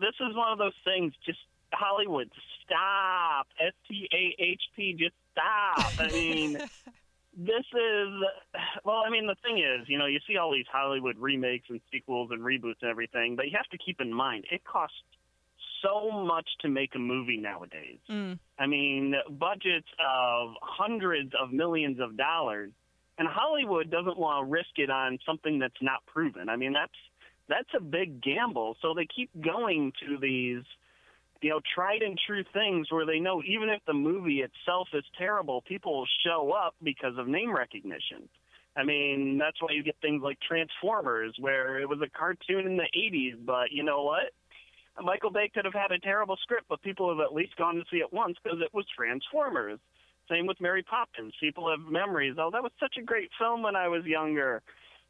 this 0.00 0.14
is 0.20 0.34
one 0.34 0.52
of 0.52 0.58
those 0.58 0.74
things. 0.84 1.12
Just 1.24 1.38
Hollywood, 1.72 2.30
stop. 2.64 3.46
S 3.60 3.72
T 3.88 4.08
A 4.12 4.42
H 4.42 4.62
P, 4.74 4.94
just 4.98 5.14
stop. 5.32 5.92
I 6.00 6.10
mean, 6.12 6.58
this 7.36 7.64
is 7.72 8.08
well. 8.84 9.02
I 9.06 9.10
mean, 9.10 9.26
the 9.26 9.36
thing 9.42 9.58
is, 9.58 9.88
you 9.88 9.98
know, 9.98 10.06
you 10.06 10.18
see 10.26 10.36
all 10.36 10.52
these 10.52 10.66
Hollywood 10.72 11.16
remakes 11.18 11.66
and 11.68 11.80
sequels 11.92 12.30
and 12.32 12.40
reboots 12.40 12.82
and 12.82 12.90
everything, 12.90 13.36
but 13.36 13.46
you 13.46 13.52
have 13.56 13.68
to 13.70 13.78
keep 13.78 14.00
in 14.00 14.12
mind 14.12 14.44
it 14.50 14.64
costs 14.64 14.96
so 15.82 16.10
much 16.10 16.48
to 16.60 16.68
make 16.68 16.94
a 16.94 16.98
movie 16.98 17.36
nowadays. 17.36 17.98
Mm. 18.10 18.38
I 18.58 18.66
mean, 18.66 19.14
budgets 19.38 19.88
of 20.00 20.54
hundreds 20.62 21.32
of 21.40 21.52
millions 21.52 22.00
of 22.00 22.16
dollars, 22.16 22.72
and 23.18 23.28
Hollywood 23.28 23.90
doesn't 23.90 24.18
want 24.18 24.46
to 24.46 24.50
risk 24.50 24.78
it 24.78 24.90
on 24.90 25.18
something 25.26 25.58
that's 25.58 25.80
not 25.80 26.04
proven. 26.06 26.48
I 26.48 26.56
mean, 26.56 26.72
that's 26.72 26.92
that's 27.48 27.68
a 27.76 27.80
big 27.80 28.22
gamble. 28.22 28.76
So 28.82 28.94
they 28.94 29.06
keep 29.06 29.30
going 29.40 29.92
to 30.06 30.18
these, 30.20 30.64
you 31.42 31.50
know, 31.50 31.60
tried 31.74 32.02
and 32.02 32.18
true 32.26 32.44
things 32.52 32.90
where 32.90 33.06
they 33.06 33.18
know 33.18 33.42
even 33.46 33.68
if 33.68 33.80
the 33.86 33.92
movie 33.92 34.42
itself 34.42 34.88
is 34.92 35.04
terrible, 35.18 35.62
people 35.62 35.98
will 35.98 36.08
show 36.24 36.52
up 36.52 36.74
because 36.82 37.16
of 37.18 37.28
name 37.28 37.54
recognition. 37.54 38.28
I 38.76 38.84
mean, 38.84 39.38
that's 39.38 39.60
why 39.60 39.68
you 39.72 39.82
get 39.82 39.96
things 40.02 40.22
like 40.22 40.38
Transformers, 40.46 41.34
where 41.38 41.80
it 41.80 41.88
was 41.88 42.00
a 42.02 42.18
cartoon 42.18 42.66
in 42.66 42.76
the 42.76 42.88
80s, 42.96 43.34
but 43.44 43.72
you 43.72 43.82
know 43.82 44.02
what? 44.02 44.32
Michael 45.02 45.30
Bay 45.30 45.50
could 45.52 45.64
have 45.64 45.74
had 45.74 45.92
a 45.92 45.98
terrible 45.98 46.36
script, 46.42 46.66
but 46.68 46.82
people 46.82 47.08
have 47.08 47.20
at 47.20 47.34
least 47.34 47.56
gone 47.56 47.74
to 47.76 47.84
see 47.90 47.98
it 47.98 48.12
once 48.12 48.36
because 48.42 48.58
it 48.62 48.72
was 48.72 48.84
Transformers. 48.94 49.78
Same 50.30 50.46
with 50.46 50.60
Mary 50.60 50.82
Poppins. 50.82 51.32
People 51.38 51.70
have 51.70 51.80
memories. 51.90 52.36
Oh, 52.38 52.50
that 52.50 52.62
was 52.62 52.72
such 52.80 52.96
a 52.98 53.02
great 53.02 53.30
film 53.38 53.62
when 53.62 53.76
I 53.76 53.88
was 53.88 54.04
younger. 54.04 54.62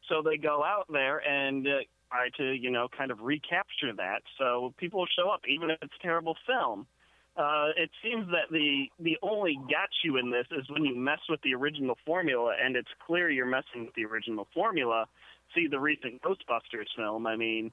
So 0.09 0.21
they 0.21 0.37
go 0.37 0.63
out 0.63 0.85
there 0.89 1.17
and 1.27 1.67
uh, 1.67 1.71
try 2.09 2.29
to, 2.37 2.51
you 2.53 2.71
know, 2.71 2.87
kind 2.95 3.11
of 3.11 3.21
recapture 3.21 3.93
that. 3.97 4.21
So 4.37 4.73
people 4.77 5.05
show 5.17 5.29
up, 5.29 5.41
even 5.47 5.69
if 5.69 5.77
it's 5.81 5.93
a 5.99 6.03
terrible 6.03 6.35
film. 6.45 6.87
Uh, 7.35 7.69
it 7.77 7.91
seems 8.03 8.25
that 8.31 8.49
the 8.51 8.89
the 8.99 9.15
only 9.21 9.55
got 9.69 9.89
you 10.03 10.17
in 10.17 10.31
this 10.31 10.47
is 10.51 10.67
when 10.69 10.83
you 10.83 10.95
mess 10.95 11.19
with 11.29 11.39
the 11.43 11.53
original 11.53 11.95
formula, 12.03 12.55
and 12.59 12.75
it's 12.75 12.89
clear 13.05 13.29
you're 13.29 13.45
messing 13.45 13.85
with 13.85 13.93
the 13.93 14.05
original 14.05 14.47
formula. 14.55 15.05
See 15.53 15.67
the 15.67 15.79
recent 15.79 16.21
Ghostbusters 16.23 16.87
film. 16.95 17.27
I 17.27 17.35
mean, 17.35 17.71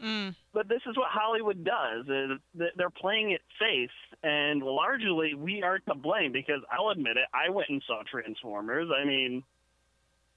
Mm. 0.00 0.34
but 0.52 0.68
this 0.68 0.82
is 0.86 0.96
what 0.96 1.08
Hollywood 1.10 1.64
does. 1.64 2.06
is 2.08 2.38
They're 2.54 2.90
playing 2.90 3.30
it 3.30 3.40
safe, 3.58 3.90
and 4.22 4.62
largely 4.62 5.34
we 5.34 5.62
are 5.62 5.78
to 5.78 5.94
blame 5.94 6.32
because 6.32 6.60
I'll 6.70 6.90
admit 6.90 7.16
it. 7.16 7.26
I 7.32 7.48
went 7.48 7.70
and 7.70 7.82
saw 7.86 8.02
Transformers. 8.02 8.90
I 8.94 9.04
mean, 9.04 9.42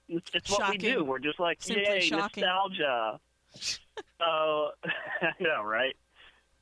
it's, 0.10 0.32
it's 0.34 0.50
what 0.52 0.70
we 0.72 0.78
do. 0.78 1.04
We're 1.04 1.20
just 1.20 1.40
like, 1.40 1.62
Simply 1.62 1.84
yay, 1.84 2.00
shocking. 2.02 2.44
nostalgia. 2.44 3.20
so, 4.20 4.70
I 5.22 5.34
know, 5.40 5.64
right? 5.64 5.96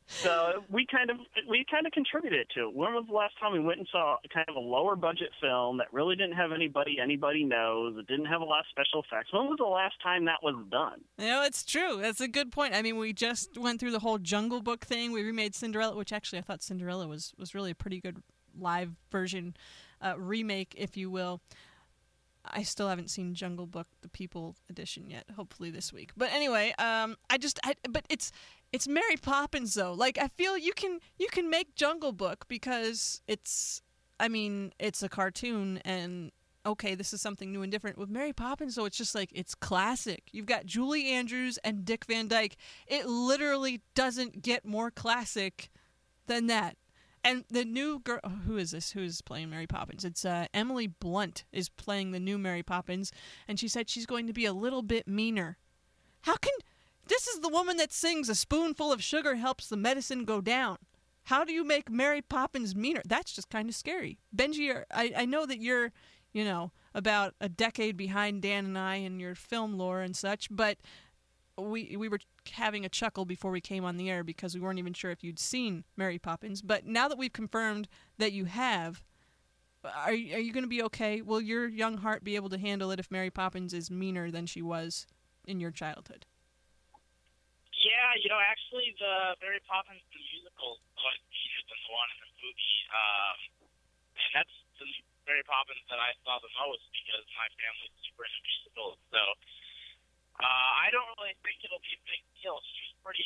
So 0.10 0.64
we 0.70 0.86
kind 0.90 1.10
of 1.10 1.18
we 1.50 1.66
kind 1.70 1.86
of 1.86 1.92
contributed 1.92 2.48
to 2.56 2.70
it. 2.70 2.74
When 2.74 2.94
was 2.94 3.06
the 3.10 3.14
last 3.14 3.34
time 3.42 3.52
we 3.52 3.60
went 3.60 3.80
and 3.80 3.88
saw 3.92 4.16
kind 4.34 4.46
of 4.48 4.56
a 4.56 4.60
lower 4.60 4.96
budget 4.96 5.32
film 5.42 5.78
that 5.80 5.88
really 5.92 6.16
didn't 6.16 6.38
have 6.38 6.54
anybody 6.54 6.98
anybody 7.04 7.44
knows? 7.44 7.98
It 7.98 8.08
didn't 8.08 8.28
have 8.28 8.40
a 8.40 8.46
lot 8.46 8.62
of 8.62 8.66
special 8.70 9.04
effects. 9.04 9.34
When 9.34 9.48
was 9.48 9.58
the 9.58 9.66
last 9.66 9.96
time 10.02 10.24
that 10.26 10.42
was 10.42 10.56
done? 10.72 11.02
You 11.18 11.28
know, 11.28 11.44
it's 11.44 11.66
true. 11.66 12.00
That's 12.02 12.22
a 12.22 12.30
good 12.30 12.54
point. 12.54 12.74
I 12.74 12.82
mean, 12.82 12.98
we 12.98 13.12
just 13.12 13.58
went 13.58 13.82
through 13.82 13.92
the 13.92 14.00
whole 14.00 14.18
Jungle 14.18 14.62
Book 14.62 14.86
thing. 14.86 15.12
We 15.12 15.24
remade 15.24 15.54
Cinderella, 15.54 15.98
which 15.98 16.14
actually 16.14 16.40
I 16.40 16.44
thought 16.44 16.64
Cinderella 16.64 17.06
was 17.06 17.34
was 17.38 17.54
really 17.54 17.72
a 17.72 17.76
pretty 17.76 18.00
good 18.00 18.24
live 18.58 18.92
version 19.12 19.58
uh, 20.02 20.14
remake, 20.18 20.74
if 20.78 20.96
you 20.96 21.10
will. 21.12 21.42
I 22.52 22.64
still 22.64 22.88
haven't 22.88 23.10
seen 23.10 23.34
Jungle 23.34 23.66
Book, 23.66 23.88
the 24.02 24.10
People 24.10 24.56
edition 24.70 25.10
yet. 25.10 25.26
Hopefully 25.36 25.72
this 25.72 25.92
week. 25.92 26.12
But 26.16 26.32
anyway, 26.32 26.74
um, 26.80 27.18
I 27.30 27.38
just, 27.38 27.60
I, 27.64 27.76
but 27.90 28.06
it's 28.10 28.32
it's 28.74 28.88
Mary 28.88 29.18
Poppins 29.22 29.74
though. 29.74 29.94
Like 29.94 30.18
I 30.18 30.28
feel 30.28 30.58
you 30.58 30.74
can 30.74 31.00
you 31.18 31.28
can 31.32 31.50
make 31.50 31.76
Jungle 31.76 32.12
Book 32.12 32.46
because 32.48 33.22
it's, 33.28 33.82
I 34.20 34.28
mean, 34.28 34.74
it's 34.80 35.04
a 35.04 35.10
cartoon 35.10 35.80
and 35.86 36.32
okay, 36.68 36.96
this 36.96 37.14
is 37.14 37.22
something 37.22 37.52
new 37.52 37.62
and 37.64 37.72
different. 37.72 37.98
With 37.98 38.10
Mary 38.10 38.34
Poppins, 38.34 38.76
though, 38.76 38.86
it's 38.86 38.98
just 38.98 39.16
like 39.16 39.30
it's 39.34 39.56
classic. 39.56 40.24
You've 40.32 40.46
got 40.46 40.66
Julie 40.66 41.12
Andrews 41.12 41.58
and 41.64 41.86
Dick 41.86 42.06
Van 42.06 42.28
Dyke. 42.28 42.58
It 42.86 43.08
literally 43.08 43.82
doesn't 43.96 44.42
get 44.42 44.66
more 44.66 44.92
classic 44.92 45.70
than 46.28 46.48
that. 46.48 46.76
And 47.24 47.44
the 47.50 47.66
new 47.66 48.00
girl, 48.00 48.20
oh, 48.24 48.30
who 48.30 48.58
is 48.58 48.72
this? 48.72 48.92
Who 48.92 49.02
is 49.02 49.22
playing 49.22 49.50
Mary 49.50 49.68
Poppins? 49.68 50.06
It's 50.06 50.24
uh, 50.24 50.48
Emily 50.54 50.88
Blunt 50.88 51.44
is 51.52 51.68
playing 51.68 52.12
the 52.12 52.20
new 52.20 52.38
Mary 52.38 52.64
Poppins, 52.64 53.12
and 53.48 53.60
she 53.60 53.68
said 53.68 53.90
she's 53.90 54.06
going 54.06 54.28
to 54.28 54.34
be 54.34 54.46
a 54.46 54.54
little 54.54 54.82
bit 54.82 55.08
meaner. 55.08 55.58
How 56.22 56.36
can 56.38 56.54
this 57.08 57.28
is 57.28 57.40
the 57.40 57.50
woman 57.50 57.78
that 57.78 57.92
sings 57.92 58.30
"A 58.30 58.36
spoonful 58.36 58.92
of 58.92 59.04
sugar 59.04 59.36
helps 59.36 59.68
the 59.68 59.78
medicine 59.78 60.26
go 60.26 60.42
down"? 60.42 60.78
How 61.24 61.44
do 61.44 61.52
you 61.52 61.66
make 61.66 61.90
Mary 61.90 62.22
Poppins 62.22 62.76
meaner? 62.76 63.02
That's 63.06 63.34
just 63.34 63.50
kind 63.50 63.68
of 63.68 63.76
scary. 63.76 64.20
Benji, 64.34 64.84
I 64.92 65.12
I 65.16 65.26
know 65.26 65.46
that 65.46 65.60
you're, 65.60 65.92
you 66.32 66.46
know, 66.46 66.72
about 66.94 67.36
a 67.42 67.50
decade 67.50 67.98
behind 67.98 68.42
Dan 68.42 68.66
and 68.66 68.78
I 68.78 68.96
in 68.96 69.20
your 69.20 69.36
film 69.36 69.78
lore 69.78 70.02
and 70.02 70.16
such, 70.16 70.48
but 70.50 70.78
we 71.58 71.96
we 71.98 72.08
were 72.08 72.20
having 72.52 72.86
a 72.86 72.90
chuckle 72.90 73.26
before 73.26 73.52
we 73.52 73.62
came 73.62 73.84
on 73.84 73.98
the 73.98 74.10
air 74.10 74.24
because 74.24 74.56
we 74.56 74.62
weren't 74.62 74.80
even 74.80 74.94
sure 74.94 75.12
if 75.12 75.24
you'd 75.24 75.40
seen 75.40 75.84
Mary 75.96 76.20
Poppins. 76.20 76.62
But 76.62 76.86
now 76.86 77.08
that 77.08 77.18
we've 77.18 77.34
confirmed 77.34 77.88
that 78.18 78.32
you 78.32 78.46
have, 78.46 79.04
are 79.84 80.12
are 80.12 80.14
you 80.14 80.54
going 80.54 80.64
to 80.64 80.70
be 80.70 80.84
okay? 80.84 81.22
Will 81.22 81.42
your 81.42 81.68
young 81.68 81.98
heart 81.98 82.24
be 82.24 82.36
able 82.36 82.50
to 82.50 82.58
handle 82.58 82.92
it 82.92 83.00
if 83.00 83.10
Mary 83.10 83.30
Poppins 83.30 83.74
is 83.74 83.90
meaner 83.90 84.30
than 84.32 84.46
she 84.46 84.62
was 84.62 85.08
in 85.46 85.60
your 85.60 85.72
childhood? 85.72 86.26
Yeah, 87.74 88.20
you 88.20 88.28
know, 88.28 88.42
actually, 88.42 88.94
the 89.00 89.38
Mary 89.40 89.62
Poppins 89.64 90.04
the 90.12 90.20
musical 90.34 90.82
was 90.98 91.18
easier 91.32 91.64
than 91.72 91.80
the 91.80 91.94
one 91.94 92.10
in 92.12 92.20
the 92.20 92.32
movie. 92.42 92.78
Um, 92.92 93.38
and 94.18 94.30
that's 94.34 94.56
the 94.82 94.90
Mary 95.24 95.46
Poppins 95.46 95.84
that 95.88 96.02
I 96.02 96.12
saw 96.26 96.42
the 96.42 96.52
most 96.60 96.84
because 96.92 97.24
my 97.38 97.48
family's 97.56 97.96
super 98.04 98.28
into 98.28 98.42
musicals. 98.44 98.98
So 99.14 99.22
uh, 100.38 100.70
I 100.86 100.94
don't 100.94 101.10
really 101.18 101.34
think 101.42 101.62
it'll 101.66 101.82
be 101.82 101.98
a 101.98 102.04
big 102.06 102.22
deal. 102.38 102.62
She's 102.62 102.94
pretty 103.02 103.26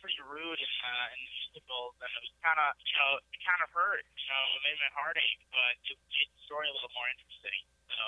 pretty 0.00 0.16
rude 0.28 0.60
in, 0.60 0.72
uh, 0.86 1.14
in 1.16 1.20
the 1.24 1.32
musicals, 1.34 1.94
and 1.98 2.10
it 2.12 2.22
was 2.22 2.34
kind 2.44 2.60
of, 2.60 2.76
you 2.84 2.94
know, 2.94 3.18
it 3.18 3.40
kind 3.42 3.60
of 3.64 3.68
hurt. 3.72 4.04
You 4.06 4.28
know, 4.28 4.42
it 4.54 4.62
made 4.62 4.78
my 4.78 4.92
heart 4.94 5.16
ache, 5.18 5.44
but 5.50 5.72
it 5.88 5.98
made 5.98 6.30
the 6.30 6.40
story 6.46 6.68
a 6.68 6.74
little 6.76 6.92
more 6.94 7.08
interesting. 7.10 7.60
So 7.90 8.04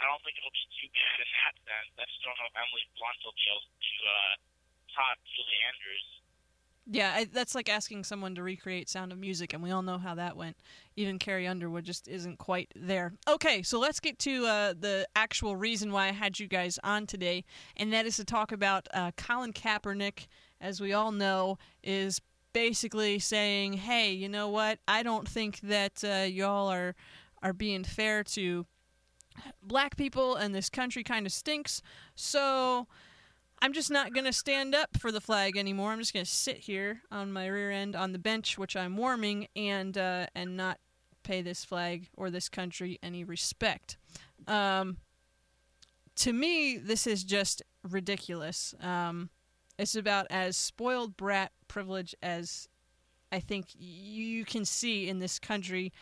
I 0.00 0.04
don't 0.10 0.20
think 0.26 0.36
it'll 0.36 0.52
be 0.52 0.66
too 0.76 0.88
bad 0.92 1.16
in 1.22 1.30
that 1.40 1.54
sense. 1.70 1.92
I 1.96 2.04
just 2.08 2.20
don't 2.24 2.36
know 2.36 2.48
if 2.50 2.56
Emily 2.56 2.84
Blunt 2.98 3.18
will 3.24 3.36
be 3.36 3.46
able 3.48 3.64
to 3.64 3.94
uh, 4.04 4.32
top 4.92 5.16
Julie 5.28 5.60
Andrews. 5.70 6.08
Yeah, 6.88 7.12
I, 7.16 7.24
that's 7.24 7.56
like 7.56 7.68
asking 7.68 8.04
someone 8.04 8.36
to 8.36 8.44
recreate 8.44 8.88
Sound 8.88 9.10
of 9.10 9.18
Music, 9.18 9.52
and 9.52 9.60
we 9.60 9.72
all 9.72 9.82
know 9.82 9.98
how 9.98 10.14
that 10.14 10.36
went. 10.36 10.56
Even 10.94 11.18
Carrie 11.18 11.46
Underwood 11.46 11.84
just 11.84 12.06
isn't 12.06 12.38
quite 12.38 12.70
there. 12.76 13.12
Okay, 13.26 13.62
so 13.62 13.80
let's 13.80 13.98
get 13.98 14.20
to 14.20 14.46
uh, 14.46 14.74
the 14.78 15.08
actual 15.16 15.56
reason 15.56 15.90
why 15.90 16.06
I 16.06 16.12
had 16.12 16.38
you 16.38 16.46
guys 16.46 16.78
on 16.84 17.06
today, 17.06 17.44
and 17.76 17.92
that 17.92 18.06
is 18.06 18.16
to 18.16 18.24
talk 18.24 18.52
about 18.52 18.86
uh, 18.94 19.10
Colin 19.16 19.52
Kaepernick, 19.52 20.28
as 20.60 20.80
we 20.80 20.92
all 20.92 21.10
know, 21.10 21.58
is 21.82 22.20
basically 22.52 23.18
saying, 23.18 23.72
"Hey, 23.74 24.12
you 24.12 24.28
know 24.28 24.48
what? 24.48 24.78
I 24.86 25.02
don't 25.02 25.28
think 25.28 25.58
that 25.62 26.04
uh, 26.04 26.24
y'all 26.28 26.68
are 26.68 26.94
are 27.42 27.52
being 27.52 27.82
fair 27.82 28.22
to 28.22 28.64
black 29.60 29.96
people, 29.96 30.36
and 30.36 30.54
this 30.54 30.70
country 30.70 31.02
kind 31.02 31.26
of 31.26 31.32
stinks. 31.32 31.82
So." 32.14 32.86
I'm 33.62 33.72
just 33.72 33.90
not 33.90 34.12
going 34.12 34.26
to 34.26 34.32
stand 34.32 34.74
up 34.74 34.96
for 34.98 35.10
the 35.10 35.20
flag 35.20 35.56
anymore. 35.56 35.90
I'm 35.90 35.98
just 35.98 36.12
going 36.12 36.26
to 36.26 36.30
sit 36.30 36.58
here 36.58 37.02
on 37.10 37.32
my 37.32 37.46
rear 37.46 37.70
end 37.70 37.96
on 37.96 38.12
the 38.12 38.18
bench, 38.18 38.58
which 38.58 38.76
I'm 38.76 38.96
warming, 38.96 39.48
and 39.56 39.96
uh, 39.96 40.26
and 40.34 40.56
not 40.56 40.78
pay 41.22 41.42
this 41.42 41.64
flag 41.64 42.08
or 42.16 42.30
this 42.30 42.48
country 42.48 42.98
any 43.02 43.24
respect. 43.24 43.96
Um, 44.46 44.98
to 46.16 46.32
me, 46.32 46.76
this 46.76 47.06
is 47.06 47.24
just 47.24 47.62
ridiculous. 47.82 48.74
Um, 48.80 49.30
it's 49.78 49.96
about 49.96 50.26
as 50.30 50.56
spoiled 50.56 51.16
brat 51.16 51.52
privilege 51.68 52.14
as 52.22 52.68
I 53.32 53.40
think 53.40 53.66
you 53.76 54.44
can 54.44 54.64
see 54.64 55.08
in 55.08 55.18
this 55.18 55.38
country. 55.38 55.92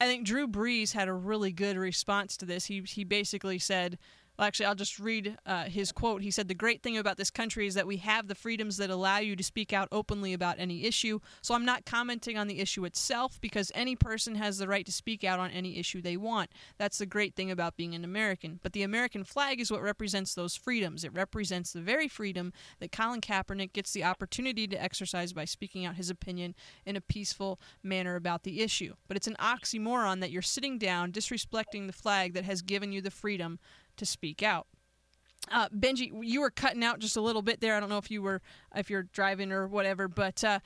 I 0.00 0.06
think 0.06 0.26
Drew 0.26 0.46
Brees 0.46 0.92
had 0.92 1.08
a 1.08 1.14
really 1.14 1.52
good 1.52 1.76
response 1.76 2.36
to 2.38 2.46
this. 2.46 2.66
He 2.66 2.82
he 2.86 3.04
basically 3.04 3.58
said 3.58 3.98
well, 4.38 4.46
actually, 4.46 4.66
I'll 4.66 4.74
just 4.74 4.98
read 4.98 5.38
uh, 5.46 5.64
his 5.64 5.92
quote. 5.92 6.22
He 6.22 6.30
said, 6.30 6.48
The 6.48 6.54
great 6.54 6.82
thing 6.82 6.98
about 6.98 7.16
this 7.16 7.30
country 7.30 7.66
is 7.66 7.74
that 7.74 7.86
we 7.86 7.96
have 7.98 8.28
the 8.28 8.34
freedoms 8.34 8.76
that 8.76 8.90
allow 8.90 9.18
you 9.18 9.34
to 9.34 9.42
speak 9.42 9.72
out 9.72 9.88
openly 9.90 10.32
about 10.32 10.56
any 10.58 10.84
issue. 10.84 11.20
So 11.40 11.54
I'm 11.54 11.64
not 11.64 11.86
commenting 11.86 12.36
on 12.36 12.46
the 12.46 12.60
issue 12.60 12.84
itself 12.84 13.40
because 13.40 13.72
any 13.74 13.96
person 13.96 14.34
has 14.34 14.58
the 14.58 14.68
right 14.68 14.84
to 14.84 14.92
speak 14.92 15.24
out 15.24 15.38
on 15.38 15.50
any 15.50 15.78
issue 15.78 16.02
they 16.02 16.16
want. 16.16 16.50
That's 16.76 16.98
the 16.98 17.06
great 17.06 17.34
thing 17.34 17.50
about 17.50 17.76
being 17.76 17.94
an 17.94 18.04
American. 18.04 18.60
But 18.62 18.74
the 18.74 18.82
American 18.82 19.24
flag 19.24 19.60
is 19.60 19.70
what 19.70 19.82
represents 19.82 20.34
those 20.34 20.54
freedoms. 20.54 21.04
It 21.04 21.14
represents 21.14 21.72
the 21.72 21.80
very 21.80 22.08
freedom 22.08 22.52
that 22.80 22.92
Colin 22.92 23.20
Kaepernick 23.22 23.72
gets 23.72 23.92
the 23.92 24.04
opportunity 24.04 24.66
to 24.66 24.82
exercise 24.82 25.32
by 25.32 25.46
speaking 25.46 25.86
out 25.86 25.96
his 25.96 26.10
opinion 26.10 26.54
in 26.84 26.96
a 26.96 27.00
peaceful 27.00 27.58
manner 27.82 28.16
about 28.16 28.42
the 28.42 28.60
issue. 28.60 28.94
But 29.08 29.16
it's 29.16 29.26
an 29.26 29.36
oxymoron 29.40 30.20
that 30.20 30.30
you're 30.30 30.42
sitting 30.42 30.78
down 30.78 31.12
disrespecting 31.12 31.86
the 31.86 31.92
flag 31.92 32.34
that 32.34 32.44
has 32.44 32.60
given 32.60 32.92
you 32.92 33.00
the 33.00 33.10
freedom 33.10 33.58
to 33.96 34.06
speak 34.06 34.42
out. 34.42 34.66
Uh, 35.50 35.68
Benji, 35.68 36.10
you 36.22 36.40
were 36.40 36.50
cutting 36.50 36.82
out 36.82 36.98
just 36.98 37.16
a 37.16 37.20
little 37.20 37.42
bit 37.42 37.60
there. 37.60 37.76
I 37.76 37.80
don't 37.80 37.88
know 37.88 37.98
if 37.98 38.10
you 38.10 38.22
were 38.22 38.42
if 38.74 38.90
you're 38.90 39.04
driving 39.04 39.52
or 39.52 39.66
whatever, 39.68 40.08
but 40.08 40.42
uh, 40.42 40.58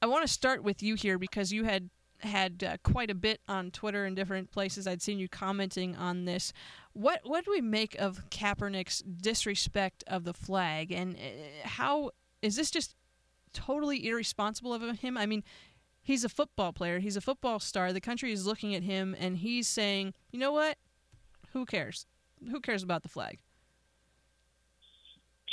I 0.00 0.06
want 0.06 0.26
to 0.26 0.32
start 0.32 0.62
with 0.62 0.82
you 0.82 0.94
here 0.94 1.18
because 1.18 1.52
you 1.52 1.64
had 1.64 1.90
had 2.20 2.64
uh, 2.64 2.76
quite 2.84 3.10
a 3.10 3.14
bit 3.14 3.40
on 3.48 3.70
Twitter 3.70 4.04
and 4.04 4.14
different 4.14 4.50
places. 4.52 4.86
I'd 4.86 5.02
seen 5.02 5.18
you 5.18 5.28
commenting 5.28 5.96
on 5.96 6.24
this. 6.24 6.52
What 6.92 7.20
what 7.24 7.44
do 7.44 7.50
we 7.50 7.60
make 7.60 7.96
of 7.96 8.30
Kaepernick's 8.30 9.00
disrespect 9.00 10.04
of 10.06 10.24
the 10.24 10.34
flag, 10.34 10.92
and 10.92 11.16
uh, 11.16 11.68
how 11.68 12.10
is 12.40 12.56
this 12.56 12.70
just 12.70 12.94
totally 13.52 14.06
irresponsible 14.06 14.72
of 14.72 14.82
him? 15.00 15.16
I 15.16 15.26
mean, 15.26 15.42
he's 16.02 16.24
a 16.24 16.28
football 16.28 16.72
player. 16.72 17.00
He's 17.00 17.16
a 17.16 17.20
football 17.20 17.58
star. 17.58 17.92
The 17.92 18.00
country 18.00 18.32
is 18.32 18.46
looking 18.46 18.74
at 18.74 18.84
him, 18.84 19.16
and 19.18 19.38
he's 19.38 19.66
saying, 19.66 20.14
"You 20.30 20.38
know 20.38 20.52
what? 20.52 20.78
Who 21.52 21.66
cares? 21.66 22.06
Who 22.50 22.60
cares 22.60 22.82
about 22.82 23.02
the 23.02 23.12
flag? 23.12 23.38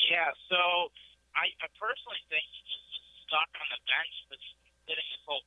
Yeah, 0.09 0.33
so 0.49 0.89
I, 1.37 1.53
I 1.61 1.67
personally 1.77 2.21
think 2.33 2.41
he's 2.49 2.65
just 2.65 3.29
stuck 3.29 3.51
on 3.61 3.67
the 3.69 3.81
bench, 3.85 4.15
but 4.31 4.41
sitting 4.89 5.05
his 5.05 5.21
whole 5.27 5.45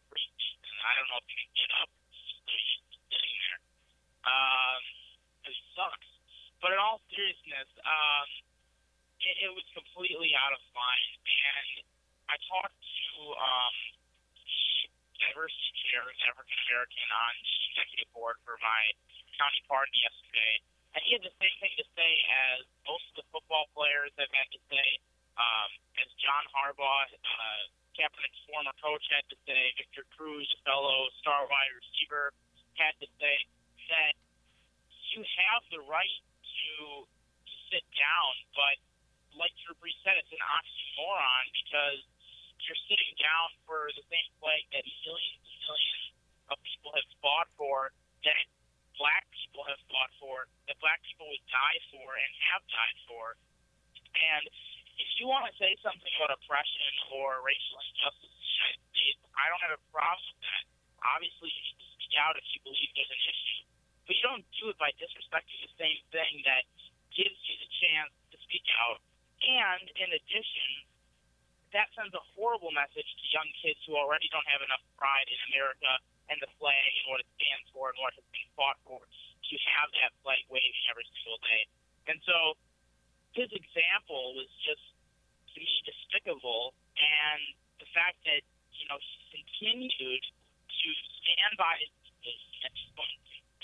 I 0.82 0.92
don't 0.98 1.06
know 1.14 1.18
if 1.22 1.26
he 1.30 1.38
can 1.38 1.54
get 1.54 1.70
up. 1.78 1.90
He's 2.10 2.82
sitting 3.06 3.34
there. 3.38 3.58
Um, 4.26 4.82
it 5.46 5.54
sucks. 5.78 6.10
But 6.58 6.74
in 6.74 6.78
all 6.78 6.98
seriousness, 7.10 7.70
um, 7.86 8.28
it, 9.22 9.46
it 9.46 9.50
was 9.54 9.66
completely 9.74 10.34
out 10.34 10.54
of 10.54 10.62
line. 10.74 11.14
And 11.22 11.86
I 12.30 12.36
talked 12.50 12.74
to 12.74 13.10
um, 13.38 13.76
the 14.42 14.90
diversity 15.22 15.70
chair, 15.86 16.02
African 16.26 16.58
American, 16.66 17.06
on 17.14 17.32
the 17.38 17.54
executive 17.70 18.10
board 18.10 18.38
for 18.42 18.58
my 18.58 18.82
county 19.38 19.62
party 19.70 19.94
yesterday 20.02 20.66
he 21.00 21.16
had 21.16 21.24
the 21.24 21.32
same 21.40 21.56
thing 21.56 21.72
to 21.80 21.86
say 21.96 22.10
as 22.52 22.68
most 22.84 23.04
of 23.16 23.24
the 23.24 23.26
football 23.32 23.64
players 23.72 24.12
have 24.20 24.28
had 24.28 24.48
to 24.52 24.60
say, 24.68 24.86
um, 25.40 25.70
as 25.96 26.08
John 26.20 26.44
Harbaugh, 26.52 27.08
uh, 27.08 27.64
Kaepernick's 27.96 28.42
former 28.44 28.76
coach, 28.84 29.04
had 29.08 29.24
to 29.32 29.38
say, 29.48 29.72
Victor 29.80 30.04
Cruz, 30.12 30.44
a 30.52 30.60
fellow 30.68 31.08
star 31.24 31.48
wide 31.48 31.72
receiver, 31.72 32.36
had 32.76 32.92
to 33.00 33.08
say 33.16 33.36
that 33.88 34.12
you 35.12 35.24
have 35.24 35.64
the 35.72 35.80
right 35.88 36.24
to, 36.44 37.04
to 37.08 37.54
sit 37.72 37.84
down, 37.96 38.32
but 38.52 38.76
like 39.36 39.52
Drew 39.64 39.76
Brees 39.80 39.96
said, 40.04 40.20
it's 40.20 40.32
an 40.32 40.44
oxymoron 40.44 41.44
because 41.56 42.00
you're 42.68 42.82
sitting 42.88 43.12
down 43.16 43.48
for 43.64 43.88
the 43.96 44.04
same 44.12 44.28
flag 44.40 44.60
that 44.76 44.84
millions 45.04 45.40
and 45.40 45.60
millions 45.64 46.04
of 46.52 46.56
people 46.60 46.92
have 46.92 47.08
fought 47.24 47.48
for 47.56 47.92
that 48.24 48.44
black 49.00 49.24
people 49.34 49.64
have 49.66 49.80
fought 49.88 50.12
for, 50.20 50.46
that 50.68 50.76
black 50.92 51.00
people 51.08 51.24
would 51.24 51.46
die 51.48 51.80
for 51.88 52.04
and 52.04 52.30
have 52.52 52.60
died 52.68 52.98
for. 53.08 53.24
And 54.12 54.44
if 55.00 55.08
you 55.16 55.24
want 55.24 55.48
to 55.48 55.54
say 55.56 55.72
something 55.80 56.12
about 56.20 56.36
oppression 56.36 56.92
or 57.16 57.40
racial 57.40 57.80
injustice 57.80 58.28
I 59.32 59.48
don't 59.48 59.64
have 59.64 59.72
a 59.72 59.82
problem 59.88 60.20
with 60.20 60.44
that. 60.44 60.64
Obviously, 61.16 61.48
you 61.48 61.62
need 61.64 61.80
to 61.80 61.88
speak 61.96 62.12
out 62.20 62.36
if 62.36 62.44
you 62.52 62.60
believe 62.60 62.92
there's 62.92 63.08
an 63.08 63.24
issue. 63.24 63.64
But 64.04 64.12
you 64.20 64.22
don't 64.28 64.44
do 64.60 64.68
it 64.68 64.76
by 64.76 64.92
disrespecting 65.00 65.58
the 65.64 65.72
same 65.80 65.98
thing 66.12 66.44
that 66.44 66.68
gives 67.16 67.40
you 67.48 67.56
the 67.56 67.70
chance 67.80 68.12
to 68.28 68.36
speak 68.44 68.68
out. 68.76 69.00
And 69.40 69.88
in 69.96 70.12
addition, 70.12 70.68
that 71.72 71.88
sends 71.96 72.12
a 72.12 72.22
horrible 72.36 72.70
message 72.76 73.08
to 73.08 73.24
young 73.32 73.48
kids 73.64 73.80
who 73.88 73.96
already 73.96 74.28
don't 74.28 74.46
have 74.46 74.60
enough 74.60 74.84
pride 75.00 75.26
in 75.26 75.40
America 75.56 75.90
and 76.28 76.36
the 76.44 76.52
flag 76.60 76.90
and 77.00 77.06
what 77.08 77.24
it 77.24 77.28
stands 77.40 77.66
for 77.72 77.88
and 77.88 77.98
what 78.04 78.12
has 78.12 78.26
been 78.28 78.46
fought 78.52 78.76
for 78.84 79.00
to 79.58 79.70
have 79.80 79.88
that 80.00 80.12
flag 80.22 80.40
waving 80.48 80.84
every 80.88 81.06
single 81.16 81.40
day. 81.44 81.62
And 82.08 82.18
so 82.24 82.56
his 83.36 83.48
example 83.52 84.36
was 84.36 84.48
just 84.64 84.82
to 85.52 85.56
me 85.60 85.74
despicable 85.84 86.72
and 86.96 87.42
the 87.78 87.88
fact 87.92 88.20
that, 88.24 88.42
you 88.72 88.86
know, 88.88 88.96
he 89.00 89.42
continued 89.44 90.24
to 90.24 90.88
stand 91.20 91.52
by 91.60 91.76
his 91.80 91.92
position 92.20 92.52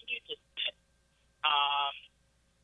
going 0.08 0.24
to 0.24 0.36
sit. 0.56 0.74
Um, 1.44 1.94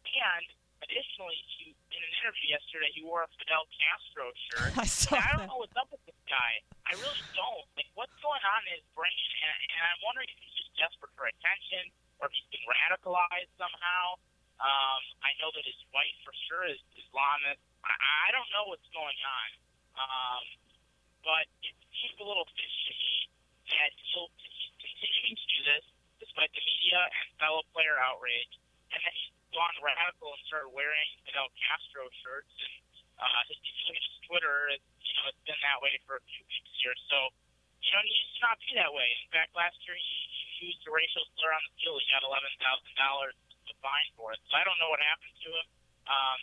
and 0.09 0.45
additionally, 0.81 1.37
he, 1.61 1.77
in 1.93 2.01
an 2.01 2.13
interview 2.25 2.57
yesterday, 2.57 2.91
he 2.97 3.05
wore 3.05 3.23
a 3.23 3.31
Fidel 3.37 3.69
Castro 3.77 4.33
shirt. 4.49 4.73
I 4.81 4.89
saw 4.89 5.21
and 5.21 5.23
I 5.23 5.29
don't 5.37 5.45
that. 5.45 5.51
know 5.53 5.61
what's 5.61 5.77
up 5.77 5.93
with 5.93 6.03
this 6.09 6.19
guy. 6.25 6.65
I 6.89 6.97
really 6.97 7.25
don't. 7.37 7.69
Like, 7.77 7.89
what's 7.95 8.17
going 8.25 8.41
on 8.41 8.61
in 8.67 8.81
his 8.81 8.87
brain? 8.97 9.29
And, 9.45 9.57
and 9.77 9.83
I'm 9.93 10.01
wondering 10.03 10.29
if 10.33 10.39
he's 10.41 10.57
just 10.57 10.73
desperate 10.81 11.13
for 11.15 11.29
attention 11.29 11.93
or 12.23 12.31
he's 12.31 12.47
been 12.51 12.65
radicalized 12.67 13.53
somehow. 13.59 14.19
Um, 14.63 15.03
I 15.27 15.35
know 15.43 15.51
that 15.51 15.65
his 15.67 15.79
wife 15.91 16.15
for 16.23 16.35
sure 16.47 16.65
is 16.71 16.79
Islamist. 16.95 17.59
I, 17.83 17.93
I 17.93 18.29
don't 18.31 18.49
know 18.55 18.71
what's 18.71 18.87
going 18.95 19.19
on. 19.19 19.49
Um, 19.95 20.45
but 21.23 21.47
it 21.65 21.75
seems 21.91 22.19
a 22.21 22.27
little 22.27 22.47
fishy 22.55 23.31
that 23.73 23.91
he'll, 24.13 24.31
he's 24.39 24.75
continuing 24.79 25.37
to 25.39 25.47
do 25.49 25.61
this 25.65 25.85
despite 26.23 26.53
the 26.53 26.63
media 26.63 27.01
and 27.01 27.27
fellow 27.41 27.65
player 27.75 27.99
outrage. 27.99 28.55
And 28.95 29.01
then 29.03 29.15
he's 29.15 29.35
gone 29.51 29.75
radical 29.83 30.35
and 30.35 30.43
started 30.47 30.71
wearing 30.71 31.11
Fidel 31.27 31.51
Castro 31.59 32.07
shirts. 32.23 32.55
And 32.61 32.75
uh, 33.19 33.43
at 33.43 33.47
his 33.51 34.07
Twitter, 34.27 34.71
it, 34.75 34.83
you 35.03 35.13
know, 35.19 35.31
it's 35.31 35.45
been 35.47 35.59
that 35.63 35.79
way 35.83 35.95
for 36.07 36.19
a 36.19 36.25
few 36.29 36.43
weeks 36.47 36.73
here. 36.83 36.95
So, 37.11 37.31
you 37.83 37.91
know, 37.95 38.03
he 38.05 38.15
to 38.15 38.39
not 38.43 38.57
be 38.61 38.75
that 38.77 38.93
way. 38.93 39.09
In 39.25 39.31
fact, 39.31 39.55
last 39.55 39.79
year 39.87 39.97
he 39.97 40.19
used 40.65 40.83
a 40.89 40.93
racial 40.93 41.23
slur 41.37 41.53
on 41.53 41.63
the 41.69 41.73
field. 41.79 42.01
He 42.01 42.09
got 42.11 42.25
eleven 42.25 42.49
thousand 42.59 42.95
dollars 42.97 43.37
fine 43.85 44.09
for 44.17 44.33
it. 44.33 44.41
So 44.49 44.57
I 44.57 44.65
don't 44.65 44.81
know 44.81 44.89
what 44.89 45.05
happened 45.05 45.37
to 45.45 45.51
him, 45.53 45.67
um, 46.09 46.39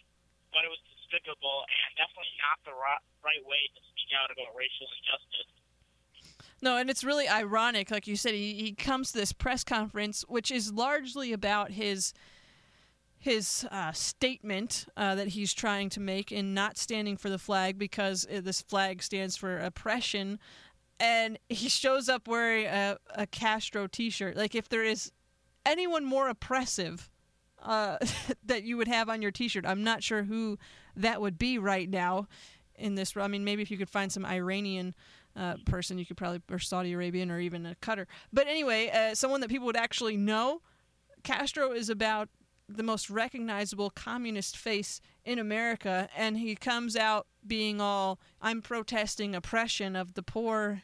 but 0.53 0.61
it 0.61 0.69
was 0.69 0.77
despicable 0.93 1.65
and 1.65 1.89
definitely 1.97 2.37
not 2.37 2.61
the 2.69 2.77
right, 2.77 3.01
right 3.25 3.41
way 3.49 3.65
to 3.73 3.81
speak 3.89 4.13
out 4.13 4.29
about 4.29 4.53
racial 4.53 4.85
injustice. 5.01 5.49
No, 6.61 6.77
and 6.77 6.93
it's 6.93 7.03
really 7.03 7.25
ironic. 7.25 7.89
Like 7.89 8.05
you 8.05 8.15
said, 8.15 8.37
he, 8.37 8.53
he 8.53 8.71
comes 8.77 9.11
to 9.11 9.17
this 9.17 9.33
press 9.33 9.65
conference, 9.65 10.23
which 10.29 10.53
is 10.53 10.71
largely 10.71 11.33
about 11.33 11.73
his 11.73 12.13
his 13.17 13.67
uh, 13.69 13.91
statement 13.91 14.87
uh, 14.97 15.13
that 15.13 15.29
he's 15.29 15.53
trying 15.53 15.89
to 15.89 15.99
make 15.99 16.31
in 16.31 16.55
not 16.55 16.75
standing 16.75 17.15
for 17.15 17.29
the 17.29 17.37
flag 17.37 17.77
because 17.77 18.25
uh, 18.25 18.41
this 18.41 18.61
flag 18.61 19.03
stands 19.03 19.37
for 19.37 19.59
oppression. 19.59 20.39
And 21.01 21.37
he 21.49 21.67
shows 21.67 22.07
up 22.07 22.27
wearing 22.27 22.67
a, 22.67 22.97
a 23.15 23.27
Castro 23.27 23.87
t 23.87 24.09
shirt. 24.09 24.37
Like, 24.37 24.55
if 24.55 24.69
there 24.69 24.83
is 24.83 25.11
anyone 25.65 26.05
more 26.05 26.29
oppressive 26.29 27.09
uh, 27.61 27.97
that 28.45 28.63
you 28.63 28.77
would 28.77 28.87
have 28.87 29.09
on 29.09 29.21
your 29.21 29.31
t 29.31 29.47
shirt, 29.47 29.65
I'm 29.65 29.83
not 29.83 30.03
sure 30.03 30.23
who 30.23 30.57
that 30.95 31.19
would 31.19 31.37
be 31.37 31.57
right 31.57 31.89
now 31.89 32.27
in 32.75 32.95
this. 32.95 33.17
I 33.17 33.27
mean, 33.27 33.43
maybe 33.43 33.61
if 33.61 33.71
you 33.71 33.77
could 33.77 33.89
find 33.89 34.11
some 34.11 34.25
Iranian. 34.25 34.95
Uh, 35.33 35.55
person 35.65 35.97
you 35.97 36.05
could 36.05 36.17
probably 36.17 36.41
or 36.51 36.59
Saudi 36.59 36.91
Arabian 36.91 37.31
or 37.31 37.39
even 37.39 37.65
a 37.65 37.73
Qatar, 37.75 38.05
but 38.33 38.47
anyway, 38.47 38.89
uh, 38.89 39.15
someone 39.15 39.39
that 39.39 39.49
people 39.49 39.65
would 39.65 39.77
actually 39.77 40.17
know. 40.17 40.61
Castro 41.23 41.71
is 41.71 41.89
about 41.89 42.27
the 42.75 42.83
most 42.83 43.09
recognizable 43.09 43.89
communist 43.89 44.57
face 44.57 45.01
in 45.23 45.39
America, 45.39 46.09
and 46.15 46.37
he 46.37 46.55
comes 46.55 46.95
out 46.95 47.27
being 47.45 47.81
all, 47.81 48.19
I'm 48.41 48.61
protesting 48.61 49.35
oppression 49.35 49.95
of 49.95 50.13
the 50.13 50.23
poor, 50.23 50.81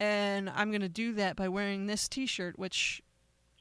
and 0.00 0.50
I'm 0.50 0.70
going 0.70 0.80
to 0.80 0.88
do 0.88 1.12
that 1.12 1.36
by 1.36 1.48
wearing 1.48 1.86
this 1.86 2.08
t 2.08 2.26
shirt, 2.26 2.58
which 2.58 3.02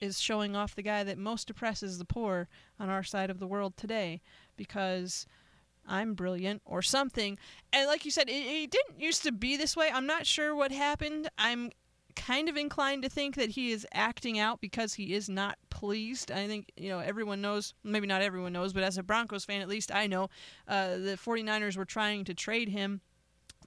is 0.01 0.19
showing 0.19 0.55
off 0.55 0.75
the 0.75 0.81
guy 0.81 1.03
that 1.03 1.17
most 1.17 1.49
oppresses 1.49 1.97
the 1.97 2.05
poor 2.05 2.47
on 2.79 2.89
our 2.89 3.03
side 3.03 3.29
of 3.29 3.39
the 3.39 3.47
world 3.47 3.75
today 3.75 4.21
because 4.55 5.27
I'm 5.85 6.13
brilliant 6.13 6.61
or 6.65 6.81
something. 6.81 7.37
And 7.73 7.87
like 7.87 8.05
you 8.05 8.11
said, 8.11 8.29
it, 8.29 8.31
it 8.31 8.71
didn't 8.71 9.01
used 9.01 9.23
to 9.23 9.31
be 9.33 9.57
this 9.57 9.75
way. 9.75 9.91
I'm 9.93 10.05
not 10.05 10.25
sure 10.25 10.55
what 10.55 10.71
happened. 10.71 11.29
I'm 11.37 11.71
kind 12.15 12.47
of 12.47 12.55
inclined 12.57 13.03
to 13.03 13.09
think 13.09 13.35
that 13.35 13.51
he 13.51 13.71
is 13.71 13.85
acting 13.93 14.39
out 14.39 14.61
because 14.61 14.93
he 14.93 15.13
is 15.13 15.29
not 15.29 15.57
pleased. 15.69 16.31
I 16.31 16.47
think, 16.47 16.71
you 16.77 16.89
know, 16.89 16.99
everyone 16.99 17.41
knows, 17.41 17.73
maybe 17.83 18.07
not 18.07 18.21
everyone 18.21 18.53
knows, 18.53 18.73
but 18.73 18.83
as 18.83 18.97
a 18.97 19.03
Broncos 19.03 19.45
fan, 19.45 19.61
at 19.61 19.67
least 19.67 19.93
I 19.93 20.07
know, 20.07 20.29
uh, 20.67 20.97
the 20.97 21.19
49ers 21.21 21.75
were 21.75 21.85
trying 21.85 22.23
to 22.25 22.33
trade 22.33 22.69
him. 22.69 23.01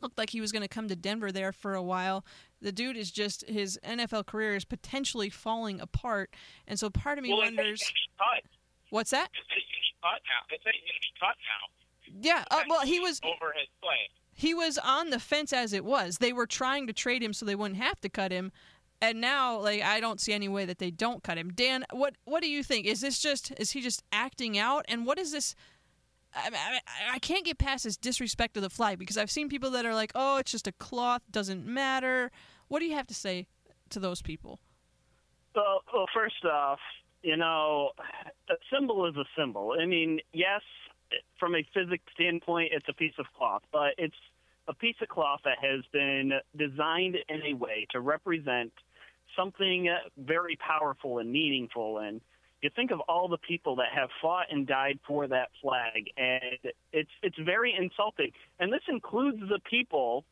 Looked 0.00 0.18
like 0.18 0.30
he 0.30 0.40
was 0.40 0.52
going 0.52 0.62
to 0.62 0.68
come 0.68 0.88
to 0.88 0.96
Denver 0.96 1.30
there 1.30 1.52
for 1.52 1.74
a 1.74 1.82
while. 1.82 2.24
The 2.62 2.72
dude 2.72 2.96
is 2.96 3.10
just, 3.10 3.48
his 3.48 3.78
NFL 3.84 4.26
career 4.26 4.54
is 4.54 4.64
potentially 4.64 5.28
falling 5.28 5.80
apart. 5.80 6.34
And 6.66 6.78
so 6.78 6.88
part 6.88 7.18
of 7.18 7.24
me 7.24 7.30
well, 7.30 7.42
wonders. 7.42 7.92
What's 8.90 9.10
that? 9.10 9.30
It's 9.34 9.48
going 9.48 9.60
to 9.60 9.66
be 9.66 9.92
cut 10.02 10.20
now. 10.24 10.54
It's 10.54 10.64
going 10.64 10.74
to 10.74 11.20
cut 11.20 11.36
now. 11.42 11.68
Yeah, 12.20 12.44
uh, 12.50 12.62
well, 12.68 12.82
he 12.82 13.00
was 13.00 13.20
over 13.24 13.52
his 13.56 13.68
play 13.80 14.10
he 14.34 14.54
was 14.54 14.78
on 14.78 15.10
the 15.10 15.20
fence 15.20 15.52
as 15.52 15.72
it 15.72 15.84
was. 15.84 16.18
They 16.18 16.32
were 16.32 16.46
trying 16.46 16.86
to 16.86 16.92
trade 16.92 17.22
him 17.22 17.32
so 17.32 17.46
they 17.46 17.54
wouldn't 17.54 17.80
have 17.80 18.00
to 18.00 18.08
cut 18.08 18.32
him. 18.32 18.52
And 19.00 19.20
now, 19.20 19.58
like, 19.58 19.82
I 19.82 20.00
don't 20.00 20.20
see 20.20 20.32
any 20.32 20.48
way 20.48 20.64
that 20.64 20.78
they 20.78 20.90
don't 20.90 21.22
cut 21.22 21.36
him. 21.36 21.52
Dan, 21.52 21.84
what 21.90 22.14
what 22.24 22.42
do 22.42 22.48
you 22.48 22.62
think? 22.62 22.86
Is 22.86 23.00
this 23.00 23.18
just 23.18 23.52
is 23.58 23.72
he 23.72 23.80
just 23.80 24.02
acting 24.12 24.58
out? 24.58 24.84
And 24.88 25.04
what 25.04 25.18
is 25.18 25.32
this? 25.32 25.54
I, 26.34 26.50
I, 26.52 27.14
I 27.14 27.18
can't 27.18 27.44
get 27.44 27.58
past 27.58 27.84
this 27.84 27.96
disrespect 27.96 28.56
of 28.56 28.62
the 28.62 28.70
flag 28.70 28.98
because 28.98 29.18
I've 29.18 29.30
seen 29.30 29.48
people 29.48 29.70
that 29.72 29.84
are 29.84 29.94
like, 29.94 30.12
"Oh, 30.14 30.38
it's 30.38 30.52
just 30.52 30.68
a 30.68 30.72
cloth, 30.72 31.22
doesn't 31.30 31.66
matter." 31.66 32.30
What 32.72 32.78
do 32.78 32.86
you 32.86 32.94
have 32.94 33.08
to 33.08 33.14
say 33.14 33.48
to 33.90 34.00
those 34.00 34.22
people? 34.22 34.58
Well, 35.54 35.82
well, 35.92 36.06
first 36.14 36.42
off, 36.46 36.78
you 37.22 37.36
know, 37.36 37.90
a 38.48 38.54
symbol 38.72 39.04
is 39.04 39.14
a 39.14 39.26
symbol. 39.38 39.74
I 39.78 39.84
mean, 39.84 40.20
yes, 40.32 40.62
from 41.38 41.54
a 41.54 41.62
physics 41.74 42.02
standpoint, 42.14 42.70
it's 42.72 42.86
a 42.88 42.94
piece 42.94 43.12
of 43.18 43.26
cloth, 43.36 43.60
but 43.72 43.90
it's 43.98 44.16
a 44.68 44.72
piece 44.72 44.96
of 45.02 45.08
cloth 45.08 45.40
that 45.44 45.58
has 45.60 45.84
been 45.92 46.32
designed 46.56 47.18
in 47.28 47.42
a 47.42 47.52
way 47.52 47.86
to 47.90 48.00
represent 48.00 48.72
something 49.36 49.94
very 50.16 50.56
powerful 50.56 51.18
and 51.18 51.30
meaningful. 51.30 51.98
And 51.98 52.22
you 52.62 52.70
think 52.74 52.90
of 52.90 53.00
all 53.00 53.28
the 53.28 53.36
people 53.36 53.76
that 53.76 53.92
have 53.94 54.08
fought 54.22 54.46
and 54.50 54.66
died 54.66 54.98
for 55.06 55.26
that 55.28 55.50
flag, 55.60 56.08
and 56.16 56.72
it's 56.90 57.10
it's 57.22 57.38
very 57.38 57.74
insulting. 57.78 58.30
And 58.58 58.72
this 58.72 58.84
includes 58.88 59.40
the 59.40 59.60
people 59.68 60.24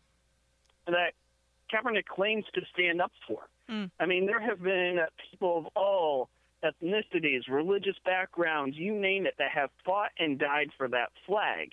that 0.87 1.13
Kaepernick 1.73 2.07
claims 2.07 2.45
to 2.55 2.61
stand 2.73 3.01
up 3.01 3.13
for. 3.27 3.41
Mm. 3.71 3.91
I 4.01 4.07
mean, 4.07 4.27
there 4.27 4.41
have 4.41 4.63
been 4.63 4.99
people 5.31 5.59
of 5.59 5.67
all 5.77 6.29
ethnicities, 6.65 7.49
religious 7.49 7.97
backgrounds, 8.05 8.77
you 8.77 8.95
name 8.95 9.27
it, 9.27 9.35
that 9.39 9.51
have 9.51 9.71
fought 9.85 10.11
and 10.19 10.39
died 10.39 10.71
for 10.77 10.89
that 10.89 11.11
flag. 11.27 11.71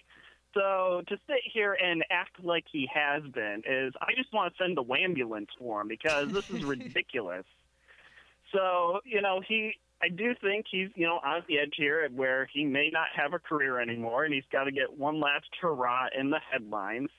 So 0.53 1.03
to 1.07 1.17
sit 1.27 1.41
here 1.53 1.73
and 1.73 2.03
act 2.09 2.43
like 2.43 2.65
he 2.71 2.89
has 2.93 3.21
been 3.33 3.63
is, 3.67 3.93
I 4.01 4.13
just 4.15 4.33
want 4.33 4.53
to 4.53 4.63
send 4.63 4.77
the 4.77 4.93
ambulance 4.93 5.49
for 5.59 5.81
him 5.81 5.87
because 5.87 6.31
this 6.31 6.49
is 6.49 6.63
ridiculous. 6.63 7.45
So 8.53 9.01
you 9.03 9.21
know 9.21 9.41
he, 9.45 9.73
I 10.01 10.09
do 10.09 10.33
think 10.41 10.65
he's 10.71 10.89
you 10.95 11.05
know 11.05 11.19
on 11.23 11.43
the 11.47 11.59
edge 11.59 11.73
here 11.75 12.07
where 12.15 12.49
he 12.51 12.63
may 12.63 12.89
not 12.91 13.07
have 13.15 13.33
a 13.33 13.39
career 13.39 13.79
anymore, 13.79 14.23
and 14.23 14.33
he's 14.33 14.45
got 14.51 14.63
to 14.63 14.71
get 14.71 14.97
one 14.97 15.19
last 15.19 15.47
hurrah 15.61 16.07
in 16.17 16.29
the 16.29 16.39
headlines. 16.51 17.09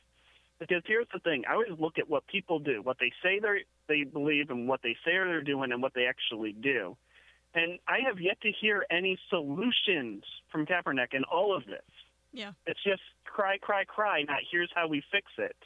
Because 0.58 0.82
here's 0.86 1.06
the 1.12 1.20
thing: 1.20 1.44
I 1.48 1.52
always 1.52 1.78
look 1.78 1.98
at 1.98 2.08
what 2.08 2.26
people 2.26 2.58
do, 2.58 2.82
what 2.82 2.98
they 2.98 3.12
say 3.22 3.38
they 3.38 3.64
they 3.88 4.04
believe, 4.04 4.50
and 4.50 4.68
what 4.68 4.80
they 4.82 4.96
say 5.04 5.12
they're 5.12 5.42
doing, 5.42 5.72
and 5.72 5.82
what 5.82 5.94
they 5.94 6.06
actually 6.06 6.52
do. 6.52 6.96
And 7.54 7.78
I 7.88 7.98
have 8.06 8.20
yet 8.20 8.40
to 8.42 8.52
hear 8.60 8.84
any 8.90 9.18
solutions 9.30 10.24
from 10.50 10.66
Kaepernick 10.66 11.14
in 11.14 11.24
all 11.24 11.56
of 11.56 11.64
this. 11.66 11.82
Yeah. 12.32 12.52
It's 12.66 12.82
just 12.84 13.02
cry, 13.24 13.58
cry, 13.58 13.84
cry, 13.84 14.22
not 14.22 14.38
here's 14.50 14.70
how 14.74 14.86
we 14.86 15.02
fix 15.10 15.26
it. 15.38 15.56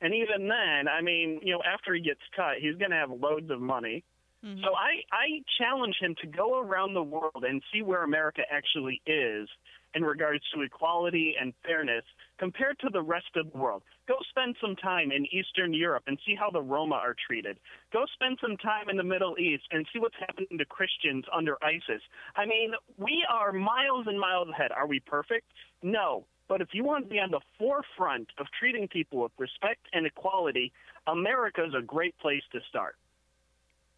And 0.00 0.14
even 0.14 0.48
then, 0.48 0.88
I 0.88 1.00
mean, 1.00 1.40
you 1.42 1.52
know, 1.52 1.62
after 1.62 1.94
he 1.94 2.00
gets 2.00 2.20
cut, 2.34 2.56
he's 2.60 2.76
going 2.76 2.90
to 2.90 2.96
have 2.96 3.10
loads 3.10 3.50
of 3.50 3.60
money. 3.60 4.04
Mm-hmm. 4.44 4.62
So 4.64 4.74
I, 4.74 5.02
I 5.12 5.42
challenge 5.58 5.96
him 6.00 6.16
to 6.20 6.26
go 6.26 6.60
around 6.60 6.94
the 6.94 7.02
world 7.02 7.44
and 7.48 7.62
see 7.72 7.82
where 7.82 8.02
America 8.02 8.42
actually 8.50 9.00
is 9.06 9.48
in 9.94 10.04
regards 10.04 10.44
to 10.54 10.62
equality 10.62 11.34
and 11.40 11.52
fairness 11.64 12.04
compared 12.38 12.78
to 12.80 12.88
the 12.92 13.02
rest 13.02 13.36
of 13.36 13.50
the 13.52 13.58
world. 13.58 13.82
Go 14.08 14.16
spend 14.30 14.56
some 14.60 14.76
time 14.76 15.12
in 15.12 15.26
Eastern 15.26 15.72
Europe 15.72 16.04
and 16.06 16.18
see 16.26 16.34
how 16.34 16.50
the 16.50 16.62
Roma 16.62 16.96
are 16.96 17.14
treated. 17.26 17.58
Go 17.92 18.04
spend 18.14 18.38
some 18.40 18.56
time 18.56 18.88
in 18.88 18.96
the 18.96 19.04
Middle 19.04 19.38
East 19.38 19.64
and 19.70 19.86
see 19.92 19.98
what's 19.98 20.16
happening 20.18 20.58
to 20.58 20.64
Christians 20.64 21.24
under 21.34 21.56
ISIS. 21.62 22.02
I 22.36 22.46
mean, 22.46 22.72
we 22.96 23.24
are 23.30 23.52
miles 23.52 24.06
and 24.06 24.18
miles 24.18 24.48
ahead. 24.48 24.72
Are 24.72 24.86
we 24.86 25.00
perfect? 25.00 25.46
No. 25.82 26.24
But 26.48 26.60
if 26.60 26.68
you 26.72 26.84
want 26.84 27.04
to 27.04 27.10
be 27.10 27.18
on 27.18 27.30
the 27.30 27.40
forefront 27.58 28.28
of 28.38 28.46
treating 28.58 28.88
people 28.88 29.22
with 29.22 29.32
respect 29.38 29.80
and 29.92 30.04
equality, 30.06 30.72
America 31.06 31.64
is 31.64 31.74
a 31.74 31.82
great 31.82 32.18
place 32.18 32.42
to 32.52 32.60
start. 32.68 32.96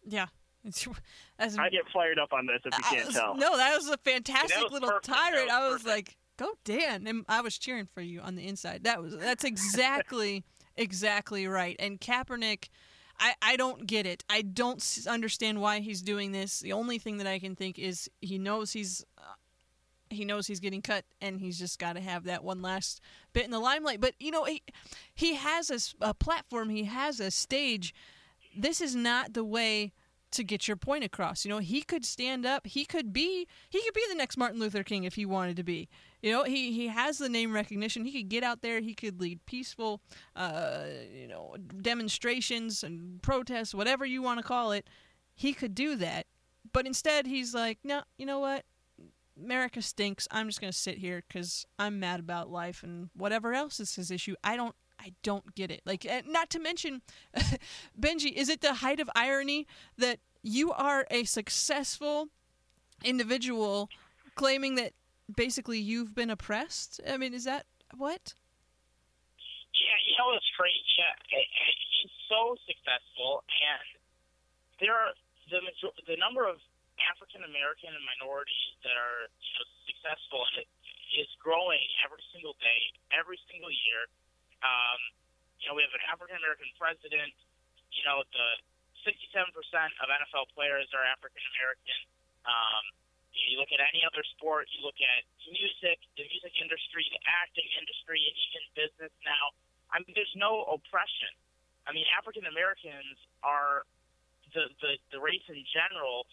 Yeah. 0.07 0.27
As, 1.39 1.57
I 1.57 1.69
get 1.69 1.83
fired 1.93 2.19
up 2.19 2.33
on 2.33 2.45
this 2.45 2.61
if 2.65 2.77
you 2.77 2.83
can't 2.83 3.07
was, 3.07 3.15
tell. 3.15 3.35
No, 3.35 3.57
that 3.57 3.75
was 3.75 3.89
a 3.89 3.97
fantastic 3.97 4.61
was 4.63 4.71
little 4.71 4.89
perfect. 4.89 5.05
tirade. 5.05 5.49
That 5.49 5.61
I 5.61 5.67
was 5.67 5.83
was 5.83 5.85
like, 5.85 6.17
"Go 6.37 6.53
Dan!" 6.63 7.05
And 7.07 7.25
I 7.27 7.41
was 7.41 7.57
cheering 7.57 7.87
for 7.93 8.01
you 8.01 8.21
on 8.21 8.35
the 8.35 8.47
inside. 8.47 8.83
That 8.83 9.01
was 9.01 9.17
that's 9.17 9.43
exactly 9.43 10.43
exactly 10.75 11.47
right. 11.47 11.75
And 11.79 11.99
Kaepernick, 11.99 12.69
I 13.19 13.33
I 13.41 13.55
don't 13.57 13.85
get 13.85 14.05
it. 14.05 14.23
I 14.29 14.41
don't 14.41 14.83
understand 15.07 15.61
why 15.61 15.79
he's 15.79 16.01
doing 16.01 16.31
this. 16.31 16.59
The 16.59 16.73
only 16.73 16.99
thing 16.99 17.17
that 17.17 17.27
I 17.27 17.39
can 17.39 17.55
think 17.55 17.77
is 17.79 18.09
he 18.21 18.37
knows 18.37 18.71
he's. 18.73 19.03
Uh, 19.17 19.33
he 20.11 20.23
knows 20.23 20.45
he's 20.45 20.59
getting 20.59 20.83
cut, 20.83 21.03
and 21.19 21.41
he's 21.41 21.57
just 21.57 21.79
got 21.79 21.93
to 21.93 21.99
have 21.99 22.25
that 22.25 22.43
one 22.43 22.61
last 22.61 23.01
bit 23.33 23.43
in 23.43 23.51
the 23.51 23.59
limelight. 23.59 23.99
But 23.99 24.13
you 24.19 24.31
know, 24.31 24.45
he 24.45 24.61
he 25.13 25.33
has 25.35 25.93
a 25.99 26.13
platform, 26.13 26.69
he 26.69 26.83
has 26.85 27.19
a 27.19 27.31
stage. 27.31 27.93
This 28.55 28.81
is 28.81 28.95
not 28.95 29.33
the 29.33 29.43
way 29.43 29.91
to 30.35 30.43
get 30.43 30.67
your 30.67 30.77
point 30.77 31.03
across. 31.03 31.45
You 31.45 31.49
know, 31.49 31.59
he 31.59 31.81
could 31.81 32.05
stand 32.05 32.45
up. 32.45 32.67
He 32.67 32.85
could 32.85 33.11
be 33.13 33.47
he 33.69 33.81
could 33.83 33.93
be 33.93 34.03
the 34.09 34.15
next 34.15 34.37
Martin 34.37 34.59
Luther 34.59 34.83
King 34.83 35.03
if 35.03 35.15
he 35.15 35.25
wanted 35.25 35.57
to 35.57 35.63
be. 35.63 35.89
You 36.21 36.31
know, 36.31 36.43
he 36.43 36.71
he 36.71 36.87
has 36.87 37.17
the 37.17 37.29
name 37.29 37.53
recognition. 37.53 38.05
He 38.05 38.11
could 38.11 38.29
get 38.29 38.43
out 38.43 38.61
there. 38.61 38.79
He 38.81 38.93
could 38.93 39.19
lead 39.21 39.45
peaceful, 39.45 40.01
uh, 40.35 40.85
you 41.13 41.27
know, 41.27 41.55
demonstrations 41.81 42.83
and 42.83 43.21
protests, 43.21 43.73
whatever 43.73 44.05
you 44.05 44.21
want 44.21 44.39
to 44.39 44.43
call 44.43 44.71
it. 44.71 44.87
He 45.33 45.53
could 45.53 45.75
do 45.75 45.95
that, 45.97 46.27
but 46.71 46.85
instead 46.85 47.27
he's 47.27 47.53
like, 47.53 47.79
no, 47.83 48.03
you 48.17 48.25
know 48.25 48.39
what? 48.39 48.63
America 49.37 49.81
stinks. 49.81 50.27
I'm 50.31 50.47
just 50.47 50.61
gonna 50.61 50.71
sit 50.71 50.97
here 50.97 51.23
because 51.27 51.65
I'm 51.77 51.99
mad 51.99 52.19
about 52.19 52.49
life 52.49 52.83
and 52.83 53.09
whatever 53.15 53.53
else 53.53 53.79
is 53.79 53.95
his 53.95 54.11
issue. 54.11 54.35
I 54.43 54.55
don't. 54.55 54.75
I 55.05 55.13
don't 55.21 55.53
get 55.53 55.69
it. 55.69 55.81
Like, 55.85 56.05
uh, 56.09 56.21
not 56.25 56.49
to 56.49 56.59
mention, 56.59 57.03
Benji, 57.99 58.33
is 58.33 58.49
it 58.49 58.61
the 58.61 58.81
height 58.81 58.99
of 58.99 59.09
irony 59.15 59.67
that 59.97 60.17
you 60.41 60.71
are 60.71 61.05
a 61.11 61.25
successful 61.25 62.29
individual 63.03 63.89
claiming 64.33 64.75
that 64.75 64.93
basically 65.29 65.77
you've 65.77 66.15
been 66.15 66.31
oppressed? 66.31 66.99
I 67.07 67.17
mean, 67.17 67.35
is 67.35 67.43
that 67.45 67.67
what? 67.95 68.33
Yeah, 69.77 69.97
you 70.09 70.17
know 70.17 70.33
what's 70.33 70.49
great? 70.57 70.73
Yeah, 70.97 71.37
it, 71.37 71.45
it, 71.45 71.75
he's 72.01 72.15
so 72.25 72.57
successful, 72.65 73.45
and 73.45 73.85
there 74.81 74.97
are 74.97 75.13
the 75.53 75.61
the 76.09 76.17
number 76.17 76.49
of 76.49 76.57
African 77.13 77.45
American 77.45 77.93
and 77.93 78.01
minorities 78.01 78.73
that 78.81 78.97
are 78.97 79.29
you 79.29 79.53
know, 79.53 79.65
successful 79.85 80.41
is 81.13 81.29
growing 81.37 81.85
every 82.01 82.23
single 82.33 82.57
day, 82.57 82.81
every 83.13 83.37
single 83.51 83.69
year. 83.69 84.09
Um, 84.65 84.99
you 85.61 85.69
know, 85.69 85.77
we 85.77 85.85
have 85.85 85.93
an 85.93 86.05
African 86.09 86.37
American 86.41 86.69
president. 86.81 87.31
You 87.93 88.03
know, 88.09 88.25
the 88.33 88.47
67% 89.05 89.53
of 90.01 90.05
NFL 90.09 90.49
players 90.57 90.89
are 90.97 91.05
African 91.05 91.45
American. 91.53 91.99
Um, 92.49 92.83
You 93.35 93.59
look 93.61 93.69
at 93.75 93.83
any 93.83 94.01
other 94.07 94.23
sport, 94.35 94.65
you 94.73 94.81
look 94.81 94.97
at 94.97 95.21
music, 95.45 95.99
the 96.17 96.25
music 96.25 96.55
industry, 96.57 97.03
the 97.13 97.21
acting 97.27 97.67
industry, 97.77 98.23
and 98.25 98.35
even 98.47 98.63
business 98.73 99.13
now. 99.27 99.53
I 99.91 100.01
mean, 100.01 100.15
there's 100.17 100.33
no 100.39 100.65
oppression. 100.71 101.29
I 101.85 101.93
mean, 101.93 102.07
African 102.17 102.47
Americans 102.49 103.19
are 103.43 103.85
the, 104.55 104.71
the 104.81 104.91
the 105.13 105.19
race 105.21 105.45
in 105.51 105.61
general 105.69 106.25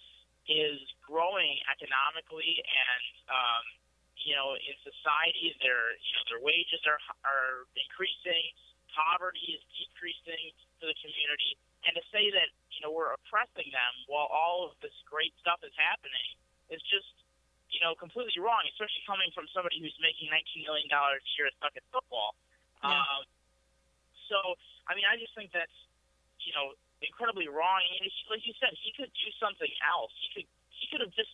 is 0.48 0.80
growing 1.04 1.58
economically 1.70 2.62
and 2.64 3.04
um, 3.28 3.64
you 4.24 4.34
know 4.36 4.54
in 4.56 4.74
society 4.82 5.54
their 5.62 5.94
you 5.98 6.12
know 6.16 6.24
their 6.30 6.42
wages 6.42 6.80
are 6.88 7.00
are 7.26 7.66
increasing 7.78 8.52
poverty 8.92 9.56
is 9.56 9.62
decreasing 9.74 10.52
for 10.78 10.86
the 10.90 10.96
community 11.00 11.56
and 11.88 11.96
to 11.96 12.02
say 12.12 12.28
that 12.30 12.48
you 12.70 12.80
know 12.84 12.92
we're 12.92 13.12
oppressing 13.16 13.68
them 13.72 13.92
while 14.06 14.28
all 14.28 14.68
of 14.68 14.76
this 14.84 14.94
great 15.08 15.32
stuff 15.40 15.58
is 15.64 15.72
happening 15.78 16.28
is 16.68 16.80
just 16.88 17.08
you 17.72 17.80
know 17.80 17.96
completely 17.96 18.36
wrong 18.38 18.62
especially 18.72 19.02
coming 19.08 19.28
from 19.32 19.48
somebody 19.50 19.80
who's 19.80 19.96
making 20.04 20.28
19 20.30 20.62
million 20.68 20.88
dollars 20.92 21.20
a 21.24 21.30
year 21.40 21.48
stuck 21.58 21.72
at 21.74 21.84
football 21.90 22.36
Yeah. 22.84 22.98
um, 22.98 23.22
so 24.28 24.36
I 24.86 24.94
mean 24.94 25.08
I 25.08 25.16
just 25.16 25.32
think 25.34 25.50
that's 25.52 25.74
you 26.42 26.52
know 26.54 26.74
incredibly 27.02 27.50
wrong. 27.50 27.82
And 27.82 28.06
he, 28.06 28.10
like 28.30 28.46
you 28.46 28.54
said, 28.62 28.70
he 28.78 28.94
could 28.94 29.10
do 29.10 29.28
something 29.42 29.70
else. 29.82 30.14
He 30.22 30.28
could 30.34 30.48
he 30.70 30.84
could 30.90 31.02
have 31.02 31.14
just 31.18 31.30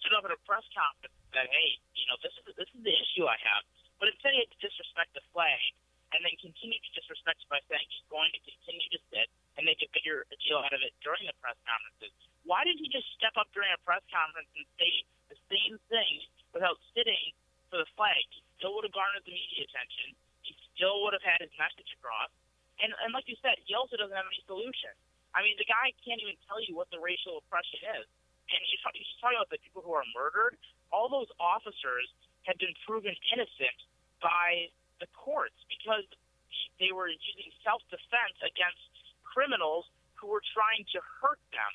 stood 0.00 0.16
up 0.16 0.24
at 0.24 0.32
a 0.32 0.40
press 0.48 0.64
conference 0.72 1.12
and 1.12 1.30
said, 1.32 1.46
"Hey, 1.52 1.78
you 1.94 2.06
know, 2.08 2.16
this 2.24 2.34
is 2.40 2.44
this 2.56 2.70
is 2.72 2.80
the 2.82 2.96
issue 2.96 3.28
I 3.28 3.36
have." 3.44 3.62
But 4.00 4.08
instead, 4.08 4.32
he 4.32 4.40
had 4.40 4.50
to 4.50 4.60
disrespect 4.64 5.12
the 5.12 5.24
flag 5.30 5.60
and 6.10 6.26
then 6.26 6.34
continue 6.42 6.80
to 6.80 6.90
disrespect 6.96 7.44
it 7.44 7.48
by 7.52 7.62
saying 7.70 7.86
he's 7.86 8.08
going 8.10 8.32
to 8.34 8.40
continue 8.42 8.88
to 8.90 9.00
sit 9.14 9.30
and 9.54 9.62
make 9.62 9.78
a 9.84 9.88
bigger 9.94 10.26
deal 10.42 10.58
out 10.58 10.74
of 10.74 10.82
it 10.82 10.90
during 11.06 11.22
the 11.28 11.36
press 11.38 11.54
conferences. 11.62 12.10
Why 12.42 12.66
didn't 12.66 12.82
he 12.82 12.90
just 12.90 13.06
step 13.14 13.36
up 13.38 13.46
during 13.54 13.70
a 13.70 13.80
press 13.86 14.02
conference 14.10 14.50
and 14.58 14.66
say 14.80 15.06
the 15.30 15.38
same 15.46 15.78
thing 15.86 16.26
without 16.50 16.82
sitting 16.96 17.30
for 17.70 17.78
the 17.78 17.88
flag? 17.94 18.24
He 18.32 18.42
still 18.58 18.74
would 18.74 18.88
have 18.88 18.96
garnered 18.96 19.22
the 19.22 19.30
media 19.30 19.68
attention. 19.70 20.18
He 20.42 20.56
still 20.74 21.06
would 21.06 21.14
have 21.14 21.22
had 21.22 21.44
his 21.44 21.52
message 21.54 21.94
across. 22.00 22.32
And, 22.82 22.90
and 23.04 23.12
like 23.14 23.28
you 23.30 23.38
said, 23.38 23.60
he 23.68 23.76
also 23.76 23.94
doesn't 23.94 24.16
have 24.16 24.26
any 24.26 24.42
solution. 24.48 24.90
I 25.30 25.46
mean, 25.46 25.54
the 25.62 25.68
guy 25.68 25.94
can't 26.02 26.18
even 26.18 26.34
tell 26.50 26.58
you 26.58 26.74
what 26.74 26.90
the 26.90 26.98
racial 26.98 27.38
oppression 27.38 27.78
is. 28.02 28.08
And 28.50 28.60
he's, 28.66 28.82
he's 28.98 29.14
talking 29.22 29.38
about 29.38 29.50
the 29.50 29.62
people 29.62 29.82
who 29.82 29.94
are 29.94 30.06
murdered. 30.10 30.58
All 30.90 31.06
those 31.06 31.30
officers 31.38 32.10
have 32.50 32.58
been 32.58 32.74
proven 32.82 33.14
innocent 33.30 33.78
by 34.18 34.68
the 34.98 35.06
courts 35.14 35.56
because 35.70 36.04
they 36.82 36.90
were 36.90 37.08
using 37.08 37.48
self-defense 37.62 38.36
against 38.42 38.90
criminals 39.22 39.86
who 40.18 40.28
were 40.28 40.42
trying 40.52 40.84
to 40.92 40.98
hurt 41.22 41.40
them. 41.54 41.72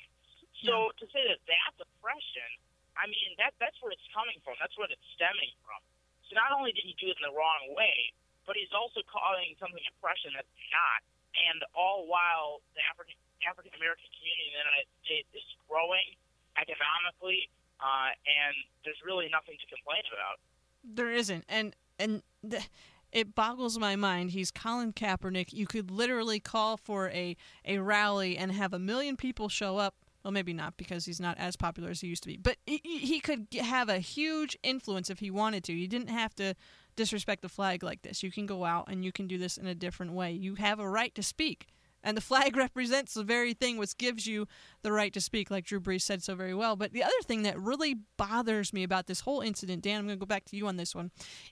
So 0.64 0.92
to 1.00 1.04
say 1.12 1.24
that 1.26 1.40
that's 1.48 1.78
oppression, 1.80 2.50
I 2.96 3.08
mean, 3.08 3.36
that 3.36 3.52
that's 3.60 3.76
where 3.84 3.92
it's 3.92 4.08
coming 4.12 4.40
from. 4.40 4.56
That's 4.56 4.72
where 4.80 4.88
it's 4.88 5.08
stemming 5.16 5.52
from. 5.64 5.80
So 6.28 6.34
not 6.34 6.50
only 6.54 6.72
did 6.72 6.84
he 6.84 6.96
do 6.96 7.12
it 7.12 7.16
in 7.20 7.24
the 7.28 7.34
wrong 7.34 7.76
way, 7.76 8.12
but 8.48 8.56
he's 8.56 8.72
also 8.72 9.04
calling 9.04 9.52
something 9.60 9.82
oppression 9.98 10.32
that's 10.32 10.56
not. 10.72 11.00
And 11.36 11.60
all 11.76 12.08
while 12.08 12.64
the 12.72 12.80
African 12.88 13.18
African 13.44 13.76
American 13.76 14.08
community 14.16 14.48
in 14.48 14.54
the 14.56 14.64
United 14.64 14.88
States 15.04 15.28
is 15.36 15.44
growing 15.68 16.16
economically, 16.58 17.48
uh, 17.80 18.10
and 18.26 18.54
there's 18.84 19.00
really 19.04 19.28
nothing 19.30 19.56
to 19.60 19.66
complain 19.74 20.02
about. 20.12 20.40
There 20.84 21.12
isn't, 21.12 21.44
and 21.48 21.74
and 21.98 22.22
th- 22.48 22.68
it 23.12 23.34
boggles 23.34 23.78
my 23.78 23.96
mind. 23.96 24.30
He's 24.30 24.50
Colin 24.50 24.92
Kaepernick. 24.92 25.52
You 25.52 25.66
could 25.66 25.90
literally 25.90 26.40
call 26.40 26.76
for 26.76 27.08
a 27.10 27.36
a 27.64 27.78
rally 27.78 28.36
and 28.36 28.52
have 28.52 28.72
a 28.72 28.78
million 28.78 29.16
people 29.16 29.48
show 29.48 29.78
up. 29.78 29.94
Well, 30.22 30.32
maybe 30.32 30.52
not 30.52 30.76
because 30.76 31.04
he's 31.04 31.20
not 31.20 31.38
as 31.38 31.54
popular 31.54 31.90
as 31.90 32.00
he 32.00 32.08
used 32.08 32.24
to 32.24 32.28
be. 32.28 32.36
But 32.36 32.56
he 32.66 32.80
he 32.82 33.20
could 33.20 33.46
have 33.60 33.88
a 33.88 33.98
huge 33.98 34.56
influence 34.62 35.08
if 35.08 35.20
he 35.20 35.30
wanted 35.30 35.64
to. 35.64 35.72
You 35.72 35.88
didn't 35.88 36.10
have 36.10 36.34
to 36.36 36.54
disrespect 36.96 37.42
the 37.42 37.48
flag 37.48 37.82
like 37.82 38.02
this. 38.02 38.22
You 38.22 38.32
can 38.32 38.46
go 38.46 38.64
out 38.64 38.88
and 38.88 39.04
you 39.04 39.12
can 39.12 39.26
do 39.26 39.38
this 39.38 39.56
in 39.56 39.66
a 39.66 39.74
different 39.74 40.12
way. 40.12 40.32
You 40.32 40.56
have 40.56 40.80
a 40.80 40.88
right 40.88 41.14
to 41.14 41.22
speak. 41.22 41.68
And 42.02 42.16
the 42.16 42.20
flag 42.22 42.56
represents 42.56 43.14
the 43.14 43.24
very 43.24 43.54
thing 43.54 43.78
which 43.78 43.96
gives 43.96 44.26
you 44.26 44.46
the 44.82 44.92
right 44.92 45.12
to 45.12 45.20
speak, 45.20 45.50
like 45.50 45.64
Drew 45.64 45.80
Brees 45.80 46.02
said 46.02 46.22
so 46.22 46.34
very 46.34 46.54
well. 46.54 46.76
But 46.76 46.92
the 46.92 47.02
other 47.02 47.12
thing 47.24 47.42
that 47.42 47.58
really 47.58 47.96
bothers 48.16 48.72
me 48.72 48.82
about 48.82 49.06
this 49.06 49.20
whole 49.20 49.40
incident, 49.40 49.82
Dan, 49.82 50.00
I'm 50.00 50.06
going 50.06 50.18
to 50.18 50.20
go 50.20 50.26
back 50.26 50.44
to 50.46 50.56
you 50.56 50.66
on 50.66 50.76
this 50.76 50.94
one, 50.94 51.10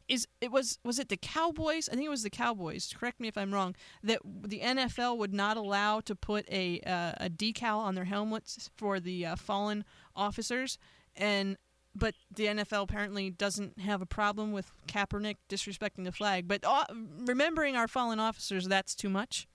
is 0.08 0.26
it 0.40 0.52
was 0.52 0.78
was 0.84 0.98
it 0.98 1.08
the 1.08 1.16
Cowboys? 1.16 1.88
I 1.88 1.92
think 1.92 2.06
it 2.06 2.10
was 2.10 2.22
the 2.22 2.30
Cowboys. 2.30 2.92
Correct 2.96 3.20
me 3.20 3.28
if 3.28 3.36
I'm 3.36 3.52
wrong. 3.52 3.74
That 4.02 4.20
the 4.24 4.60
NFL 4.60 5.18
would 5.18 5.32
not 5.32 5.56
allow 5.56 6.00
to 6.00 6.14
put 6.14 6.48
a 6.50 6.80
uh, 6.86 7.12
a 7.18 7.30
decal 7.30 7.78
on 7.78 7.94
their 7.94 8.04
helmets 8.04 8.70
for 8.76 9.00
the 9.00 9.26
uh, 9.26 9.36
fallen 9.36 9.84
officers, 10.14 10.78
and 11.16 11.56
but 11.94 12.14
the 12.34 12.46
NFL 12.46 12.82
apparently 12.82 13.30
doesn't 13.30 13.78
have 13.78 14.02
a 14.02 14.06
problem 14.06 14.52
with 14.52 14.72
Kaepernick 14.88 15.36
disrespecting 15.48 16.04
the 16.04 16.12
flag. 16.12 16.48
But 16.48 16.64
uh, 16.64 16.84
remembering 17.24 17.76
our 17.76 17.88
fallen 17.88 18.18
officers, 18.18 18.66
that's 18.66 18.94
too 18.94 19.08
much. 19.08 19.46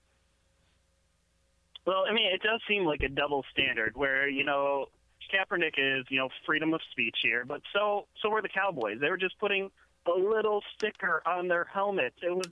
Well, 1.90 2.04
I 2.08 2.12
mean, 2.12 2.32
it 2.32 2.40
does 2.40 2.60
seem 2.68 2.84
like 2.84 3.02
a 3.02 3.08
double 3.08 3.44
standard 3.50 3.96
where 3.96 4.28
you 4.28 4.44
know 4.44 4.86
Kaepernick 5.34 5.74
is 5.76 6.06
you 6.08 6.18
know 6.20 6.28
freedom 6.46 6.72
of 6.72 6.80
speech 6.92 7.16
here, 7.20 7.44
but 7.44 7.62
so 7.72 8.06
so 8.22 8.30
were 8.30 8.40
the 8.40 8.48
Cowboys. 8.48 8.98
They 9.00 9.10
were 9.10 9.16
just 9.16 9.36
putting 9.40 9.72
a 10.06 10.16
little 10.16 10.62
sticker 10.76 11.20
on 11.26 11.48
their 11.48 11.64
helmets. 11.64 12.14
It 12.22 12.30
was 12.30 12.46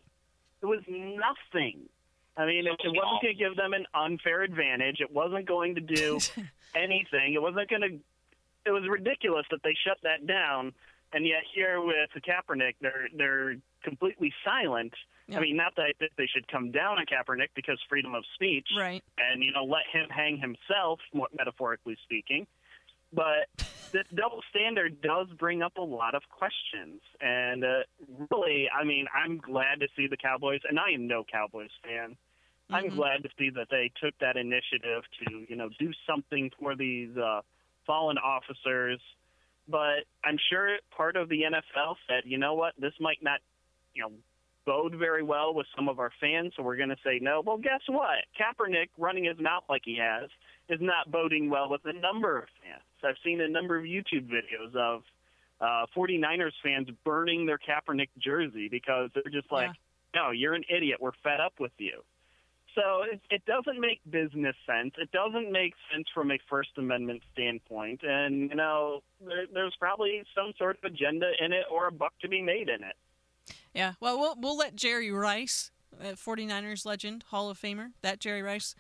it 0.61 0.67
was 0.67 0.81
nothing. 0.89 1.89
I 2.37 2.47
mean, 2.47 2.67
it, 2.67 2.81
it 2.83 2.89
wasn't 2.89 3.23
going 3.23 3.33
to 3.33 3.35
give 3.35 3.55
them 3.55 3.75
an 3.75 3.87
unfair 3.95 4.43
advantage. 4.43 4.97
It 5.01 5.13
wasn't 5.13 5.47
going 5.47 5.77
to 5.77 5.83
do 5.83 6.19
anything. 6.75 7.35
It 7.35 7.41
wasn't 7.41 7.71
going 7.71 7.83
to. 7.83 7.99
It 8.67 8.73
was 8.73 8.89
ridiculous 8.89 9.47
that 9.53 9.63
they 9.63 9.77
shut 9.87 9.99
that 10.03 10.27
down, 10.27 10.73
and 11.13 11.25
yet 11.25 11.43
here 11.55 11.81
with 11.81 12.11
Kaepernick, 12.27 12.75
they're 12.81 13.07
they're 13.17 13.55
completely 13.85 14.35
silent. 14.45 14.95
Yeah. 15.29 15.39
I 15.39 15.41
mean, 15.43 15.57
not 15.57 15.75
that 15.77 15.93
they 16.17 16.27
should 16.27 16.49
come 16.49 16.71
down 16.71 16.99
on 16.99 17.05
Kaepernick 17.05 17.49
because 17.55 17.79
freedom 17.89 18.15
of 18.15 18.25
speech, 18.35 18.67
Right. 18.77 19.05
and 19.19 19.43
you 19.45 19.53
know 19.53 19.65
let 19.65 19.87
him 19.93 20.09
hang 20.09 20.39
himself, 20.39 21.01
metaphorically 21.37 21.97
speaking. 22.03 22.47
But 23.13 23.49
this 23.93 24.07
double 24.15 24.43
standard 24.51 25.03
does 25.03 25.29
bring 25.39 25.63
up 25.63 25.77
a 25.77 25.83
lot 25.83 26.15
of 26.15 26.23
questions, 26.31 27.03
and 27.21 27.63
uh, 27.63 27.83
really, 28.31 28.71
I 28.71 28.85
mean, 28.85 29.07
I'm 29.15 29.37
glad 29.39 29.81
to 29.81 29.89
see 29.97 30.07
the 30.07 30.17
Cowboys, 30.17 30.61
and 30.67 30.81
I 30.81 30.91
am 30.93 31.07
no 31.07 31.25
Cowboys 31.25 31.71
fan. 31.85 32.17
I'm 32.71 32.85
Mhm. 32.91 32.97
glad 32.97 33.23
to 33.23 33.31
see 33.39 33.51
that 33.51 33.69
they 33.71 33.91
took 34.01 34.17
that 34.19 34.37
initiative 34.37 35.03
to, 35.25 35.47
you 35.49 35.57
know, 35.57 35.71
do 35.79 35.93
something 36.07 36.51
for 36.59 36.75
these 36.75 37.15
uh, 37.17 37.41
fallen 37.87 38.19
officers. 38.19 39.01
But 39.69 40.05
I'm 40.25 40.39
sure 40.51 40.79
part 40.91 41.17
of 41.17 41.29
the 41.31 41.43
NFL 41.45 41.97
said, 42.07 42.25
you 42.27 42.37
know 42.39 42.55
what, 42.55 42.75
this 42.79 42.93
might 43.01 43.23
not, 43.23 43.41
you 43.95 44.03
know, 44.03 44.13
bode 44.69 44.95
very 44.99 45.23
well 45.23 45.55
with 45.55 45.67
some 45.75 45.89
of 45.89 45.99
our 45.99 46.13
fans, 46.21 46.53
so 46.55 46.63
we're 46.63 46.77
going 46.77 46.91
to 46.91 47.03
say 47.03 47.19
no. 47.23 47.43
Well, 47.45 47.57
guess 47.57 47.81
what? 47.87 48.19
Kaepernick 48.39 48.89
running 48.99 49.25
his 49.25 49.39
mouth 49.41 49.65
like 49.71 49.81
he 49.87 49.97
has 49.97 50.29
is 50.69 50.79
not 50.83 51.11
boding 51.11 51.49
well 51.49 51.71
with 51.71 51.81
a 51.87 51.95
number 51.95 52.37
of 52.37 52.45
fans. 52.61 52.83
I've 53.03 53.17
seen 53.25 53.41
a 53.41 53.49
number 53.49 53.79
of 53.79 53.85
YouTube 53.85 54.29
videos 54.29 54.77
of 54.77 55.05
uh, 55.63 55.87
49ers 55.97 56.53
fans 56.63 56.89
burning 57.03 57.47
their 57.47 57.59
Kaepernick 57.59 58.11
jersey 58.19 58.69
because 58.69 59.09
they're 59.15 59.33
just 59.33 59.51
like, 59.51 59.71
no, 60.15 60.33
you're 60.33 60.53
an 60.53 60.65
idiot. 60.69 60.99
We're 61.01 61.13
fed 61.25 61.41
up 61.41 61.55
with 61.59 61.73
you. 61.79 62.03
So 62.75 63.05
it, 63.11 63.21
it 63.31 63.43
doesn't 63.47 63.81
make 63.81 64.01
business 64.11 64.55
sense. 64.67 64.93
It 64.99 65.11
doesn't 65.13 65.51
make 65.51 65.73
sense 65.91 66.07
from 66.13 66.31
a 66.31 66.39
First 66.51 66.71
Amendment 66.77 67.23
standpoint. 67.33 68.01
And, 68.03 68.51
you 68.51 68.57
know, 68.57 69.03
there, 69.27 69.47
there's 69.53 69.75
probably 69.81 70.25
some 70.35 70.53
sort 70.59 70.77
of 70.77 70.93
agenda 70.93 71.31
in 71.41 71.53
it 71.53 71.65
or 71.73 71.89
a 71.89 71.93
buck 71.93 72.13
to 72.21 72.29
be 72.29 72.43
made 72.43 72.69
in 72.69 72.85
it. 72.85 72.97
Yeah. 73.75 73.95
Well, 74.01 74.19
we'll 74.19 74.35
we'll 74.39 74.57
let 74.57 74.77
Jerry 74.77 75.11
Rice, 75.11 75.71
uh, 76.01 76.13
49ers 76.13 76.85
legend, 76.85 77.25
Hall 77.29 77.51
of 77.51 77.59
Famer, 77.59 77.93
that 78.03 78.21
Jerry 78.21 78.43
Rice, 78.43 78.75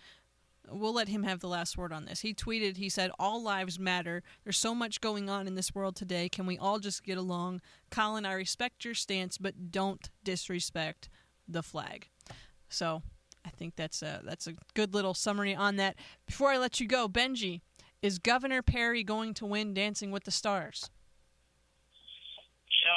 we'll 0.70 0.92
let 0.92 1.08
him 1.08 1.22
have 1.22 1.40
the 1.40 1.48
last 1.48 1.76
word 1.76 1.92
on 1.92 2.04
this. 2.04 2.20
He 2.20 2.34
tweeted, 2.34 2.76
he 2.76 2.88
said, 2.88 3.10
All 3.18 3.42
lives 3.42 3.78
matter. 3.78 4.22
There's 4.44 4.58
so 4.58 4.74
much 4.74 5.00
going 5.00 5.28
on 5.28 5.46
in 5.46 5.54
this 5.54 5.74
world 5.74 5.96
today. 5.96 6.28
Can 6.28 6.46
we 6.46 6.58
all 6.58 6.78
just 6.78 7.04
get 7.04 7.18
along? 7.18 7.60
Colin, 7.90 8.26
I 8.26 8.32
respect 8.32 8.84
your 8.84 8.94
stance, 8.94 9.38
but 9.38 9.70
don't 9.70 10.10
disrespect 10.24 11.08
the 11.46 11.62
flag. 11.62 12.08
So 12.68 13.02
I 13.44 13.50
think 13.50 13.76
that's 13.76 14.02
a, 14.02 14.20
that's 14.24 14.46
a 14.46 14.54
good 14.74 14.94
little 14.94 15.14
summary 15.14 15.54
on 15.54 15.76
that. 15.76 15.96
Before 16.26 16.50
I 16.50 16.58
let 16.58 16.80
you 16.80 16.86
go, 16.86 17.08
Benji, 17.08 17.60
is 18.02 18.18
Governor 18.18 18.62
Perry 18.62 19.02
going 19.02 19.34
to 19.34 19.46
win 19.46 19.74
Dancing 19.74 20.10
with 20.10 20.24
the 20.24 20.30
Stars? 20.30 20.90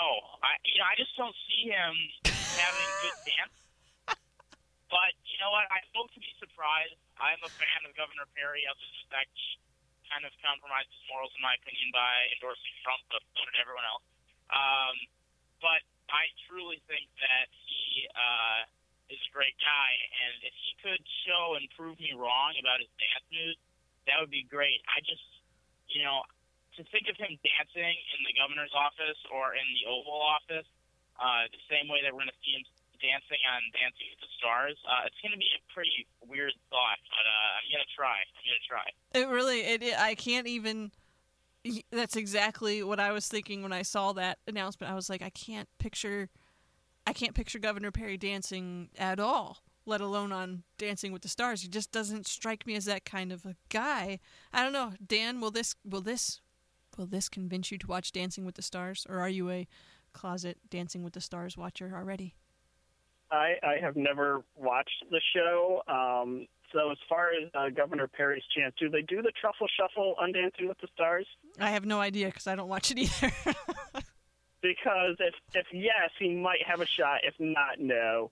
No, 0.02 0.18
I 0.42 0.58
you 0.66 0.82
know 0.82 0.90
I 0.90 0.98
just 0.98 1.14
don't 1.14 1.38
see 1.46 1.70
him 1.70 1.94
having 2.26 2.90
good 3.06 3.18
dance. 3.22 3.54
But 4.90 5.14
you 5.30 5.38
know 5.38 5.54
what? 5.54 5.70
I 5.70 5.86
hope 5.94 6.10
to 6.18 6.20
be 6.20 6.34
surprised. 6.42 6.98
I'm 7.22 7.38
a 7.46 7.52
fan 7.54 7.86
of 7.86 7.94
Governor 7.94 8.26
Perry. 8.34 8.66
I 8.66 8.74
suspect 8.98 9.30
he 9.38 9.62
kind 10.10 10.26
of 10.26 10.34
compromised 10.42 10.90
his 10.90 11.06
morals, 11.06 11.30
in 11.38 11.46
my 11.46 11.54
opinion, 11.54 11.94
by 11.94 12.34
endorsing 12.34 12.74
Trump, 12.82 13.06
but 13.14 13.22
so 13.38 13.46
did 13.46 13.62
everyone 13.62 13.86
else. 13.86 14.04
Um, 14.50 14.96
but 15.62 15.86
I 16.10 16.28
truly 16.50 16.82
think 16.90 17.08
that 17.22 17.48
he 17.70 18.10
uh, 18.12 19.14
is 19.14 19.22
a 19.22 19.32
great 19.32 19.56
guy, 19.62 19.92
and 20.28 20.50
if 20.50 20.56
he 20.66 20.72
could 20.82 21.04
show 21.30 21.56
and 21.56 21.70
prove 21.78 21.96
me 22.02 22.18
wrong 22.18 22.58
about 22.58 22.82
his 22.82 22.92
dance 22.98 23.24
moves, 23.32 23.62
that 24.10 24.18
would 24.18 24.34
be 24.34 24.44
great. 24.50 24.82
I 24.92 25.00
just, 25.06 25.24
you 25.94 26.04
know, 26.04 26.26
to 26.78 26.82
think 26.92 27.12
of 27.12 27.18
him 27.18 27.36
dancing 27.42 27.96
in 28.16 28.20
the 28.24 28.34
governor's 28.38 28.74
office 28.76 29.20
or 29.32 29.56
in 29.56 29.66
the 29.76 29.90
Oval 29.90 30.20
Office, 30.20 30.68
uh, 31.20 31.48
the 31.52 31.64
same 31.68 31.92
way 31.92 32.00
that 32.04 32.14
we're 32.14 32.24
going 32.24 32.34
to 32.34 32.42
see 32.44 32.56
him 32.56 32.66
dancing 33.02 33.42
on 33.50 33.62
Dancing 33.74 34.08
with 34.14 34.22
the 34.22 34.32
Stars, 34.38 34.78
uh, 34.86 35.10
it's 35.10 35.18
going 35.22 35.34
to 35.34 35.42
be 35.42 35.50
a 35.58 35.62
pretty 35.74 36.06
weird 36.22 36.54
thought. 36.70 37.02
But 37.10 37.26
uh, 37.26 37.58
I'm 37.58 37.68
going 37.74 37.84
to 37.84 37.94
try. 37.94 38.22
I'm 38.22 38.46
going 38.46 38.62
to 38.62 38.68
try. 38.70 38.88
It 39.18 39.28
really, 39.28 39.62
it, 39.62 39.84
it. 39.84 40.00
I 40.00 40.16
can't 40.16 40.48
even. 40.48 40.92
That's 41.92 42.16
exactly 42.16 42.82
what 42.82 43.00
I 43.00 43.12
was 43.12 43.28
thinking 43.28 43.62
when 43.62 43.74
I 43.74 43.82
saw 43.82 44.14
that 44.14 44.40
announcement. 44.48 44.92
I 44.92 44.96
was 44.96 45.10
like, 45.10 45.22
I 45.22 45.30
can't 45.30 45.68
picture, 45.78 46.30
I 47.06 47.14
can't 47.14 47.36
picture 47.36 47.60
Governor 47.60 47.92
Perry 47.92 48.18
dancing 48.18 48.90
at 48.98 49.20
all, 49.20 49.60
let 49.86 50.02
alone 50.02 50.32
on 50.32 50.64
Dancing 50.80 51.12
with 51.12 51.22
the 51.22 51.28
Stars. 51.28 51.62
He 51.62 51.68
just 51.68 51.92
doesn't 51.92 52.26
strike 52.26 52.66
me 52.66 52.76
as 52.76 52.86
that 52.86 53.06
kind 53.06 53.32
of 53.32 53.46
a 53.46 53.56
guy. 53.70 54.20
I 54.52 54.64
don't 54.64 54.74
know, 54.74 54.94
Dan. 55.06 55.40
Will 55.40 55.52
this, 55.52 55.76
will 55.88 56.02
this, 56.02 56.42
will 56.98 57.06
this 57.06 57.30
convince 57.30 57.72
you 57.72 57.78
to 57.80 57.88
watch 57.88 58.12
Dancing 58.12 58.46
with 58.46 58.56
the 58.56 58.62
Stars, 58.62 59.06
or 59.10 59.20
are 59.20 59.30
you 59.30 59.50
a 59.50 59.68
closet 60.14 60.58
Dancing 60.70 61.04
with 61.04 61.14
the 61.14 61.22
Stars 61.22 61.58
watcher 61.58 61.92
already? 61.96 62.36
I, 63.32 63.56
I 63.64 63.78
have 63.82 63.96
never 63.96 64.44
watched 64.56 65.06
the 65.10 65.22
show. 65.34 65.82
Um, 65.88 66.48
so 66.74 66.92
as 66.92 66.98
far 67.08 67.30
as 67.30 67.50
uh, 67.54 67.70
Governor 67.70 68.08
Perry's 68.08 68.44
chance, 68.56 68.76
do 68.80 68.90
they 68.90 69.02
do 69.02 69.22
the 69.22 69.32
truffle 69.40 69.68
shuffle 69.80 70.16
on 70.20 70.32
Dancing 70.32 70.68
with 70.68 70.80
the 70.80 70.88
Stars? 70.94 71.28
I 71.60 71.72
have 71.72 71.86
no 71.86 72.00
idea 72.00 72.28
because 72.28 72.48
I 72.48 72.56
don't 72.56 72.70
watch 72.70 72.92
it 72.92 72.98
either. 72.98 73.32
because 74.62 75.16
if 75.20 75.34
if 75.54 75.66
yes, 75.72 76.12
he 76.20 76.36
might 76.36 76.64
have 76.66 76.82
a 76.82 76.86
shot. 76.86 77.20
If 77.24 77.36
not, 77.40 77.80
no. 77.80 78.32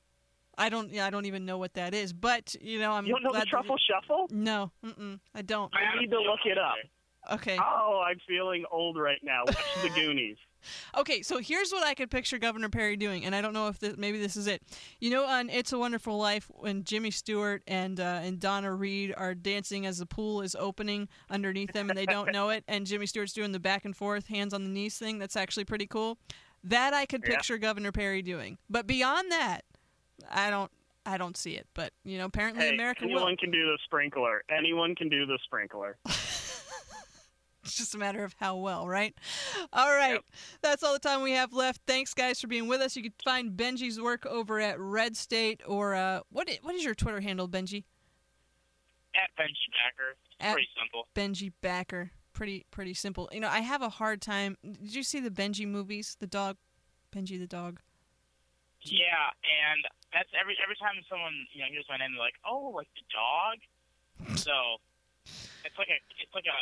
I 0.57 0.68
don't. 0.68 0.91
Yeah, 0.91 1.05
I 1.05 1.10
don't 1.10 1.26
even 1.26 1.45
know 1.45 1.57
what 1.57 1.74
that 1.76 1.93
is. 1.93 2.12
But 2.12 2.55
you 2.62 2.80
know, 2.80 2.91
I'm. 2.91 3.05
You 3.05 3.14
don't 3.14 3.24
know 3.24 3.39
the 3.39 3.45
truffle 3.45 3.78
that 3.78 4.01
shuffle? 4.03 4.28
No, 4.30 4.72
I 5.34 5.41
don't. 5.41 5.72
I 5.74 5.99
need 5.99 6.12
to 6.12 6.20
look 6.20 6.41
it 6.45 6.57
up. 6.57 6.76
Okay. 7.32 7.57
Oh, 7.61 8.03
I'm 8.05 8.20
feeling 8.28 8.65
old 8.72 8.97
right 8.97 9.20
now. 9.24 9.43
Watch 9.45 9.57
the 9.84 9.89
Goonies. 9.95 10.38
Okay, 10.97 11.22
so 11.22 11.38
here's 11.39 11.72
what 11.72 11.86
I 11.88 11.93
could 11.93 12.11
picture 12.11 12.38
Governor 12.38 12.67
Perry 12.67 12.97
doing, 12.97 13.24
and 13.24 13.34
I 13.34 13.41
don't 13.41 13.53
know 13.53 13.67
if 13.70 13.80
this, 13.80 13.95
maybe 13.97 14.20
this 14.20 14.36
is 14.36 14.45
it. 14.45 14.61
You 14.99 15.09
know, 15.09 15.26
on 15.26 15.49
"It's 15.49 15.72
a 15.72 15.80
Wonderful 15.80 16.17
Life," 16.17 16.51
when 16.53 16.84
Jimmy 16.84 17.11
Stewart 17.11 17.61
and 17.65 17.97
uh, 17.99 18.20
and 18.24 18.39
Donna 18.41 18.74
Reed 18.74 19.13
are 19.15 19.34
dancing 19.34 19.86
as 19.86 19.99
the 19.99 20.05
pool 20.05 20.41
is 20.41 20.55
opening 20.55 21.07
underneath 21.30 21.72
them, 21.72 21.89
and 21.89 21.97
they 21.97 22.05
don't 22.05 22.34
know 22.34 22.49
it, 22.49 22.65
and 22.67 22.86
Jimmy 22.86 23.05
Stewart's 23.05 23.32
doing 23.32 23.53
the 23.53 23.59
back 23.59 23.86
and 23.86 23.95
forth, 23.95 24.28
hands 24.28 24.53
on 24.53 24.63
the 24.63 24.70
knees 24.70 24.97
thing. 24.97 25.17
That's 25.17 25.38
actually 25.38 25.63
pretty 25.65 25.88
cool. 25.88 26.17
That 26.63 26.93
I 26.93 27.05
could 27.05 27.22
Yeah. 27.24 27.36
picture 27.36 27.57
Governor 27.57 27.93
Perry 27.93 28.22
doing, 28.22 28.57
but 28.70 28.86
beyond 28.86 29.32
that, 29.32 29.63
I 30.30 30.49
don't. 30.49 30.72
I 31.05 31.17
don't 31.17 31.38
see 31.38 31.53
it, 31.55 31.67
but 31.74 31.93
you 32.03 32.17
know, 32.17 32.26
apparently 32.26 32.65
Hey, 32.65 32.74
America 32.74 33.03
anyone 33.05 33.24
will. 33.24 33.38
can 33.38 33.49
do 33.49 33.65
the 33.65 33.78
sprinkler. 33.86 34.43
Anyone 34.49 34.93
can 34.93 35.07
do 35.07 35.26
the 35.26 35.39
sprinkler. 35.45 35.97
It's 37.64 37.76
just 37.76 37.93
a 37.93 37.97
matter 37.97 38.24
of 38.24 38.36
how 38.39 38.55
well, 38.55 38.88
right? 38.88 39.14
All 39.74 39.93
right. 39.93 40.20
That's 40.62 40.82
all 40.82 40.93
the 40.93 40.99
time 40.99 41.22
we 41.22 41.34
have 41.34 41.53
left. 41.53 41.82
Thanks, 41.86 42.14
guys, 42.14 42.39
for 42.39 42.47
being 42.47 42.68
with 42.68 42.82
us. 42.82 42.95
You 42.95 43.03
can 43.03 43.14
find 43.24 43.51
Benji's 43.51 43.99
work 43.99 44.26
over 44.26 44.60
at 44.60 44.80
Red 44.80 45.18
State 45.18 45.62
or 45.68 45.93
uh, 45.93 46.22
what? 46.32 46.49
What 46.62 46.76
is 46.76 46.84
your 46.84 46.95
Twitter 46.95 47.20
handle, 47.20 47.47
Benji? 47.49 47.84
At 49.16 49.30
Benji 49.38 49.68
Backer. 49.74 50.16
At- 50.39 50.53
pretty 50.53 50.70
simple. 50.80 51.07
Benji 51.16 51.51
Backer. 51.62 52.12
Pretty 52.32 52.66
pretty 52.72 52.93
simple. 52.93 53.28
You 53.34 53.41
know, 53.41 53.49
I 53.49 53.60
have 53.60 53.82
a 53.82 53.89
hard 53.89 54.22
time. 54.22 54.55
Did 54.64 54.95
you 54.95 55.03
see 55.03 55.20
the 55.20 55.32
Benji 55.32 55.68
movies? 55.68 56.16
The 56.20 56.28
dog, 56.28 56.55
Benji 57.14 57.38
the 57.38 57.47
dog. 57.47 57.82
Yeah, 58.82 59.36
and 59.43 59.84
that's 60.14 60.30
every 60.39 60.55
every 60.64 60.78
time 60.80 60.95
someone 61.10 61.34
you 61.51 61.60
know 61.60 61.68
hears 61.70 61.86
my 61.89 61.97
name, 61.97 62.12
they're 62.16 62.24
like, 62.24 62.39
"Oh, 62.47 62.72
like 62.74 62.88
the 62.95 63.03
dog." 63.12 64.38
So 64.38 64.78
it's 65.66 65.78
like 65.78 65.89
a 65.89 65.99
it's 66.24 66.34
like 66.34 66.45
a 66.47 66.60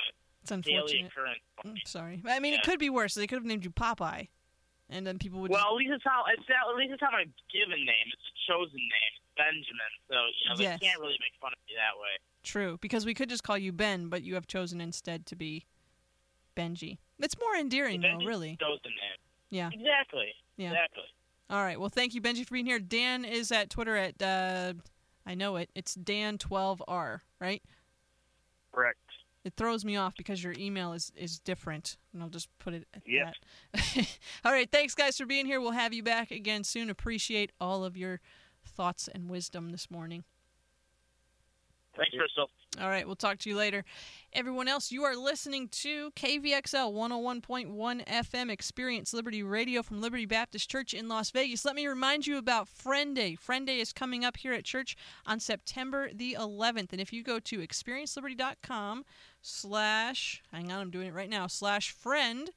It's 0.51 0.67
daily 0.67 0.77
unfortunate. 0.79 1.11
occurrence. 1.11 1.39
I'm 1.65 1.75
sorry. 1.85 2.21
I 2.27 2.39
mean, 2.39 2.53
it 2.53 2.63
could 2.63 2.79
be 2.79 2.89
worse. 2.89 3.13
They 3.13 3.27
could 3.27 3.37
have 3.37 3.45
named 3.45 3.63
you 3.63 3.71
Popeye, 3.71 4.27
and 4.89 5.05
then 5.05 5.19
people 5.19 5.39
would. 5.41 5.51
Well, 5.51 5.65
at 5.67 5.73
least 5.75 5.91
it's 5.93 6.03
how 6.03 6.23
it's 6.31 6.43
at 6.49 6.75
least 6.77 6.93
it's 6.93 7.01
how 7.01 7.11
my 7.11 7.25
given 7.51 7.85
name. 7.85 8.07
It's 8.13 8.21
a 8.21 8.51
chosen 8.51 8.77
name, 8.79 9.13
Benjamin. 9.35 9.91
So 10.09 10.15
you 10.15 10.49
know 10.49 10.55
they 10.57 10.63
Yes. 10.63 10.79
can't 10.81 10.99
really 10.99 11.17
make 11.19 11.33
fun 11.41 11.51
of 11.53 11.59
me 11.67 11.73
that 11.75 11.99
way. 11.99 12.17
True, 12.43 12.77
because 12.81 13.05
we 13.05 13.13
could 13.13 13.29
just 13.29 13.43
call 13.43 13.57
you 13.57 13.71
Ben, 13.73 14.07
but 14.09 14.23
you 14.23 14.35
have 14.35 14.47
chosen 14.47 14.79
instead 14.79 15.25
to 15.27 15.35
be 15.35 15.65
Benji. 16.55 16.97
It's 17.19 17.37
more 17.39 17.55
endearing, 17.55 18.01
though, 18.01 18.17
really. 18.25 18.57
chosen 18.61 18.91
name. 18.91 19.17
Yeah. 19.49 19.69
Exactly. 19.73 20.33
Yeah. 20.55 20.69
Exactly. 20.71 21.03
All 21.49 21.61
right. 21.63 21.79
Well, 21.79 21.89
thank 21.89 22.13
you, 22.13 22.21
Benji, 22.21 22.45
for 22.45 22.53
being 22.53 22.65
here. 22.65 22.79
Dan 22.79 23.23
is 23.25 23.51
at 23.51 23.69
Twitter 23.69 23.95
at, 23.95 24.21
uh, 24.21 24.73
I 25.25 25.33
know 25.35 25.55
it. 25.57 25.69
It's 25.75 25.95
Dan12R, 25.95 27.21
right? 27.39 27.61
Correct. 28.73 28.99
It 29.47 29.53
throws 29.57 29.83
me 29.85 29.95
off 29.95 30.13
because 30.15 30.43
your 30.43 30.53
email 30.57 30.93
is, 30.93 31.11
is 31.15 31.39
different, 31.39 31.97
and 32.13 32.21
I'll 32.21 32.29
just 32.29 32.49
put 32.59 32.73
it 32.73 32.85
at 32.93 33.01
Yep. 33.05 33.33
that. 33.73 34.07
all 34.45 34.51
right. 34.51 34.69
Thanks, 34.71 34.93
guys, 34.93 35.17
for 35.17 35.25
being 35.25 35.45
here. 35.45 35.59
We'll 35.61 35.71
have 35.71 35.93
you 35.93 36.03
back 36.03 36.31
again 36.31 36.63
soon. 36.63 36.89
Appreciate 36.89 37.51
all 37.59 37.83
of 37.85 37.95
your 37.97 38.19
thoughts 38.65 39.07
and 39.07 39.29
wisdom 39.29 39.69
this 39.71 39.89
morning. 39.89 40.23
Thanks, 41.95 42.11
Crystal. 42.15 42.47
All 42.79 42.89
right, 42.89 43.07
we'll 43.07 43.15
talk 43.15 43.39
to 43.39 43.49
you 43.49 43.55
later. 43.55 43.83
Everyone 44.33 44.67
else, 44.67 44.91
you 44.91 45.03
are 45.03 45.15
listening 45.15 45.67
to 45.69 46.11
KVXL 46.11 46.93
101.1 46.93 48.05
FM 48.05 48.51
Experience 48.51 49.15
Liberty 49.15 49.41
Radio 49.41 49.81
from 49.81 49.99
Liberty 49.99 50.27
Baptist 50.27 50.69
Church 50.69 50.93
in 50.93 51.07
Las 51.07 51.31
Vegas. 51.31 51.65
Let 51.65 51.73
me 51.73 51.87
remind 51.87 52.27
you 52.27 52.37
about 52.37 52.67
Friend 52.67 53.15
Day. 53.15 53.33
Friend 53.33 53.65
Day 53.65 53.79
is 53.79 53.93
coming 53.93 54.23
up 54.23 54.37
here 54.37 54.53
at 54.53 54.63
church 54.63 54.95
on 55.25 55.39
September 55.39 56.09
the 56.13 56.37
11th. 56.39 56.91
And 56.91 57.01
if 57.01 57.11
you 57.11 57.23
go 57.23 57.39
to 57.39 57.59
experienceliberty.com 57.59 59.03
slash, 59.47 60.43
hang 60.51 60.71
on, 60.71 60.79
I'm 60.79 60.91
doing 60.91 61.07
it 61.07 61.13
right 61.13 61.29
now, 61.29 61.47
slash 61.47 61.91
friend, 61.91 62.49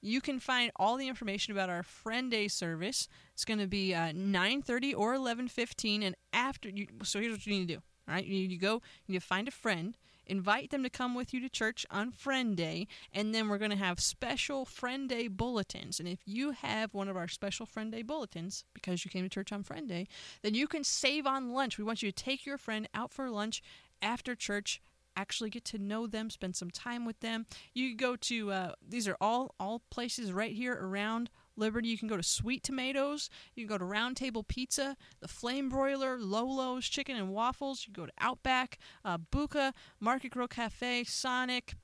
you 0.00 0.20
can 0.20 0.38
find 0.38 0.70
all 0.76 0.96
the 0.96 1.08
information 1.08 1.52
about 1.52 1.70
our 1.70 1.82
Friend 1.82 2.30
Day 2.30 2.48
service. 2.48 3.08
It's 3.34 3.44
going 3.44 3.58
to 3.58 3.66
be 3.66 3.94
uh, 3.94 4.12
9.30 4.12 4.94
or 4.96 5.14
11.15. 5.14 6.04
And 6.04 6.14
after, 6.32 6.68
you, 6.68 6.86
so 7.02 7.20
here's 7.20 7.32
what 7.32 7.46
you 7.46 7.52
need 7.52 7.68
to 7.68 7.74
do. 7.74 7.82
All 8.08 8.14
right, 8.14 8.24
you 8.24 8.32
need 8.32 8.48
to 8.48 8.56
go, 8.56 8.74
you 9.06 9.14
need 9.14 9.20
to 9.20 9.26
find 9.26 9.48
a 9.48 9.50
friend, 9.50 9.96
invite 10.26 10.70
them 10.70 10.82
to 10.82 10.88
come 10.88 11.14
with 11.14 11.34
you 11.34 11.40
to 11.40 11.48
church 11.48 11.84
on 11.90 12.10
Friend 12.10 12.56
Day, 12.56 12.86
and 13.12 13.34
then 13.34 13.48
we're 13.48 13.58
going 13.58 13.70
to 13.70 13.76
have 13.76 14.00
special 14.00 14.64
Friend 14.64 15.08
Day 15.08 15.28
bulletins. 15.28 16.00
And 16.00 16.08
if 16.08 16.20
you 16.24 16.52
have 16.52 16.94
one 16.94 17.08
of 17.08 17.18
our 17.18 17.28
special 17.28 17.66
Friend 17.66 17.92
Day 17.92 18.02
bulletins 18.02 18.64
because 18.72 19.04
you 19.04 19.10
came 19.10 19.24
to 19.24 19.28
church 19.28 19.52
on 19.52 19.62
Friend 19.62 19.86
Day, 19.86 20.06
then 20.42 20.54
you 20.54 20.66
can 20.66 20.84
save 20.84 21.26
on 21.26 21.52
lunch. 21.52 21.76
We 21.76 21.84
want 21.84 22.02
you 22.02 22.10
to 22.10 22.24
take 22.24 22.46
your 22.46 22.56
friend 22.56 22.88
out 22.94 23.12
for 23.12 23.28
lunch 23.28 23.62
after 24.00 24.34
church. 24.34 24.80
Actually, 25.18 25.50
get 25.50 25.64
to 25.64 25.78
know 25.78 26.06
them, 26.06 26.30
spend 26.30 26.54
some 26.54 26.70
time 26.70 27.04
with 27.04 27.18
them. 27.18 27.44
You 27.74 27.96
go 27.96 28.14
to 28.14 28.52
uh, 28.52 28.72
these 28.88 29.08
are 29.08 29.16
all 29.20 29.56
all 29.58 29.82
places 29.90 30.32
right 30.32 30.54
here 30.54 30.78
around 30.80 31.28
Liberty. 31.56 31.88
You 31.88 31.98
can 31.98 32.06
go 32.06 32.16
to 32.16 32.22
Sweet 32.22 32.62
Tomatoes. 32.62 33.28
You 33.56 33.66
can 33.66 33.74
go 33.74 33.78
to 33.78 33.84
Round 33.84 34.16
Table 34.16 34.44
Pizza, 34.44 34.96
the 35.18 35.26
Flame 35.26 35.68
Broiler, 35.68 36.18
Lolo's 36.20 36.86
Chicken 36.86 37.16
and 37.16 37.30
Waffles. 37.30 37.84
You 37.84 37.92
can 37.92 38.04
go 38.04 38.06
to 38.06 38.12
Outback, 38.20 38.78
uh, 39.04 39.18
Buca, 39.18 39.72
Market 39.98 40.30
Grill 40.30 40.46
Cafe, 40.46 41.02
Sonic, 41.02 41.74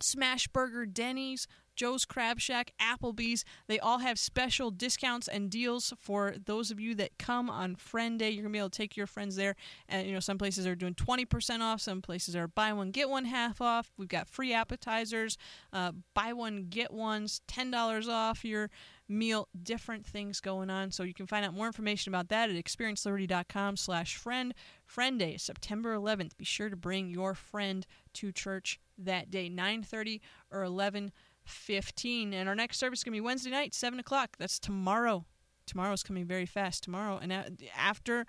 Smash 0.00 0.46
Burger, 0.48 0.86
Denny's, 0.86 1.48
Joe's 1.80 2.04
Crab 2.04 2.38
Shack, 2.38 2.74
Applebee's. 2.78 3.42
They 3.66 3.78
all 3.78 4.00
have 4.00 4.18
special 4.18 4.70
discounts 4.70 5.26
and 5.28 5.48
deals 5.48 5.94
for 5.98 6.34
those 6.44 6.70
of 6.70 6.78
you 6.78 6.94
that 6.96 7.16
come 7.16 7.48
on 7.48 7.74
Friend 7.74 8.18
Day. 8.18 8.28
You're 8.28 8.42
gonna 8.42 8.52
be 8.52 8.58
able 8.58 8.68
to 8.68 8.76
take 8.76 8.98
your 8.98 9.06
friends 9.06 9.34
there, 9.34 9.56
and 9.88 10.06
you 10.06 10.12
know 10.12 10.20
some 10.20 10.36
places 10.36 10.66
are 10.66 10.74
doing 10.74 10.92
20% 10.92 11.62
off. 11.62 11.80
Some 11.80 12.02
places 12.02 12.36
are 12.36 12.46
buy 12.46 12.74
one 12.74 12.90
get 12.90 13.08
one 13.08 13.24
half 13.24 13.62
off. 13.62 13.92
We've 13.96 14.10
got 14.10 14.28
free 14.28 14.52
appetizers, 14.52 15.38
uh, 15.72 15.92
buy 16.12 16.34
one 16.34 16.66
get 16.68 16.92
ones, 16.92 17.40
ten 17.46 17.70
dollars 17.70 18.08
off 18.08 18.44
your 18.44 18.68
meal. 19.08 19.48
Different 19.62 20.04
things 20.04 20.38
going 20.38 20.68
on. 20.68 20.90
So 20.90 21.02
you 21.02 21.14
can 21.14 21.26
find 21.26 21.46
out 21.46 21.54
more 21.54 21.66
information 21.66 22.12
about 22.12 22.28
that 22.28 22.50
at 22.50 22.62
experienceliberty.com/friend. 22.62 24.54
Friend 24.84 25.18
Day, 25.18 25.38
September 25.38 25.94
11th. 25.94 26.36
Be 26.36 26.44
sure 26.44 26.68
to 26.68 26.76
bring 26.76 27.08
your 27.08 27.32
friend 27.32 27.86
to 28.14 28.32
church 28.32 28.78
that 28.98 29.30
day, 29.30 29.48
9:30 29.48 30.20
or 30.50 30.62
11. 30.62 31.10
15 31.50 32.32
and 32.32 32.48
our 32.48 32.54
next 32.54 32.78
service 32.78 33.00
is 33.00 33.04
going 33.04 33.12
to 33.12 33.16
be 33.16 33.20
wednesday 33.20 33.50
night 33.50 33.74
7 33.74 33.98
o'clock. 33.98 34.36
That's 34.38 34.58
tomorrow. 34.58 35.26
Tomorrow's 35.66 36.02
coming 36.02 36.24
very 36.24 36.46
fast. 36.46 36.82
Tomorrow 36.82 37.18
and 37.20 37.32
after 37.76 38.26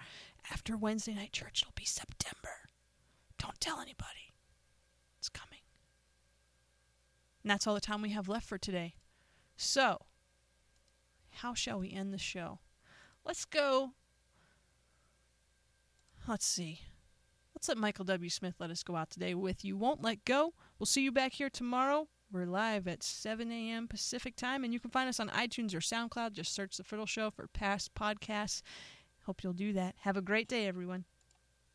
after 0.51 0.77
wednesday 0.77 1.13
night 1.13 1.31
church 1.31 1.61
it'll 1.61 1.73
be 1.75 1.85
september. 1.85 2.69
Don't 3.37 3.59
tell 3.59 3.79
anybody. 3.79 4.33
It's 5.19 5.29
coming. 5.29 5.59
And 7.43 7.51
that's 7.51 7.65
all 7.65 7.75
the 7.75 7.81
time 7.81 8.01
we 8.01 8.09
have 8.11 8.29
left 8.29 8.47
for 8.47 8.57
today. 8.57 8.95
So 9.55 9.99
how 11.35 11.53
shall 11.53 11.79
we 11.79 11.91
end 11.91 12.13
the 12.13 12.17
show? 12.17 12.59
Let's 13.25 13.45
go. 13.45 13.91
Let's 16.27 16.45
see. 16.45 16.81
Let's 17.55 17.67
let 17.67 17.77
michael 17.77 18.05
w. 18.05 18.29
Smith 18.29 18.55
let 18.59 18.71
us 18.71 18.83
go 18.83 18.95
out 18.95 19.09
today 19.09 19.33
with 19.33 19.63
you 19.65 19.77
won't 19.77 20.03
let 20.03 20.25
go. 20.25 20.53
We'll 20.77 20.85
see 20.87 21.03
you 21.03 21.11
back 21.11 21.33
here 21.33 21.49
tomorrow 21.49 22.07
we're 22.31 22.45
live 22.45 22.87
at 22.87 23.03
7 23.03 23.51
a.m. 23.51 23.87
Pacific 23.87 24.35
time, 24.35 24.63
and 24.63 24.73
you 24.73 24.79
can 24.79 24.89
find 24.89 25.09
us 25.09 25.19
on 25.19 25.29
iTunes 25.29 25.75
or 25.75 25.79
SoundCloud. 25.79 26.31
Just 26.31 26.53
search 26.53 26.77
The 26.77 26.83
Fiddle 26.83 27.05
Show 27.05 27.29
for 27.29 27.47
past 27.47 27.93
podcasts. 27.93 28.61
Hope 29.25 29.43
you'll 29.43 29.53
do 29.53 29.73
that. 29.73 29.95
Have 30.01 30.15
a 30.17 30.21
great 30.21 30.47
day, 30.47 30.65
everyone. 30.65 31.05